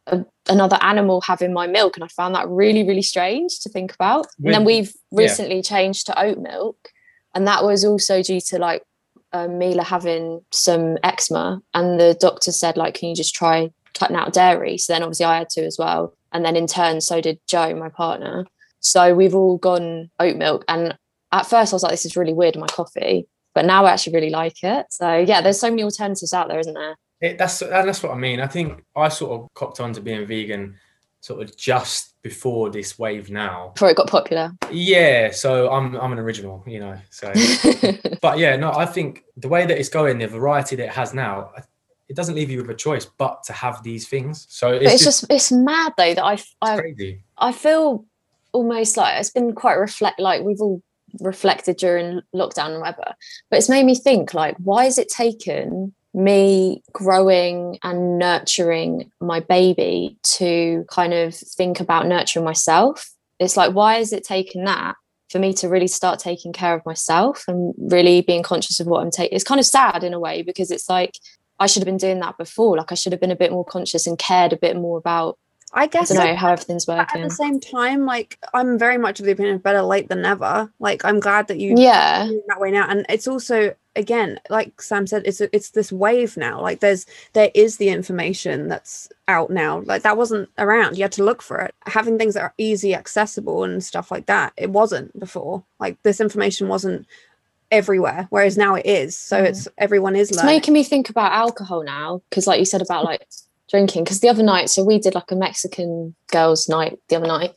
a, 0.06 0.24
another 0.48 0.78
animal 0.80 1.20
having 1.20 1.52
my 1.52 1.66
milk, 1.66 1.96
and 1.96 2.04
I 2.04 2.08
found 2.08 2.34
that 2.34 2.48
really, 2.48 2.86
really 2.86 3.02
strange 3.02 3.60
to 3.60 3.68
think 3.68 3.92
about. 3.92 4.26
and 4.44 4.54
then 4.54 4.64
we've 4.64 4.92
yeah. 5.10 5.22
recently 5.22 5.62
changed 5.62 6.06
to 6.06 6.20
oat 6.20 6.38
milk 6.38 6.90
and 7.36 7.46
that 7.46 7.62
was 7.62 7.84
also 7.84 8.22
due 8.22 8.40
to 8.40 8.58
like 8.58 8.82
um, 9.32 9.58
Mila 9.58 9.84
having 9.84 10.40
some 10.50 10.96
eczema, 11.04 11.60
and 11.74 12.00
the 12.00 12.16
doctor 12.18 12.50
said 12.50 12.78
like, 12.78 12.94
"Can 12.94 13.10
you 13.10 13.14
just 13.14 13.34
try 13.34 13.70
cutting 13.92 14.16
out 14.16 14.32
dairy?" 14.32 14.78
So 14.78 14.94
then 14.94 15.02
obviously 15.02 15.26
I 15.26 15.38
had 15.38 15.50
to 15.50 15.66
as 15.66 15.76
well, 15.78 16.16
and 16.32 16.44
then 16.44 16.56
in 16.56 16.66
turn 16.66 17.02
so 17.02 17.20
did 17.20 17.38
Joe, 17.46 17.74
my 17.74 17.90
partner. 17.90 18.46
So 18.80 19.14
we've 19.14 19.34
all 19.34 19.58
gone 19.58 20.10
oat 20.18 20.36
milk, 20.36 20.64
and 20.66 20.96
at 21.30 21.46
first 21.46 21.72
I 21.72 21.76
was 21.76 21.82
like, 21.82 21.92
"This 21.92 22.06
is 22.06 22.16
really 22.16 22.32
weird 22.32 22.56
my 22.56 22.68
coffee," 22.68 23.28
but 23.54 23.66
now 23.66 23.84
I 23.84 23.92
actually 23.92 24.14
really 24.14 24.30
like 24.30 24.64
it. 24.64 24.86
So 24.88 25.18
yeah, 25.18 25.42
there's 25.42 25.60
so 25.60 25.68
many 25.68 25.82
alternatives 25.82 26.32
out 26.32 26.48
there, 26.48 26.60
isn't 26.60 26.72
there? 26.72 26.96
It, 27.20 27.38
that's 27.38 27.62
and 27.62 27.88
that's 27.88 28.02
what 28.02 28.12
I 28.12 28.16
mean. 28.16 28.40
I 28.40 28.46
think 28.46 28.84
I 28.94 29.08
sort 29.08 29.40
of 29.40 29.48
copped 29.54 29.80
on 29.80 29.92
to 29.94 30.00
being 30.00 30.26
vegan 30.26 30.76
sort 31.20 31.42
of 31.42 31.56
just 31.56 32.14
before 32.22 32.70
this 32.70 32.98
wave 32.98 33.30
now. 33.30 33.72
Before 33.74 33.90
it 33.90 33.96
got 33.96 34.08
popular. 34.08 34.52
Yeah, 34.70 35.30
so 35.30 35.70
I'm 35.72 35.96
I'm 35.96 36.12
an 36.12 36.18
original, 36.18 36.62
you 36.66 36.78
know. 36.78 36.96
So 37.10 37.32
but 38.22 38.38
yeah, 38.38 38.56
no, 38.56 38.72
I 38.72 38.86
think 38.86 39.24
the 39.36 39.48
way 39.48 39.66
that 39.66 39.78
it's 39.78 39.88
going, 39.88 40.18
the 40.18 40.28
variety 40.28 40.76
that 40.76 40.84
it 40.84 40.92
has 40.92 41.14
now, 41.14 41.50
it 42.08 42.14
doesn't 42.14 42.34
leave 42.34 42.50
you 42.50 42.58
with 42.58 42.70
a 42.70 42.74
choice 42.74 43.06
but 43.06 43.42
to 43.44 43.52
have 43.52 43.82
these 43.82 44.06
things. 44.06 44.46
So 44.48 44.72
it's, 44.72 44.94
it's 44.94 45.04
just, 45.04 45.20
just 45.22 45.32
it's 45.32 45.50
mad 45.52 45.94
though 45.96 46.14
that 46.14 46.24
I 46.24 46.38
I 46.62 46.78
crazy. 46.78 47.22
I 47.38 47.50
feel 47.50 48.04
almost 48.52 48.96
like 48.96 49.18
it's 49.18 49.30
been 49.30 49.52
quite 49.52 49.74
reflect 49.74 50.20
like 50.20 50.42
we've 50.42 50.60
all 50.60 50.80
reflected 51.20 51.76
during 51.76 52.20
lockdown 52.34 52.70
and 52.70 52.80
whatever. 52.80 53.14
But 53.50 53.56
it's 53.56 53.68
made 53.68 53.84
me 53.84 53.94
think 53.94 54.32
like, 54.32 54.56
why 54.58 54.84
is 54.84 54.96
it 54.96 55.08
taken 55.08 55.94
me 56.16 56.82
growing 56.92 57.78
and 57.82 58.18
nurturing 58.18 59.12
my 59.20 59.38
baby 59.38 60.16
to 60.22 60.84
kind 60.90 61.12
of 61.12 61.34
think 61.34 61.78
about 61.78 62.06
nurturing 62.06 62.44
myself? 62.44 63.10
It's 63.38 63.56
like, 63.56 63.74
why 63.74 63.96
has 63.96 64.14
it 64.14 64.24
taken 64.24 64.64
that 64.64 64.96
for 65.30 65.38
me 65.38 65.52
to 65.52 65.68
really 65.68 65.86
start 65.86 66.18
taking 66.18 66.54
care 66.54 66.74
of 66.74 66.86
myself 66.86 67.44
and 67.46 67.74
really 67.76 68.22
being 68.22 68.42
conscious 68.42 68.80
of 68.80 68.86
what 68.86 69.02
I'm 69.02 69.10
taking? 69.10 69.36
It's 69.36 69.44
kind 69.44 69.60
of 69.60 69.66
sad 69.66 70.02
in 70.02 70.14
a 70.14 70.18
way 70.18 70.40
because 70.40 70.70
it's 70.70 70.88
like 70.88 71.12
I 71.60 71.66
should 71.66 71.82
have 71.82 71.86
been 71.86 71.98
doing 71.98 72.20
that 72.20 72.38
before. 72.38 72.78
Like 72.78 72.92
I 72.92 72.94
should 72.94 73.12
have 73.12 73.20
been 73.20 73.30
a 73.30 73.36
bit 73.36 73.52
more 73.52 73.64
conscious 73.64 74.06
and 74.06 74.18
cared 74.18 74.54
a 74.54 74.56
bit 74.56 74.74
more 74.76 74.96
about 74.96 75.38
I 75.74 75.82
I 75.82 75.86
guess 75.86 76.08
don't 76.08 76.18
know 76.18 76.24
like, 76.24 76.36
how 76.36 76.52
everything's 76.52 76.86
but 76.86 76.98
at 77.14 77.22
the 77.22 77.28
same 77.28 77.60
time, 77.60 78.06
like 78.06 78.38
I'm 78.54 78.78
very 78.78 78.96
much 78.96 79.20
of 79.20 79.26
the 79.26 79.32
opinion 79.32 79.56
of 79.56 79.62
better 79.62 79.82
late 79.82 80.08
than 80.08 80.22
never. 80.22 80.72
Like 80.78 81.04
I'm 81.04 81.20
glad 81.20 81.48
that 81.48 81.58
you 81.58 81.74
Yeah. 81.76 82.26
that 82.48 82.58
way 82.58 82.70
now 82.70 82.88
and 82.88 83.04
it's 83.10 83.28
also 83.28 83.74
again 83.96 84.38
like 84.50 84.80
sam 84.80 85.06
said 85.06 85.22
it's 85.24 85.40
a, 85.40 85.54
it's 85.56 85.70
this 85.70 85.90
wave 85.90 86.36
now. 86.36 86.60
Like 86.60 86.80
there's 86.80 87.06
there 87.32 87.50
is 87.54 87.78
the 87.78 87.88
information 87.88 88.68
that's 88.68 89.08
out 89.28 89.50
now. 89.50 89.80
Like 89.86 90.02
that 90.02 90.16
wasn't 90.16 90.48
around. 90.58 90.96
You 90.96 91.04
had 91.04 91.12
to 91.12 91.24
look 91.24 91.42
for 91.42 91.58
it. 91.60 91.74
Having 91.86 92.18
things 92.18 92.34
that 92.34 92.42
are 92.42 92.54
easy 92.58 92.94
accessible 92.94 93.64
and 93.64 93.82
stuff 93.82 94.10
like 94.10 94.26
that 94.26 94.52
it 94.56 94.70
wasn't 94.70 95.18
before. 95.18 95.64
Like 95.80 96.00
this 96.02 96.20
information 96.20 96.68
wasn't 96.68 97.06
everywhere 97.72 98.26
whereas 98.30 98.56
now 98.56 98.74
it 98.76 98.86
is. 98.86 99.16
So 99.16 99.42
Mm. 99.42 99.46
it's 99.46 99.68
everyone 99.78 100.14
is 100.16 100.28
It's 100.30 100.38
learning. 100.38 100.54
making 100.54 100.74
me 100.74 100.84
think 100.84 101.10
about 101.10 101.32
alcohol 101.32 101.82
now 101.82 102.22
because, 102.30 102.46
like 102.46 102.58
you 102.60 102.64
said 102.64 102.82
about 102.82 103.04
like 103.04 103.26
drinking. 103.68 104.04
Because 104.04 104.20
the 104.20 104.28
other 104.28 104.44
night, 104.44 104.70
so 104.70 104.84
we 104.84 104.98
did 105.00 105.14
like 105.16 105.30
a 105.32 105.36
Mexican 105.36 106.14
girls' 106.30 106.68
night 106.68 107.00
the 107.08 107.16
other 107.16 107.26
night, 107.26 107.52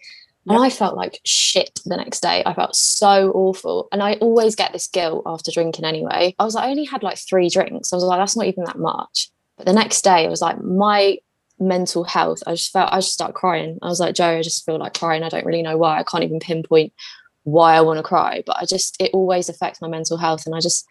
and 0.47 0.57
Yeah. 0.57 0.65
I 0.65 0.69
felt 0.69 0.95
like 0.95 1.19
shit 1.25 1.79
the 1.85 1.97
next 1.97 2.21
day. 2.21 2.43
I 2.45 2.53
felt 2.53 2.75
so 2.75 3.31
awful, 3.31 3.87
and 3.91 4.01
I 4.01 4.13
always 4.15 4.55
get 4.55 4.73
this 4.73 4.87
guilt 4.87 5.23
after 5.25 5.51
drinking 5.51 5.85
anyway. 5.85 6.35
I 6.39 6.45
was 6.45 6.55
like, 6.55 6.65
I 6.65 6.71
only 6.71 6.85
had 6.85 7.03
like 7.03 7.17
three 7.17 7.49
drinks. 7.49 7.91
I 7.91 7.95
was 7.95 8.03
like, 8.03 8.19
that's 8.19 8.37
not 8.37 8.47
even 8.47 8.63
that 8.65 8.79
much. 8.79 9.29
But 9.57 9.65
the 9.65 9.73
next 9.73 10.03
day, 10.03 10.25
I 10.25 10.29
was 10.29 10.41
like, 10.41 10.61
my 10.61 11.17
mental 11.59 12.03
health. 12.05 12.41
I 12.47 12.51
just 12.51 12.71
felt 12.71 12.91
I 12.91 12.97
just 12.99 13.13
started 13.13 13.33
crying. 13.33 13.77
I 13.81 13.87
was 13.87 13.99
like, 13.99 14.15
Joe, 14.15 14.37
I 14.37 14.41
just 14.41 14.65
feel 14.65 14.77
like 14.79 14.97
crying. 14.97 15.23
I 15.23 15.29
don't 15.29 15.45
really 15.45 15.61
know 15.61 15.77
why. 15.77 15.99
I 15.99 16.03
can't 16.03 16.23
even 16.23 16.39
pinpoint 16.39 16.93
why 17.43 17.75
I 17.75 17.81
want 17.81 17.97
to 17.97 18.03
cry, 18.03 18.43
but 18.45 18.57
I 18.57 18.65
just 18.65 19.01
it 19.01 19.11
always 19.13 19.49
affects 19.49 19.81
my 19.81 19.87
mental 19.87 20.17
health, 20.17 20.45
and 20.45 20.55
I 20.55 20.59
just 20.59 20.85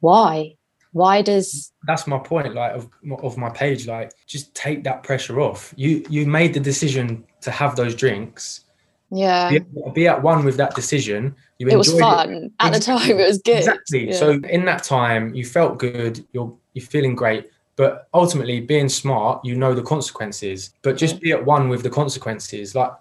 why 0.00 0.56
why 0.92 1.22
does 1.22 1.72
That's 1.86 2.06
my 2.06 2.18
point, 2.18 2.54
like 2.54 2.72
of, 2.72 2.88
of 3.22 3.36
my 3.36 3.50
page. 3.50 3.86
Like, 3.86 4.12
just 4.26 4.52
take 4.54 4.82
that 4.84 5.02
pressure 5.02 5.40
off. 5.40 5.72
You 5.76 6.04
you 6.08 6.26
made 6.26 6.52
the 6.54 6.60
decision 6.60 7.24
to 7.42 7.50
have 7.50 7.76
those 7.76 7.94
drinks. 7.94 8.64
Yeah 9.10 9.50
Be, 9.50 9.60
be 9.94 10.08
at 10.08 10.22
one 10.22 10.44
with 10.44 10.56
that 10.56 10.74
decision. 10.74 11.34
You 11.58 11.68
it 11.68 11.76
was 11.76 11.98
fun 11.98 12.50
at 12.60 12.72
the 12.72 12.80
time 12.80 13.18
it 13.18 13.26
was 13.26 13.38
good 13.38 13.58
Exactly. 13.58 14.08
Yeah. 14.08 14.16
So 14.16 14.30
in 14.30 14.64
that 14.64 14.82
time, 14.82 15.34
you 15.34 15.44
felt 15.44 15.78
good. 15.78 16.24
You're 16.32 16.56
you're 16.74 16.86
feeling 16.86 17.14
great. 17.14 17.50
But 17.76 18.08
ultimately, 18.12 18.60
being 18.60 18.88
smart, 18.88 19.44
you 19.44 19.56
know 19.56 19.74
the 19.74 19.82
consequences. 19.82 20.74
But 20.82 20.96
just 20.96 21.20
be 21.20 21.32
at 21.32 21.44
one 21.44 21.68
with 21.68 21.82
the 21.82 21.90
consequences. 21.90 22.74
Like, 22.74 22.92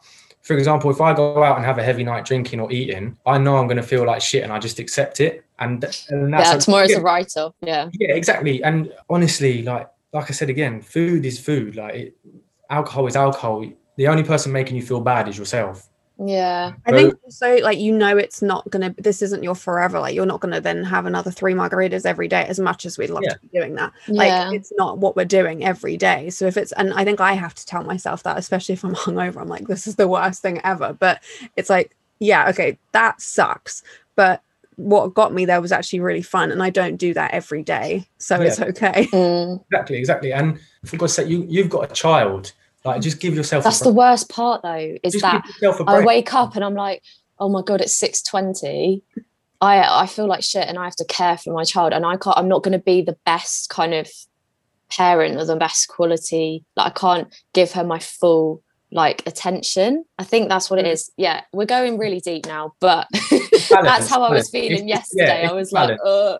for 0.41 0.55
example, 0.57 0.89
if 0.89 1.01
I 1.01 1.13
go 1.13 1.43
out 1.43 1.57
and 1.57 1.65
have 1.65 1.77
a 1.77 1.83
heavy 1.83 2.03
night 2.03 2.23
drinking 2.25 2.61
or 2.61 2.71
eating, 2.71 3.17
I 3.25 3.37
know 3.37 3.57
I'm 3.57 3.67
going 3.67 3.77
to 3.77 3.83
feel 3.83 4.05
like 4.05 4.21
shit, 4.21 4.43
and 4.43 4.53
I 4.53 4.59
just 4.59 4.79
accept 4.79 5.19
it. 5.19 5.43
And, 5.59 5.83
and 6.09 6.33
that's 6.33 6.51
yeah 6.51 6.57
tomorrow's 6.57 6.93
a 6.93 7.01
write-off 7.01 7.53
yeah 7.61 7.89
yeah, 7.99 8.13
exactly. 8.13 8.63
And 8.63 8.93
honestly, 9.09 9.63
like 9.63 9.89
like 10.13 10.29
I 10.29 10.33
said 10.33 10.49
again, 10.49 10.81
food 10.81 11.25
is 11.25 11.39
food. 11.39 11.75
Like 11.75 11.95
it, 11.95 12.17
alcohol 12.69 13.07
is 13.07 13.17
alcohol. 13.17 13.65
The 13.97 14.07
only 14.07 14.23
person 14.23 14.53
making 14.53 14.77
you 14.77 14.81
feel 14.81 15.01
bad 15.01 15.27
is 15.27 15.37
yourself. 15.37 15.88
Yeah. 16.21 16.73
I 16.85 16.91
think 16.91 17.15
also 17.23 17.57
like 17.59 17.79
you 17.79 17.93
know 17.93 18.17
it's 18.17 18.41
not 18.41 18.69
gonna 18.69 18.93
this 18.97 19.21
isn't 19.21 19.43
your 19.43 19.55
forever. 19.55 19.99
Like 19.99 20.13
you're 20.13 20.25
not 20.25 20.41
gonna 20.41 20.59
then 20.59 20.83
have 20.83 21.05
another 21.05 21.31
three 21.31 21.53
margaritas 21.53 22.05
every 22.05 22.27
day 22.27 22.43
as 22.43 22.59
much 22.59 22.85
as 22.85 22.97
we'd 22.97 23.09
love 23.09 23.23
Yeah. 23.23 23.33
to 23.33 23.39
be 23.39 23.47
doing 23.47 23.75
that. 23.75 23.93
Like 24.07 24.27
yeah. 24.27 24.51
it's 24.51 24.73
not 24.77 24.97
what 24.97 25.15
we're 25.15 25.25
doing 25.25 25.63
every 25.63 25.95
day. 25.95 26.29
So 26.29 26.45
if 26.45 26.57
it's 26.57 26.73
and 26.73 26.93
i 26.93 27.05
think 27.05 27.21
i 27.21 27.33
have 27.33 27.55
to 27.55 27.65
tell 27.65 27.83
myself 27.83 28.23
that 28.23 28.37
especially 28.37 28.73
if 28.73 28.83
i'm 28.83 28.95
hungover 29.05 29.37
i'm 29.37 29.47
like 29.47 29.67
this 29.67 29.87
is 29.87 29.95
the 29.95 30.07
worst 30.07 30.41
thing 30.41 30.59
ever. 30.63 30.93
But 30.93 31.23
it's 31.55 31.69
like 31.69 31.95
yeah 32.19 32.49
okay 32.49 32.77
that 32.91 33.21
sucks. 33.21 33.81
But 34.15 34.41
what 34.75 35.13
got 35.13 35.33
me 35.33 35.45
there 35.45 35.61
was 35.61 35.73
actually 35.73 35.99
really 35.99 36.21
fun 36.21 36.53
and 36.53 36.63
i 36.63 36.69
don't 36.69 36.95
do 36.95 37.13
that 37.13 37.31
every 37.31 37.61
day 37.61 38.07
so 38.17 38.39
it's 38.41 38.61
okay. 38.61 39.07
Mm. 39.11 39.61
Exactly, 39.69 39.97
exactly. 39.97 40.31
And 40.31 40.59
for 40.85 40.95
God's 40.97 41.13
sake, 41.13 41.27
you 41.27 41.45
you've 41.49 41.69
got 41.69 41.89
a 41.89 41.93
child. 41.93 42.53
Like, 42.85 43.01
just 43.01 43.19
give 43.19 43.35
yourself. 43.35 43.63
that's 43.63 43.81
a 43.81 43.85
the 43.85 43.91
worst 43.93 44.29
part 44.29 44.61
though 44.63 44.97
is 45.03 45.13
Just 45.13 45.21
that 45.21 45.43
give 45.43 45.55
yourself 45.61 45.87
a 45.87 45.91
i 45.91 45.95
break. 45.97 46.07
wake 46.07 46.33
up 46.33 46.55
and 46.55 46.63
i'm 46.63 46.75
like 46.75 47.03
oh 47.39 47.49
my 47.49 47.61
god 47.61 47.81
it's 47.81 48.01
6.20 48.01 49.01
i 49.61 50.03
i 50.03 50.05
feel 50.07 50.27
like 50.27 50.43
shit 50.43 50.65
and 50.67 50.77
i 50.79 50.85
have 50.85 50.95
to 50.95 51.05
care 51.05 51.37
for 51.37 51.53
my 51.53 51.63
child 51.65 51.91
and 51.93 52.05
i 52.05 52.15
can't 52.15 52.37
i'm 52.37 52.47
not 52.47 52.63
going 52.63 52.71
to 52.71 52.83
be 52.83 53.01
the 53.01 53.17
best 53.25 53.69
kind 53.69 53.93
of 53.93 54.07
parent 54.89 55.35
or 55.37 55.45
the 55.45 55.55
best 55.55 55.87
quality 55.89 56.63
like 56.75 56.87
i 56.87 56.99
can't 56.99 57.33
give 57.53 57.71
her 57.73 57.83
my 57.83 57.99
full 57.99 58.63
like 58.91 59.21
attention 59.27 60.03
i 60.17 60.23
think 60.23 60.49
that's 60.49 60.69
what 60.69 60.79
it 60.79 60.85
Mm. 60.85 61.09
yeah 61.17 61.41
we're 61.53 61.65
going 61.65 61.97
really 61.99 62.19
deep 62.21 62.45
now 62.47 62.73
but 62.79 63.07
Balance, 63.29 63.69
that's 63.69 64.09
how 64.09 64.23
i 64.23 64.31
was 64.31 64.49
feeling 64.49 64.87
It's- 64.89 65.11
yeah, 65.13 65.23
yesterday 65.25 65.41
i 65.41 65.43
it's 65.43 65.53
was 65.53 65.71
like 65.73 65.89
balance. 65.89 66.01
uh 66.01 66.37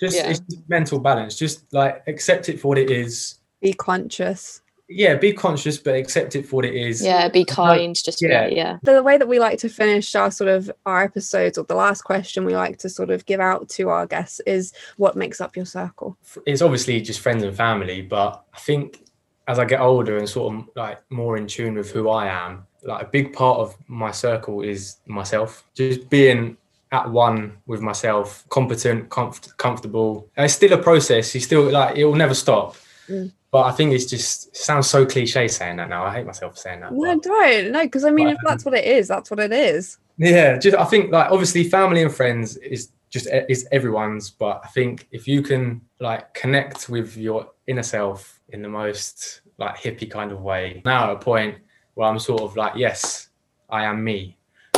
just 0.00 0.16
yeah. 0.16 0.28
it's 0.30 0.40
just 0.40 0.68
mental 0.68 0.98
balance. 0.98 1.36
Just 1.36 1.70
like 1.74 2.02
accept 2.06 2.48
it 2.48 2.58
for 2.60 2.68
what 2.68 2.78
it 2.78 2.90
is. 2.90 3.38
be 3.60 3.74
conscious 3.74 4.62
Yeah, 4.92 5.14
be 5.14 5.32
conscious, 5.32 5.78
but 5.78 5.94
accept 5.94 6.34
it 6.36 6.46
for 6.46 6.56
what 6.56 6.64
it 6.64 6.74
is. 6.74 7.02
yeah 7.02 7.28
be 7.28 7.44
kind 7.44 7.94
just 7.94 8.20
yeah 8.20 8.46
yeah. 8.46 8.48
yeah 8.48 8.78
the 8.82 9.02
way 9.02 9.16
that 9.16 9.28
we 9.28 9.38
like 9.38 9.58
to 9.60 9.68
finish 9.68 10.14
our 10.14 10.30
sort 10.30 10.50
of 10.50 10.70
our 10.84 11.02
episodes 11.04 11.56
or 11.56 11.64
the 11.64 11.74
last 11.74 12.02
question 12.02 12.44
we 12.44 12.56
like 12.56 12.76
to 12.78 12.88
sort 12.88 13.10
of 13.10 13.24
give 13.26 13.40
out 13.40 13.68
to 13.68 13.88
our 13.88 14.06
guests 14.06 14.40
is 14.46 14.72
what 14.96 15.16
makes 15.16 15.40
up 15.40 15.56
your 15.56 15.64
circle 15.64 16.16
It's 16.46 16.60
obviously 16.60 17.00
just 17.00 17.20
friends 17.20 17.42
and 17.44 17.56
family, 17.56 18.02
but 18.02 18.44
I 18.52 18.58
think 18.58 19.04
as 19.46 19.58
I 19.58 19.64
get 19.64 19.80
older 19.80 20.18
and 20.18 20.28
sort 20.28 20.54
of 20.54 20.68
like 20.76 20.98
more 21.10 21.36
in 21.36 21.46
tune 21.46 21.74
with 21.74 21.90
who 21.90 22.08
I 22.08 22.26
am, 22.26 22.66
like 22.82 23.02
a 23.02 23.06
big 23.06 23.32
part 23.32 23.58
of 23.58 23.76
my 23.88 24.10
circle 24.10 24.62
is 24.62 24.96
myself. 25.06 25.64
Just 25.74 26.08
being 26.08 26.56
at 26.92 27.10
one 27.10 27.58
with 27.66 27.80
myself, 27.80 28.44
competent, 28.48 29.08
comf- 29.08 29.56
comfortable. 29.56 30.28
And 30.36 30.44
it's 30.44 30.54
still 30.54 30.72
a 30.72 30.82
process. 30.82 31.34
You 31.34 31.40
still 31.40 31.70
like 31.70 31.96
it 31.96 32.04
will 32.04 32.16
never 32.16 32.34
stop. 32.34 32.76
Mm. 33.10 33.32
But 33.50 33.62
I 33.62 33.72
think 33.72 33.92
it's 33.92 34.06
just 34.06 34.48
it 34.48 34.56
sounds 34.56 34.88
so 34.88 35.04
cliche 35.04 35.48
saying 35.48 35.76
that 35.76 35.88
now. 35.88 36.04
I 36.04 36.14
hate 36.14 36.26
myself 36.26 36.56
saying 36.56 36.80
that. 36.80 36.92
no 36.92 37.16
but- 37.16 37.22
don't 37.22 37.72
no 37.72 37.82
because 37.82 38.04
i 38.04 38.10
mean 38.10 38.28
But, 38.28 38.34
if 38.34 38.40
that's 38.46 38.64
what 38.64 38.74
it 38.74 38.84
is 38.84 39.08
that's 39.08 39.30
what 39.30 39.40
it 39.40 39.52
is 39.52 39.98
Yeah, 40.18 40.58
just 40.58 40.76
I 40.76 40.84
think 40.84 41.10
like 41.10 41.30
obviously 41.30 41.64
family 41.64 42.02
and 42.02 42.14
friends 42.14 42.56
is 42.58 42.92
just 43.08 43.26
is 43.48 43.66
everyone's. 43.72 44.30
But 44.30 44.60
I 44.64 44.68
think 44.68 45.08
if 45.10 45.26
you 45.26 45.42
can 45.42 45.80
like 45.98 46.32
connect 46.34 46.88
with 46.88 47.16
your 47.16 47.50
inner 47.66 47.82
self 47.82 48.40
in 48.50 48.62
the 48.62 48.68
most 48.68 49.40
like 49.58 49.76
hippie 49.76 50.10
kind 50.10 50.30
of 50.30 50.42
way, 50.42 50.82
now 50.84 51.10
at 51.10 51.16
a 51.16 51.18
point 51.18 51.56
where 51.94 52.08
I'm 52.08 52.18
sort 52.18 52.42
of 52.42 52.56
like, 52.56 52.74
yes, 52.76 53.28
I 53.68 53.84
am 53.84 54.04
me. 54.04 54.36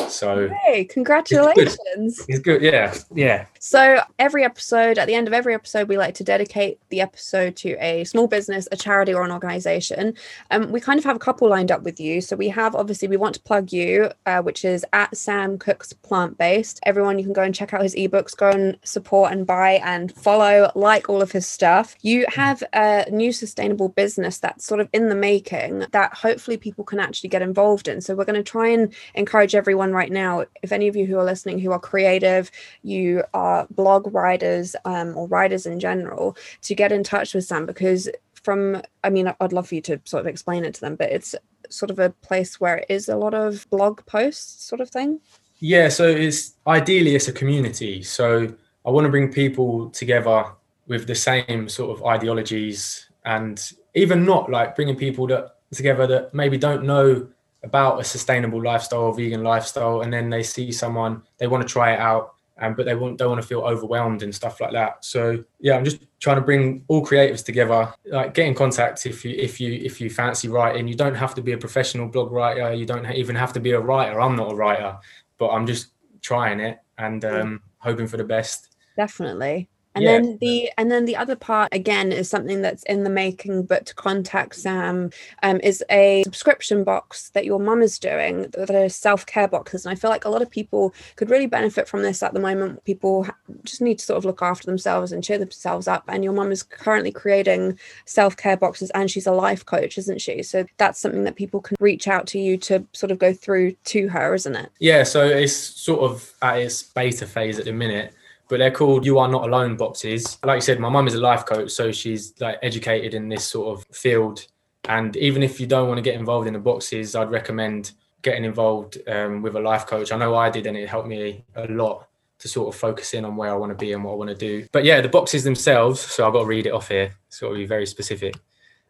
So 0.08 0.48
hey, 0.64 0.84
congratulations. 0.84 2.24
It's 2.28 2.38
good. 2.38 2.62
it's 2.62 2.62
good. 2.62 2.62
Yeah. 2.62 2.94
Yeah. 3.14 3.46
So 3.64 4.00
every 4.18 4.42
episode, 4.42 4.98
at 4.98 5.06
the 5.06 5.14
end 5.14 5.28
of 5.28 5.32
every 5.32 5.54
episode, 5.54 5.86
we 5.86 5.96
like 5.96 6.16
to 6.16 6.24
dedicate 6.24 6.80
the 6.88 7.00
episode 7.00 7.54
to 7.58 7.76
a 7.78 8.02
small 8.02 8.26
business, 8.26 8.66
a 8.72 8.76
charity, 8.76 9.14
or 9.14 9.22
an 9.22 9.30
organization. 9.30 10.14
Um, 10.50 10.72
we 10.72 10.80
kind 10.80 10.98
of 10.98 11.04
have 11.04 11.14
a 11.14 11.20
couple 11.20 11.48
lined 11.48 11.70
up 11.70 11.84
with 11.84 12.00
you. 12.00 12.20
So 12.22 12.34
we 12.34 12.48
have 12.48 12.74
obviously 12.74 13.06
we 13.06 13.16
want 13.16 13.36
to 13.36 13.40
plug 13.40 13.72
you, 13.72 14.10
uh, 14.26 14.42
which 14.42 14.64
is 14.64 14.84
at 14.92 15.16
Sam 15.16 15.58
Cooks 15.58 15.92
Plant 15.92 16.38
Based. 16.38 16.80
Everyone, 16.82 17.20
you 17.20 17.24
can 17.24 17.32
go 17.32 17.44
and 17.44 17.54
check 17.54 17.72
out 17.72 17.82
his 17.82 17.94
ebooks, 17.94 18.36
go 18.36 18.50
and 18.50 18.78
support 18.82 19.30
and 19.30 19.46
buy 19.46 19.80
and 19.84 20.10
follow, 20.10 20.72
like 20.74 21.08
all 21.08 21.22
of 21.22 21.30
his 21.30 21.46
stuff. 21.46 21.94
You 22.02 22.26
have 22.30 22.64
a 22.72 23.06
new 23.12 23.30
sustainable 23.30 23.90
business 23.90 24.38
that's 24.38 24.66
sort 24.66 24.80
of 24.80 24.88
in 24.92 25.08
the 25.08 25.14
making 25.14 25.84
that 25.92 26.14
hopefully 26.14 26.56
people 26.56 26.82
can 26.82 26.98
actually 26.98 27.28
get 27.28 27.42
involved 27.42 27.86
in. 27.86 28.00
So 28.00 28.16
we're 28.16 28.24
going 28.24 28.42
to 28.42 28.50
try 28.50 28.66
and 28.66 28.92
encourage 29.14 29.54
everyone 29.54 29.92
right 29.92 30.10
now. 30.10 30.46
If 30.64 30.72
any 30.72 30.88
of 30.88 30.96
you 30.96 31.06
who 31.06 31.16
are 31.16 31.24
listening 31.24 31.60
who 31.60 31.70
are 31.70 31.78
creative, 31.78 32.50
you 32.82 33.22
are 33.32 33.51
blog 33.70 34.12
writers 34.14 34.74
um, 34.84 35.16
or 35.16 35.26
writers 35.28 35.66
in 35.66 35.78
general, 35.80 36.36
to 36.62 36.74
get 36.74 36.92
in 36.92 37.02
touch 37.02 37.34
with 37.34 37.44
Sam 37.44 37.66
because 37.66 38.08
from 38.42 38.82
I 39.04 39.10
mean 39.10 39.32
I'd 39.40 39.52
love 39.52 39.68
for 39.68 39.74
you 39.74 39.82
to 39.82 40.00
sort 40.04 40.20
of 40.20 40.26
explain 40.26 40.64
it 40.64 40.74
to 40.74 40.80
them, 40.80 40.96
but 40.96 41.10
it's 41.10 41.34
sort 41.70 41.90
of 41.90 41.98
a 41.98 42.10
place 42.10 42.60
where 42.60 42.78
it 42.78 42.86
is 42.88 43.08
a 43.08 43.16
lot 43.16 43.34
of 43.34 43.68
blog 43.70 44.04
posts 44.06 44.64
sort 44.64 44.80
of 44.80 44.90
thing. 44.90 45.20
Yeah, 45.58 45.88
so 45.88 46.08
it's 46.08 46.54
ideally 46.66 47.14
it's 47.14 47.28
a 47.28 47.32
community. 47.32 48.02
So 48.02 48.52
I 48.84 48.90
want 48.90 49.04
to 49.04 49.10
bring 49.10 49.32
people 49.32 49.90
together 49.90 50.44
with 50.88 51.06
the 51.06 51.14
same 51.14 51.68
sort 51.68 51.96
of 51.96 52.04
ideologies 52.04 53.06
and 53.24 53.72
even 53.94 54.24
not 54.24 54.50
like 54.50 54.74
bringing 54.74 54.96
people 54.96 55.26
that 55.28 55.56
together 55.72 56.06
that 56.06 56.34
maybe 56.34 56.58
don't 56.58 56.84
know 56.84 57.26
about 57.62 58.00
a 58.00 58.04
sustainable 58.04 58.62
lifestyle 58.62 59.12
vegan 59.12 59.44
lifestyle 59.44 60.00
and 60.02 60.12
then 60.12 60.28
they 60.28 60.42
see 60.42 60.72
someone 60.72 61.22
they 61.38 61.46
want 61.46 61.66
to 61.66 61.72
try 61.72 61.92
it 61.92 62.00
out 62.00 62.34
um, 62.62 62.74
but 62.74 62.86
they 62.86 62.94
won't, 62.94 63.18
don't 63.18 63.30
want 63.30 63.42
to 63.42 63.46
feel 63.46 63.60
overwhelmed 63.60 64.22
and 64.22 64.34
stuff 64.34 64.60
like 64.60 64.72
that. 64.72 65.04
So 65.04 65.44
yeah 65.60 65.76
i'm 65.76 65.84
just 65.84 65.98
trying 66.20 66.36
to 66.36 66.42
bring 66.42 66.84
all 66.88 67.04
creatives 67.04 67.44
together 67.44 67.92
like 68.06 68.34
get 68.34 68.46
in 68.46 68.54
contact 68.54 69.06
if 69.06 69.24
you 69.24 69.34
if 69.36 69.60
you 69.60 69.72
if 69.72 70.00
you 70.00 70.08
fancy 70.08 70.48
writing. 70.48 70.88
You 70.88 70.94
don't 70.94 71.14
have 71.14 71.34
to 71.34 71.42
be 71.42 71.52
a 71.52 71.58
professional 71.58 72.08
blog 72.08 72.32
writer. 72.32 72.72
You 72.72 72.86
don't 72.86 73.10
even 73.12 73.36
have 73.36 73.52
to 73.54 73.60
be 73.60 73.72
a 73.72 73.80
writer. 73.80 74.20
I'm 74.20 74.36
not 74.36 74.52
a 74.52 74.54
writer 74.54 74.98
but 75.42 75.50
i'm 75.50 75.66
just 75.66 75.88
trying 76.20 76.60
it 76.60 76.78
and 76.98 77.24
um, 77.24 77.60
hoping 77.78 78.06
for 78.06 78.16
the 78.16 78.22
best. 78.22 78.76
Definitely 78.96 79.68
and 79.94 80.04
yeah. 80.04 80.12
then 80.12 80.38
the 80.40 80.70
and 80.78 80.90
then 80.90 81.04
the 81.04 81.16
other 81.16 81.36
part 81.36 81.68
again 81.72 82.12
is 82.12 82.28
something 82.28 82.62
that's 82.62 82.82
in 82.84 83.04
the 83.04 83.10
making, 83.10 83.64
but 83.64 83.84
to 83.86 83.94
contact 83.94 84.56
Sam 84.56 85.10
um, 85.42 85.60
is 85.62 85.84
a 85.90 86.22
subscription 86.24 86.82
box 86.82 87.30
that 87.30 87.44
your 87.44 87.60
mum 87.60 87.82
is 87.82 87.98
doing. 87.98 88.42
That 88.52 88.70
are 88.70 88.88
self 88.88 89.26
care 89.26 89.48
boxes, 89.48 89.84
and 89.84 89.92
I 89.92 89.96
feel 89.96 90.10
like 90.10 90.24
a 90.24 90.30
lot 90.30 90.40
of 90.40 90.50
people 90.50 90.94
could 91.16 91.30
really 91.30 91.46
benefit 91.46 91.88
from 91.88 92.02
this 92.02 92.22
at 92.22 92.32
the 92.32 92.40
moment. 92.40 92.84
People 92.84 93.26
just 93.64 93.82
need 93.82 93.98
to 93.98 94.04
sort 94.04 94.16
of 94.16 94.24
look 94.24 94.40
after 94.40 94.66
themselves 94.66 95.12
and 95.12 95.22
cheer 95.22 95.38
themselves 95.38 95.86
up. 95.86 96.04
And 96.08 96.24
your 96.24 96.32
mum 96.32 96.52
is 96.52 96.62
currently 96.62 97.12
creating 97.12 97.78
self 98.06 98.36
care 98.36 98.56
boxes, 98.56 98.90
and 98.90 99.10
she's 99.10 99.26
a 99.26 99.32
life 99.32 99.66
coach, 99.66 99.98
isn't 99.98 100.22
she? 100.22 100.42
So 100.42 100.64
that's 100.78 101.00
something 101.00 101.24
that 101.24 101.36
people 101.36 101.60
can 101.60 101.76
reach 101.80 102.08
out 102.08 102.26
to 102.28 102.38
you 102.38 102.56
to 102.58 102.86
sort 102.92 103.10
of 103.10 103.18
go 103.18 103.34
through 103.34 103.72
to 103.84 104.08
her, 104.08 104.34
isn't 104.34 104.56
it? 104.56 104.70
Yeah. 104.78 105.02
So 105.02 105.26
it's 105.26 105.54
sort 105.54 106.00
of 106.00 106.32
at 106.40 106.60
its 106.60 106.82
beta 106.82 107.26
phase 107.26 107.58
at 107.58 107.66
the 107.66 107.72
minute 107.72 108.14
but 108.52 108.58
they're 108.58 108.70
called 108.70 109.06
you 109.06 109.18
are 109.18 109.28
not 109.28 109.44
alone 109.44 109.78
boxes. 109.78 110.36
Like 110.44 110.56
you 110.56 110.60
said 110.60 110.78
my 110.78 110.90
mum 110.90 111.06
is 111.06 111.14
a 111.14 111.20
life 111.20 111.46
coach 111.46 111.70
so 111.70 111.90
she's 111.90 112.38
like 112.38 112.58
educated 112.60 113.14
in 113.14 113.30
this 113.30 113.46
sort 113.46 113.78
of 113.78 113.86
field. 113.96 114.46
And 114.90 115.16
even 115.16 115.42
if 115.42 115.58
you 115.58 115.66
don't 115.66 115.88
want 115.88 115.96
to 115.96 116.02
get 116.02 116.16
involved 116.16 116.46
in 116.46 116.52
the 116.52 116.58
boxes 116.58 117.16
i'd 117.16 117.30
recommend 117.30 117.92
getting 118.20 118.44
involved 118.44 118.98
um, 119.08 119.40
with 119.40 119.56
a 119.56 119.58
life 119.58 119.86
coach. 119.86 120.12
I 120.12 120.18
know 120.18 120.36
i 120.36 120.50
did 120.50 120.66
and 120.66 120.76
it 120.76 120.86
helped 120.86 121.08
me 121.08 121.46
a 121.56 121.66
lot 121.68 122.08
to 122.40 122.46
sort 122.46 122.68
of 122.68 122.78
focus 122.78 123.14
in 123.14 123.24
on 123.24 123.36
where 123.36 123.48
i 123.48 123.54
want 123.54 123.70
to 123.70 123.84
be 123.86 123.94
and 123.94 124.04
what 124.04 124.12
i 124.12 124.16
want 124.16 124.28
to 124.28 124.36
do. 124.36 124.66
But 124.70 124.84
yeah 124.84 125.00
the 125.00 125.08
boxes 125.08 125.44
themselves 125.44 126.02
so 126.02 126.26
i've 126.26 126.34
got 126.34 126.40
to 126.40 126.46
read 126.46 126.66
it 126.66 126.74
off 126.74 126.88
here 126.88 127.10
so 127.30 127.46
it'll 127.46 127.56
be 127.56 127.64
very 127.64 127.86
specific. 127.86 128.34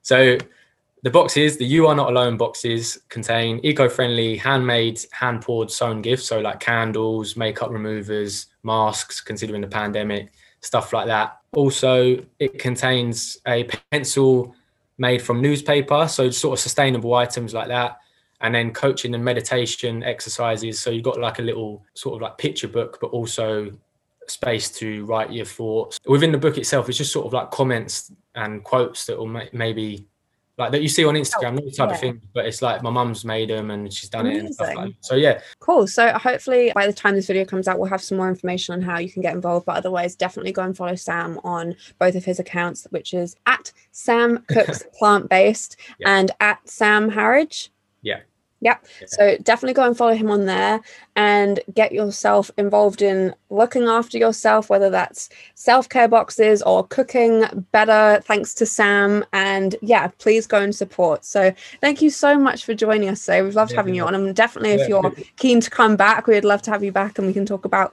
So 0.02 0.38
the 1.04 1.10
boxes, 1.10 1.56
the 1.56 1.64
You 1.64 1.86
Are 1.86 1.94
Not 1.94 2.10
Alone 2.10 2.36
boxes, 2.36 3.00
contain 3.08 3.60
eco 3.62 3.88
friendly, 3.88 4.36
handmade, 4.36 5.00
hand 5.12 5.42
poured 5.42 5.70
sewn 5.70 6.00
gifts. 6.00 6.26
So, 6.26 6.40
like 6.40 6.60
candles, 6.60 7.36
makeup 7.36 7.70
removers, 7.70 8.46
masks, 8.62 9.20
considering 9.20 9.60
the 9.60 9.68
pandemic, 9.68 10.32
stuff 10.60 10.92
like 10.92 11.06
that. 11.06 11.38
Also, 11.54 12.24
it 12.38 12.58
contains 12.58 13.38
a 13.46 13.64
pencil 13.90 14.54
made 14.98 15.20
from 15.20 15.42
newspaper. 15.42 16.08
So, 16.08 16.30
sort 16.30 16.58
of 16.58 16.60
sustainable 16.60 17.14
items 17.14 17.54
like 17.54 17.68
that. 17.68 17.98
And 18.40 18.54
then 18.54 18.72
coaching 18.72 19.14
and 19.14 19.24
meditation 19.24 20.02
exercises. 20.02 20.80
So, 20.80 20.90
you've 20.90 21.04
got 21.04 21.20
like 21.20 21.38
a 21.38 21.42
little 21.42 21.84
sort 21.94 22.16
of 22.16 22.22
like 22.22 22.38
picture 22.38 22.68
book, 22.68 22.98
but 23.00 23.08
also 23.08 23.70
space 24.28 24.70
to 24.70 25.04
write 25.04 25.32
your 25.32 25.44
thoughts. 25.44 25.98
Within 26.06 26.32
the 26.32 26.38
book 26.38 26.58
itself, 26.58 26.88
it's 26.88 26.98
just 26.98 27.12
sort 27.12 27.26
of 27.26 27.32
like 27.32 27.50
comments 27.50 28.12
and 28.34 28.64
quotes 28.64 29.04
that 29.06 29.18
will 29.18 29.46
maybe 29.52 30.06
like 30.58 30.70
that 30.72 30.82
you 30.82 30.88
see 30.88 31.04
on 31.04 31.16
oh, 31.16 31.20
Instagram, 31.20 31.58
oh, 31.58 31.70
type 31.70 31.88
yeah. 31.88 31.94
of 31.94 32.00
thing. 32.00 32.20
But 32.34 32.46
it's 32.46 32.60
like 32.60 32.82
my 32.82 32.90
mum's 32.90 33.24
made 33.24 33.50
them 33.50 33.70
and 33.70 33.92
she's 33.92 34.10
done 34.10 34.26
Amazing. 34.26 34.36
it 34.36 34.46
and 34.46 34.54
stuff 34.54 34.74
like 34.74 34.88
that. 34.88 34.94
So 35.00 35.14
yeah. 35.14 35.40
Cool. 35.60 35.86
So 35.86 36.12
hopefully 36.12 36.72
by 36.74 36.86
the 36.86 36.92
time 36.92 37.14
this 37.14 37.26
video 37.26 37.44
comes 37.44 37.68
out, 37.68 37.78
we'll 37.78 37.88
have 37.88 38.02
some 38.02 38.18
more 38.18 38.28
information 38.28 38.74
on 38.74 38.82
how 38.82 38.98
you 38.98 39.10
can 39.10 39.22
get 39.22 39.34
involved. 39.34 39.66
But 39.66 39.76
otherwise, 39.76 40.14
definitely 40.14 40.52
go 40.52 40.62
and 40.62 40.76
follow 40.76 40.94
Sam 40.94 41.40
on 41.42 41.74
both 41.98 42.14
of 42.14 42.24
his 42.24 42.38
accounts, 42.38 42.86
which 42.90 43.14
is 43.14 43.34
at 43.46 43.72
Sam 43.92 44.44
Cooks 44.48 44.84
Plant 44.98 45.30
Based 45.30 45.76
yeah. 45.98 46.18
and 46.18 46.30
at 46.40 46.68
Sam 46.68 47.10
Harridge. 47.10 47.70
Yeah. 48.02 48.20
Yep. 48.62 48.86
Yeah. 49.00 49.06
So 49.08 49.36
definitely 49.42 49.74
go 49.74 49.84
and 49.84 49.96
follow 49.96 50.14
him 50.14 50.30
on 50.30 50.46
there 50.46 50.80
and 51.16 51.60
get 51.74 51.92
yourself 51.92 52.50
involved 52.56 53.02
in 53.02 53.34
looking 53.50 53.84
after 53.84 54.16
yourself, 54.16 54.70
whether 54.70 54.88
that's 54.88 55.28
self 55.54 55.88
care 55.88 56.08
boxes 56.08 56.62
or 56.62 56.86
cooking 56.86 57.44
better, 57.72 58.22
thanks 58.24 58.54
to 58.54 58.64
Sam. 58.64 59.24
And 59.32 59.74
yeah, 59.82 60.06
please 60.18 60.46
go 60.46 60.62
and 60.62 60.74
support. 60.74 61.24
So 61.24 61.52
thank 61.80 62.00
you 62.00 62.08
so 62.08 62.38
much 62.38 62.64
for 62.64 62.72
joining 62.72 63.08
us 63.08 63.24
today. 63.24 63.42
We've 63.42 63.56
loved 63.56 63.72
yeah, 63.72 63.78
having 63.78 63.96
you 63.96 64.04
on. 64.04 64.14
And 64.14 64.34
definitely, 64.34 64.70
if 64.70 64.88
you're 64.88 65.12
keen 65.36 65.60
to 65.60 65.68
come 65.68 65.96
back, 65.96 66.28
we'd 66.28 66.44
love 66.44 66.62
to 66.62 66.70
have 66.70 66.84
you 66.84 66.92
back 66.92 67.18
and 67.18 67.26
we 67.26 67.32
can 67.32 67.44
talk 67.44 67.64
about 67.64 67.92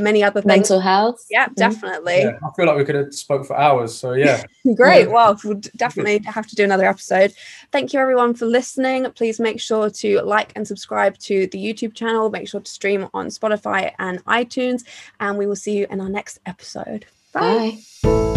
many 0.00 0.22
other 0.22 0.40
things. 0.40 0.46
Mental 0.46 0.80
health. 0.80 1.24
Yeah, 1.30 1.46
mm-hmm. 1.46 1.54
definitely. 1.54 2.18
Yeah, 2.18 2.38
I 2.44 2.50
feel 2.54 2.66
like 2.66 2.76
we 2.76 2.84
could 2.84 2.94
have 2.94 3.14
spoke 3.14 3.46
for 3.46 3.56
hours. 3.56 3.94
So 3.94 4.12
yeah. 4.12 4.42
Great. 4.74 5.10
Well, 5.10 5.38
we'll 5.44 5.60
definitely 5.76 6.20
have 6.26 6.46
to 6.46 6.56
do 6.56 6.64
another 6.64 6.86
episode. 6.86 7.32
Thank 7.72 7.92
you 7.92 8.00
everyone 8.00 8.34
for 8.34 8.46
listening. 8.46 9.10
Please 9.12 9.40
make 9.40 9.60
sure 9.60 9.90
to 9.90 10.20
like 10.22 10.52
and 10.56 10.66
subscribe 10.66 11.18
to 11.18 11.46
the 11.48 11.58
YouTube 11.58 11.94
channel. 11.94 12.30
Make 12.30 12.48
sure 12.48 12.60
to 12.60 12.70
stream 12.70 13.08
on 13.14 13.26
Spotify 13.26 13.92
and 13.98 14.24
iTunes. 14.24 14.84
And 15.20 15.38
we 15.38 15.46
will 15.46 15.56
see 15.56 15.76
you 15.76 15.86
in 15.90 16.00
our 16.00 16.08
next 16.08 16.38
episode. 16.46 17.06
Bye. 17.32 17.78
Bye. 18.02 18.35